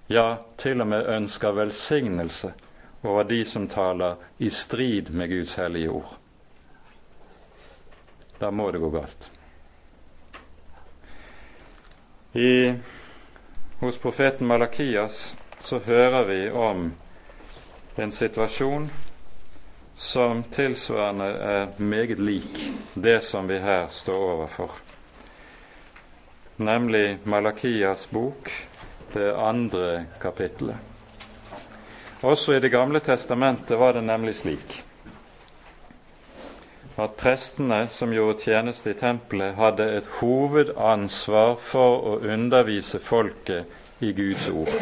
ja, 0.08 0.38
til 0.58 0.82
og 0.82 0.92
med 0.96 1.08
ønsker 1.18 1.56
velsignelse 1.56 2.54
over 3.04 3.28
de 3.28 3.44
som 3.46 3.68
taler 3.68 4.16
i 4.40 4.50
strid 4.50 5.12
med 5.12 5.36
Guds 5.36 5.56
hellige 5.60 5.92
ord. 6.00 6.16
Da 8.40 8.52
må 8.52 8.72
det 8.72 8.80
gå 8.80 8.90
galt. 8.94 9.37
I, 12.38 12.74
hos 13.80 13.98
profeten 13.98 14.48
Malakias 14.48 15.36
så 15.60 15.80
hører 15.80 16.24
vi 16.24 16.52
om 16.52 16.92
en 17.96 18.12
situasjon 18.12 18.90
som 19.98 20.44
tilsvarende 20.54 21.26
er 21.26 21.82
meget 21.82 22.20
lik 22.22 22.60
det 22.94 23.24
som 23.26 23.50
vi 23.50 23.58
her 23.58 23.88
står 23.90 24.22
overfor, 24.36 24.72
nemlig 26.62 27.18
Malakias 27.24 28.06
bok, 28.14 28.54
det 29.14 29.34
andre 29.34 30.06
kapittelet. 30.22 30.78
Også 32.22 32.54
i 32.54 32.60
Det 32.60 32.70
gamle 32.70 33.00
testamentet 33.00 33.80
var 33.80 33.94
det 33.98 34.04
nemlig 34.04 34.36
slik 34.36 34.84
at 36.98 37.18
prestene 37.18 37.88
som 37.94 38.14
gjorde 38.14 38.42
tjeneste 38.42 38.92
i 38.92 38.98
tempelet, 38.98 39.56
hadde 39.56 39.86
et 40.00 40.08
hovedansvar 40.18 41.60
for 41.62 42.08
å 42.10 42.16
undervise 42.26 43.00
folket 43.00 44.02
i 44.02 44.14
Guds 44.18 44.50
ord. 44.50 44.74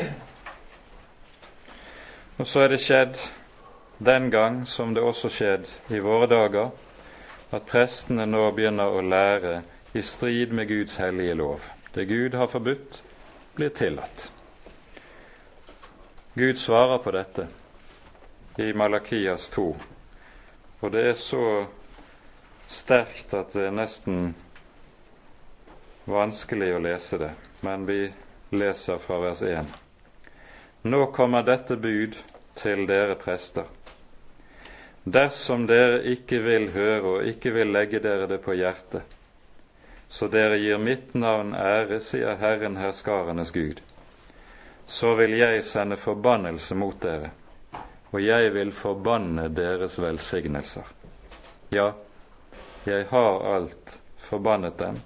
Og 2.39 2.47
så 2.47 2.65
er 2.65 2.71
det 2.71 2.81
skjedd 2.83 3.19
den 3.99 4.29
gang, 4.31 4.63
som 4.67 4.93
det 4.95 5.03
også 5.03 5.31
skjedd 5.31 5.67
i 5.91 5.99
våre 6.03 6.27
dager, 6.31 6.71
at 7.51 7.67
prestene 7.67 8.25
nå 8.27 8.47
begynner 8.55 8.95
å 8.95 9.03
lære 9.03 9.61
i 9.95 10.03
strid 10.03 10.51
med 10.55 10.67
Guds 10.67 10.97
hellige 10.99 11.35
lov. 11.35 11.67
Det 11.95 12.07
Gud 12.07 12.35
har 12.35 12.51
forbudt, 12.51 13.03
blir 13.55 13.69
tillatt. 13.75 14.31
Gud 16.35 16.59
svarer 16.59 16.99
på 16.99 17.11
dette 17.15 17.47
i 18.59 18.73
Malakias 18.75 19.47
2, 19.55 19.63
og 20.81 20.91
det 20.91 21.09
er 21.11 21.19
så 21.19 21.43
sterkt 22.75 23.33
at 23.33 23.55
det 23.55 23.69
er 23.69 23.75
nesten 23.75 24.33
vanskelig 26.05 26.73
å 26.75 26.83
lese 26.83 27.17
det, 27.21 27.31
men 27.65 27.87
vi 27.87 27.99
leser 28.55 28.99
fra 29.01 29.19
vers 29.23 29.41
1. 29.41 29.71
Nå 30.85 31.05
kommer 31.15 31.45
dette 31.47 31.77
bud 31.81 32.17
til 32.59 32.85
dere 32.89 33.15
prester. 33.17 33.65
Dersom 35.05 35.65
dere 35.69 36.01
ikke 36.15 36.39
vil 36.45 36.69
høre 36.73 37.15
og 37.15 37.29
ikke 37.29 37.53
vil 37.55 37.73
legge 37.73 38.01
dere 38.01 38.27
det 38.29 38.39
på 38.45 38.55
hjertet, 38.57 39.03
så 40.09 40.29
dere 40.31 40.57
gir 40.61 40.79
mitt 40.81 41.13
navn 41.17 41.55
ære, 41.57 41.99
sier 42.01 42.37
Herren 42.41 42.77
herskarenes 42.77 43.51
Gud, 43.53 43.81
så 44.85 45.15
vil 45.17 45.33
jeg 45.37 45.65
sende 45.65 45.97
forbannelse 45.97 46.77
mot 46.77 46.97
dere, 47.01 47.31
og 48.13 48.21
jeg 48.21 48.53
vil 48.53 48.71
forbanne 48.73 49.49
deres 49.53 49.97
velsignelser. 50.01 50.85
Ja, 51.73 51.91
jeg 52.87 53.07
har 53.09 53.55
alt 53.55 53.99
forbannet 54.17 54.77
dem, 54.77 54.99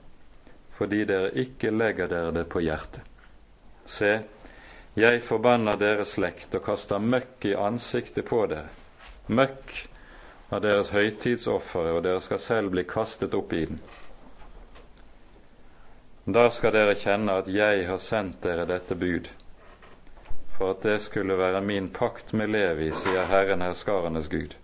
fordi 0.75 1.05
dere 1.07 1.31
ikke 1.39 1.71
legger 1.71 2.11
dere 2.11 2.31
det 2.35 2.45
på 2.51 2.63
hjertet. 2.63 3.05
Se, 3.89 4.19
jeg 4.99 5.21
forbanner 5.23 5.79
deres 5.79 6.15
slekt 6.17 6.55
og 6.57 6.65
kaster 6.65 6.99
møkk 6.99 7.45
i 7.49 7.55
ansiktet 7.55 8.27
på 8.29 8.43
dere. 8.51 8.67
Møkk 9.27 9.73
av 10.49 10.63
deres 10.65 10.91
høytidsofre, 10.93 11.91
og 11.93 12.03
dere 12.03 12.21
skal 12.25 12.41
selv 12.41 12.73
bli 12.73 12.83
kastet 12.89 13.35
opp 13.37 13.53
i 13.53 13.65
den. 13.69 13.81
Da 16.29 16.49
skal 16.53 16.73
dere 16.75 16.97
kjenne 16.99 17.39
at 17.41 17.47
jeg 17.49 17.85
har 17.87 18.01
sendt 18.01 18.41
dere 18.43 18.67
dette 18.69 18.97
bud, 18.97 19.29
for 20.57 20.75
at 20.75 20.83
det 20.85 20.99
skulle 21.01 21.37
være 21.39 21.61
min 21.65 21.89
pakt 21.93 22.33
med 22.33 22.51
Levi, 22.53 22.91
sier 22.93 23.29
Herren 23.29 23.63
herskarenes 23.65 24.27
Gud. 24.29 24.57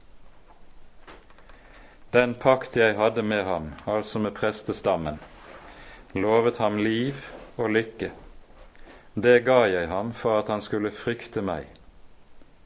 Den 2.16 2.36
pakt 2.40 2.78
jeg 2.80 2.96
hadde 2.96 3.24
med 3.24 3.44
ham, 3.44 3.74
altså 3.86 4.20
med 4.24 4.38
prestestammen, 4.38 5.20
lovet 6.16 6.64
ham 6.64 6.78
liv 6.80 7.20
og 7.58 7.76
lykke 7.76 8.16
det 9.16 9.46
ga 9.46 9.62
jeg 9.72 9.88
ham 9.88 10.12
for 10.12 10.42
at 10.42 10.50
han 10.52 10.62
skulle 10.62 10.92
frykte 10.92 11.40
meg, 11.42 11.70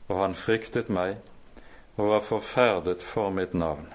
og 0.10 0.18
han 0.18 0.34
fryktet 0.34 0.88
meg 0.90 1.20
og 1.94 2.08
var 2.10 2.24
forferdet 2.26 3.04
for 3.06 3.30
mitt 3.30 3.54
navn. 3.54 3.86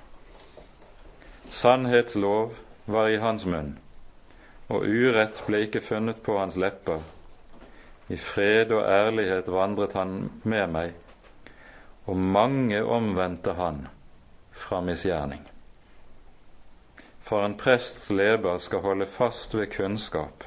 Sannhetslov 1.51 2.55
var 2.87 3.11
i 3.11 3.19
hans 3.19 3.43
munn, 3.47 3.73
og 4.71 4.87
urett 4.87 5.43
ble 5.49 5.65
ikke 5.67 5.83
funnet 5.83 6.23
på 6.23 6.39
hans 6.39 6.55
lepper. 6.55 7.03
I 8.07 8.21
fred 8.23 8.71
og 8.71 8.87
ærlighet 8.87 9.51
vandret 9.51 9.99
han 9.99 10.31
med 10.45 10.71
meg, 10.71 10.95
og 12.07 12.23
mange 12.39 12.85
omvendte 12.87 13.59
han 13.59 13.89
fra 14.55 14.81
misgjerning. 14.81 15.43
For 17.21 17.45
en 17.45 17.57
prests 17.57 18.11
leber 18.11 18.59
skal 18.59 18.85
holde 18.85 19.07
fast 19.07 19.55
ved 19.55 19.71
kunnskap, 19.73 20.45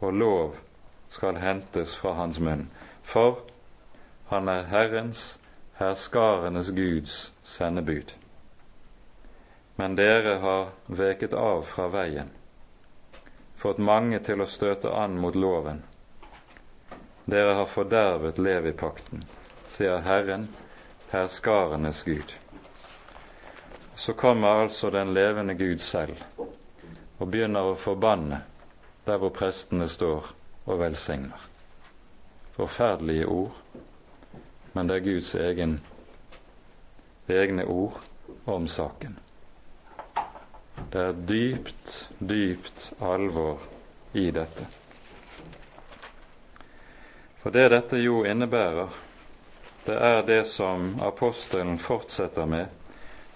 og 0.00 0.12
lov 0.12 0.56
skal 1.10 1.40
hentes 1.42 1.96
fra 1.96 2.12
hans 2.14 2.38
munn. 2.40 2.68
For 3.02 3.40
han 4.30 4.48
er 4.48 4.68
Herrens, 4.70 5.38
herskarenes 5.78 6.70
Guds 6.70 7.32
sendebud. 7.42 8.14
Men 9.76 9.96
dere 9.98 10.38
har 10.38 10.70
veket 10.86 11.34
av 11.34 11.64
fra 11.66 11.88
veien, 11.90 12.30
fått 13.58 13.82
mange 13.82 14.22
til 14.22 14.44
å 14.44 14.46
støte 14.50 14.94
an 14.94 15.18
mot 15.18 15.34
loven. 15.34 15.82
Dere 17.26 17.58
har 17.58 17.66
fordervet 17.66 18.38
Levipakten, 18.38 19.26
sier 19.68 20.04
Herren, 20.06 20.48
herskarenes 21.10 22.02
Gud. 22.06 22.36
Så 23.96 24.12
kommer 24.12 24.48
altså 24.48 24.90
den 24.90 25.14
levende 25.14 25.54
Gud 25.54 25.78
selv 25.78 26.16
og 27.18 27.30
begynner 27.30 27.70
å 27.70 27.76
forbanne 27.78 28.40
der 29.06 29.20
hvor 29.20 29.30
prestene 29.34 29.88
står 29.88 30.32
og 30.66 30.80
velsigner. 30.80 31.50
forferdelige 32.54 33.26
ord, 33.26 33.54
men 34.72 34.88
det 34.88 34.96
er 34.96 35.00
Guds 35.00 35.34
egen, 35.34 35.80
egne 37.28 37.64
ord 37.64 37.98
om 38.46 38.68
saken. 38.68 39.18
Det 40.92 41.00
er 41.00 41.18
dypt, 41.28 42.08
dypt 42.18 42.92
alvor 43.02 43.58
i 44.12 44.30
dette. 44.30 44.66
For 47.42 47.50
det 47.50 47.68
dette 47.74 47.98
jo 47.98 48.22
innebærer, 48.24 48.94
det 49.86 49.98
er 49.98 50.22
det 50.22 50.44
som 50.46 50.94
apostelen 51.02 51.78
fortsetter 51.78 52.46
med 52.46 52.83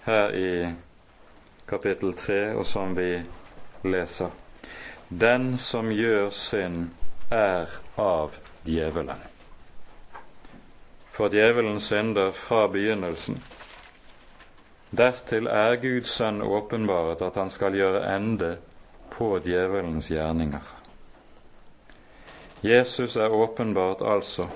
her 0.09 0.35
i 0.35 0.51
kapittel 1.69 2.13
3, 2.17 2.39
og 2.57 2.65
som 2.65 2.95
vi 2.97 3.11
leser. 3.85 4.33
Den 5.09 5.57
som 5.57 5.91
gjør 5.93 6.29
synd, 6.33 6.89
er 7.31 7.69
av 7.97 8.33
djevelen. 8.65 9.21
For 11.13 11.29
djevelen 11.29 11.77
synder 11.79 12.31
fra 12.33 12.65
begynnelsen. 12.67 13.37
Dertil 14.89 15.45
er 15.47 15.77
Guds 15.77 16.15
sønn 16.17 16.41
åpenbaret 16.41 17.21
at 17.21 17.37
han 17.37 17.51
skal 17.53 17.77
gjøre 17.77 18.01
ende 18.15 18.55
på 19.13 19.35
djevelens 19.45 20.09
gjerninger. 20.09 20.65
Jesus 22.65 23.15
er 23.15 23.29
åpenbart 23.29 24.01
altså 24.01 24.49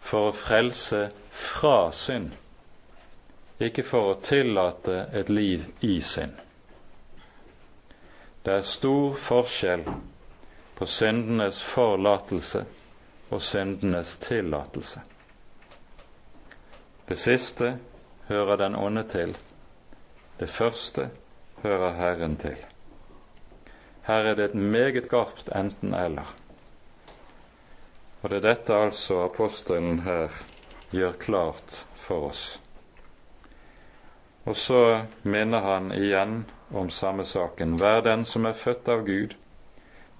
for 0.00 0.30
å 0.30 0.36
frelse 0.36 1.08
fra 1.30 1.90
synd, 1.92 2.32
ikke 3.58 3.82
for 3.82 4.12
å 4.12 4.20
tillate 4.22 5.08
et 5.18 5.30
liv 5.32 5.64
i 5.82 5.98
synd. 6.04 6.36
Det 8.44 8.54
er 8.54 8.66
stor 8.66 9.16
forskjell 9.18 9.82
på 10.78 10.86
syndenes 10.86 11.58
forlatelse 11.62 12.62
og 13.28 13.42
syndenes 13.42 14.16
tillatelse. 14.22 15.02
Det 17.08 17.18
siste 17.18 17.74
hører 18.28 18.60
den 18.62 18.76
onde 18.76 19.02
til. 19.10 19.34
Det 20.38 20.48
første 20.48 21.10
hører 21.62 21.96
Herren 21.98 22.36
til. 22.36 22.56
Her 24.06 24.30
er 24.30 24.38
det 24.38 24.44
et 24.50 24.54
meget 24.54 25.10
garpt 25.10 25.50
enten-eller. 25.52 26.30
Og 28.22 28.30
det 28.30 28.38
er 28.38 28.46
dette 28.46 28.74
altså 28.74 29.24
apostelen 29.26 30.00
her 30.06 30.32
gjør 30.94 31.18
klart 31.20 31.82
for 31.96 32.30
oss. 32.30 32.60
Og 34.48 34.56
så 34.56 35.00
minner 35.28 35.60
han 35.60 35.90
igjen 35.92 36.38
om 36.72 36.88
samme 36.90 37.24
saken. 37.24 37.74
Hver 37.76 38.00
den 38.00 38.24
som 38.24 38.46
er 38.48 38.56
født 38.56 38.88
av 38.88 39.02
Gud, 39.04 39.34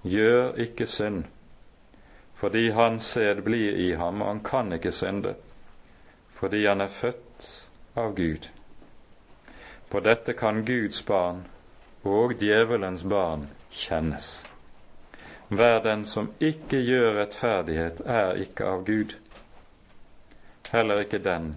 gjør 0.05 0.53
ikke 0.61 0.85
synd, 0.85 1.23
fordi 2.37 2.69
hans 2.77 3.09
sæd 3.15 3.41
blir 3.47 3.73
i 3.73 3.87
ham, 3.97 4.21
og 4.21 4.27
han 4.27 4.43
kan 4.45 4.69
ikke 4.77 4.93
synde, 4.93 5.33
fordi 6.29 6.61
han 6.67 6.85
er 6.85 6.93
født 6.93 7.49
av 7.97 8.13
Gud. 8.15 8.51
På 9.89 9.99
dette 10.05 10.37
kan 10.37 10.61
Guds 10.65 11.01
barn 11.03 11.47
og 12.05 12.37
djevelens 12.37 13.03
barn 13.09 13.49
kjennes. 13.73 14.43
Hver 15.49 15.81
den 15.81 16.05
som 16.05 16.29
ikke 16.39 16.77
gjør 16.85 17.15
rettferdighet, 17.17 18.05
er 18.05 18.37
ikke 18.37 18.65
av 18.77 18.85
Gud. 18.85 19.17
Heller 20.69 21.01
ikke 21.01 21.17
den 21.17 21.55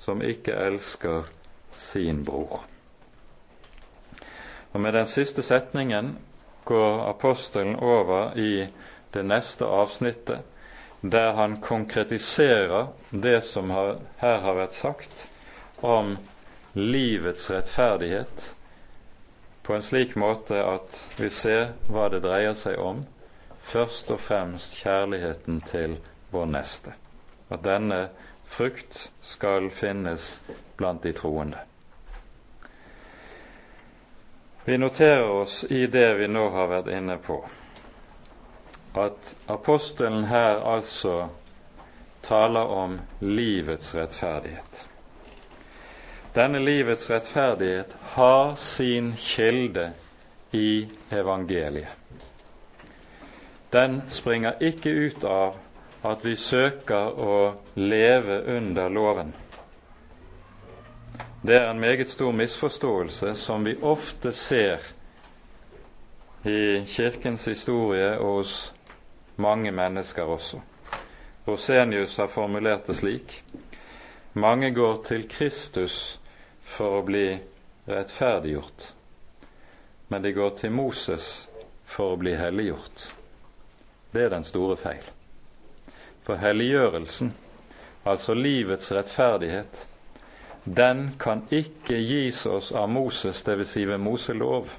som 0.00 0.24
ikke 0.24 0.56
elsker 0.64 1.28
sin 1.76 2.24
bror. 2.24 2.64
Og 4.72 4.80
Med 4.80 4.92
den 4.92 5.06
siste 5.06 5.42
setningen 5.42 6.18
går 6.64 7.08
apostelen 7.08 7.76
over 7.76 8.36
i 8.36 8.66
det 9.14 9.22
neste 9.24 9.64
avsnittet, 9.64 10.38
der 11.00 11.32
han 11.32 11.60
konkretiserer 11.60 12.86
det 13.10 13.44
som 13.44 13.70
her 13.70 14.38
har 14.42 14.58
vært 14.58 14.74
sagt 14.74 15.28
om 15.80 16.16
livets 16.74 17.50
rettferdighet, 17.50 18.54
på 19.62 19.74
en 19.74 19.82
slik 19.82 20.14
måte 20.16 20.60
at 20.62 21.00
vi 21.18 21.30
ser 21.30 21.72
hva 21.90 22.08
det 22.12 22.20
dreier 22.22 22.54
seg 22.54 22.78
om, 22.78 23.04
først 23.60 24.12
og 24.14 24.20
fremst 24.20 24.76
kjærligheten 24.78 25.62
til 25.66 25.96
vår 26.30 26.46
neste. 26.52 26.92
At 27.50 27.64
denne 27.64 28.08
frukt 28.46 29.08
skal 29.22 29.70
finnes 29.74 30.36
blant 30.76 31.02
de 31.02 31.12
troende. 31.12 31.58
Vi 34.64 34.78
noterer 34.78 35.28
oss 35.30 35.64
i 35.64 35.86
det 35.86 36.08
vi 36.18 36.28
nå 36.28 36.48
har 36.50 36.70
vært 36.72 36.90
inne 36.90 37.18
på, 37.22 37.38
at 38.98 39.34
apostelen 39.46 40.26
her 40.30 40.58
altså 40.66 41.28
taler 42.26 42.72
om 42.80 42.98
livets 43.20 43.94
rettferdighet. 43.94 44.86
Denne 46.34 46.58
livets 46.60 47.06
rettferdighet 47.10 47.94
har 48.16 48.56
sin 48.60 49.14
kilde 49.16 49.92
i 50.50 50.88
evangeliet 51.14 52.06
den 53.76 54.02
springer 54.08 54.54
ikke 54.60 54.90
ut 54.90 55.24
av 55.24 55.56
at 56.06 56.22
vi 56.24 56.36
søker 56.36 57.18
å 57.20 57.38
leve 57.74 58.38
under 58.56 58.88
loven. 58.88 59.34
Det 61.42 61.56
er 61.56 61.70
en 61.70 61.80
meget 61.80 62.08
stor 62.08 62.32
misforståelse 62.32 63.34
som 63.34 63.64
vi 63.64 63.76
ofte 63.82 64.32
ser 64.32 64.78
i 66.44 66.84
Kirkens 66.86 67.44
historie 67.44 68.18
og 68.18 68.40
hos 68.40 68.72
mange 69.36 69.70
mennesker 69.70 70.22
også. 70.22 70.60
Rosenius 71.46 72.16
har 72.16 72.26
formulert 72.26 72.86
det 72.86 72.96
slik 72.96 73.42
mange 74.36 74.70
går 74.70 75.02
til 75.06 75.22
Kristus 75.28 76.18
for 76.60 76.98
å 76.98 77.04
bli 77.06 77.38
rettferdiggjort, 77.88 78.82
men 80.12 80.22
de 80.22 80.32
går 80.36 80.50
til 80.60 80.74
Moses 80.76 81.48
for 81.88 82.12
å 82.12 82.18
bli 82.20 82.34
helliggjort. 82.36 83.06
Det 84.12 84.26
er 84.26 84.34
den 84.34 84.44
store 84.44 84.76
feil. 84.76 85.06
For 86.26 86.36
helliggjørelsen, 86.42 87.32
altså 88.04 88.36
livets 88.36 88.92
rettferdighet, 88.92 89.86
den 90.66 91.10
kan 91.18 91.44
ikke 91.54 91.94
gis 91.94 92.46
oss 92.46 92.72
av 92.72 92.88
Moses, 92.90 93.42
dvs. 93.42 93.68
Si 93.70 93.84
ved 93.86 94.00
Moselov. 94.02 94.72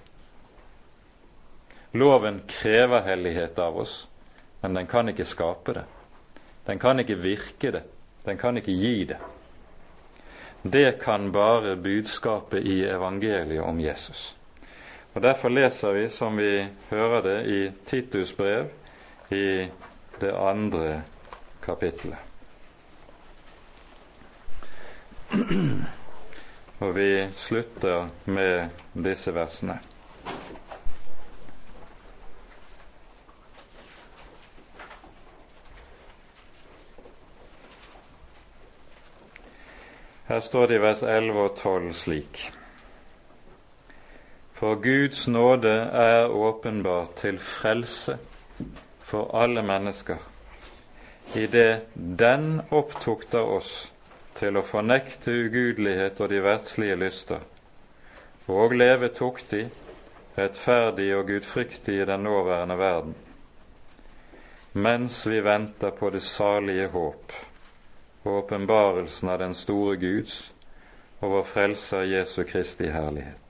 Loven 1.96 2.42
krever 2.48 3.06
hellighet 3.08 3.60
av 3.60 3.78
oss, 3.80 4.08
men 4.62 4.76
den 4.76 4.88
kan 4.92 5.08
ikke 5.08 5.26
skape 5.26 5.78
det. 5.80 5.86
Den 6.68 6.80
kan 6.80 7.00
ikke 7.00 7.16
virke 7.16 7.72
det. 7.72 7.84
Den 8.28 8.38
kan 8.38 8.60
ikke 8.60 8.76
gi 8.76 9.06
det. 9.14 9.22
Det 10.62 11.00
kan 11.00 11.32
bare 11.32 11.78
budskapet 11.80 12.68
i 12.68 12.82
evangeliet 12.84 13.64
om 13.64 13.80
Jesus. 13.80 14.34
Og 15.16 15.24
Derfor 15.24 15.50
leser 15.50 15.96
vi, 15.96 16.10
som 16.10 16.38
vi 16.38 16.68
hører 16.90 17.22
det 17.24 17.40
i 17.48 17.62
Titus 17.88 18.36
brev, 18.36 18.68
i 19.32 19.70
det 20.20 20.36
andre 20.36 21.04
kapittelet. 21.64 22.27
Og 26.80 26.96
vi 26.96 27.28
slutter 27.36 28.10
med 28.26 28.70
disse 28.94 29.34
versene. 29.36 29.80
Her 40.28 40.40
står 40.40 40.68
det 40.68 40.76
i 40.76 40.82
vers 40.84 41.04
11 41.04 41.40
og 41.40 41.56
12 41.56 41.94
slik. 41.94 42.42
For 44.58 44.76
Guds 44.76 45.28
nåde 45.28 45.76
er 46.04 46.28
åpenbart 46.28 47.16
til 47.22 47.40
frelse 47.40 48.18
for 49.02 49.32
alle 49.38 49.64
mennesker, 49.64 50.18
idet 51.36 51.88
den 51.96 52.62
opptukter 52.72 53.40
oss 53.40 53.94
til 54.38 54.58
å 54.58 54.66
fornekte 54.66 55.34
ugudelighet 55.48 56.22
og 56.22 56.30
de 56.32 56.42
verdslige 56.46 56.98
lyster, 57.02 57.42
og 58.48 58.76
leve 58.78 59.10
tuktig, 59.14 59.66
rettferdig 60.38 61.10
og 61.18 61.32
gudfryktig 61.32 62.02
i 62.02 62.06
den 62.06 62.24
nåværende 62.28 62.78
verden, 62.78 63.16
mens 64.78 65.24
vi 65.26 65.42
venter 65.42 65.96
på 65.98 66.12
det 66.14 66.22
salige 66.22 66.88
håp 66.94 67.34
og 68.28 68.32
åpenbarelsen 68.44 69.30
av 69.30 69.40
den 69.40 69.56
store 69.58 69.96
Guds 69.98 70.52
og 71.20 71.32
vår 71.32 71.44
Frelser 71.50 72.06
Jesu 72.06 72.44
Kristi 72.46 72.92
herlighet. 72.94 73.48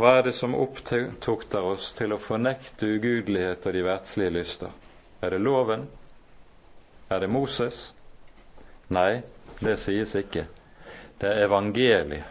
Hva 0.00 0.16
er 0.18 0.26
det 0.30 0.34
som 0.34 0.56
opptukter 0.56 1.66
oss 1.66 1.92
til 1.94 2.14
å 2.14 2.18
fornekte 2.18 2.88
ugudelighet 2.96 3.66
og 3.68 3.74
de 3.76 3.82
verdslige 3.84 4.34
lyster? 4.34 4.70
Er 5.20 5.34
det 5.34 5.42
loven? 5.44 5.86
Er 7.10 7.20
det 7.20 7.28
Moses? 7.30 7.90
Nei, 8.90 9.22
det 9.60 9.78
sies 9.78 10.14
ikke. 10.18 10.46
Det 11.20 11.28
er 11.28 11.46
evangeliet. 11.46 12.24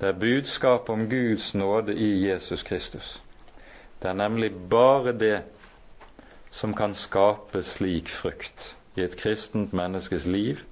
Det 0.00 0.08
er 0.08 0.18
budskap 0.18 0.88
om 0.88 1.08
Guds 1.10 1.54
nåde 1.54 1.94
i 1.94 2.28
Jesus 2.28 2.62
Kristus. 2.62 3.22
Det 4.02 4.08
er 4.08 4.18
nemlig 4.18 4.52
bare 4.70 5.12
det 5.12 5.42
som 6.50 6.74
kan 6.74 6.94
skape 6.94 7.62
slik 7.62 8.08
frukt 8.08 8.76
i 8.96 9.02
et 9.02 9.16
kristent 9.18 9.72
menneskes 9.72 10.26
liv 10.26 10.62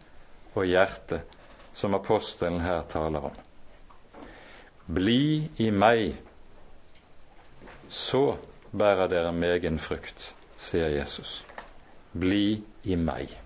og 0.54 0.66
hjerte, 0.66 1.20
som 1.74 1.94
apostelen 1.94 2.60
her 2.60 2.82
taler 2.88 3.28
om. 3.28 3.34
Bli 4.86 5.50
i 5.58 5.70
meg, 5.70 6.16
så 7.88 8.36
bærer 8.72 9.10
dere 9.10 9.32
megen 9.32 9.78
frukt, 9.78 10.32
sier 10.58 10.88
Jesus. 10.94 11.42
Bli 12.14 12.62
i 12.84 12.96
meg. 12.96 13.45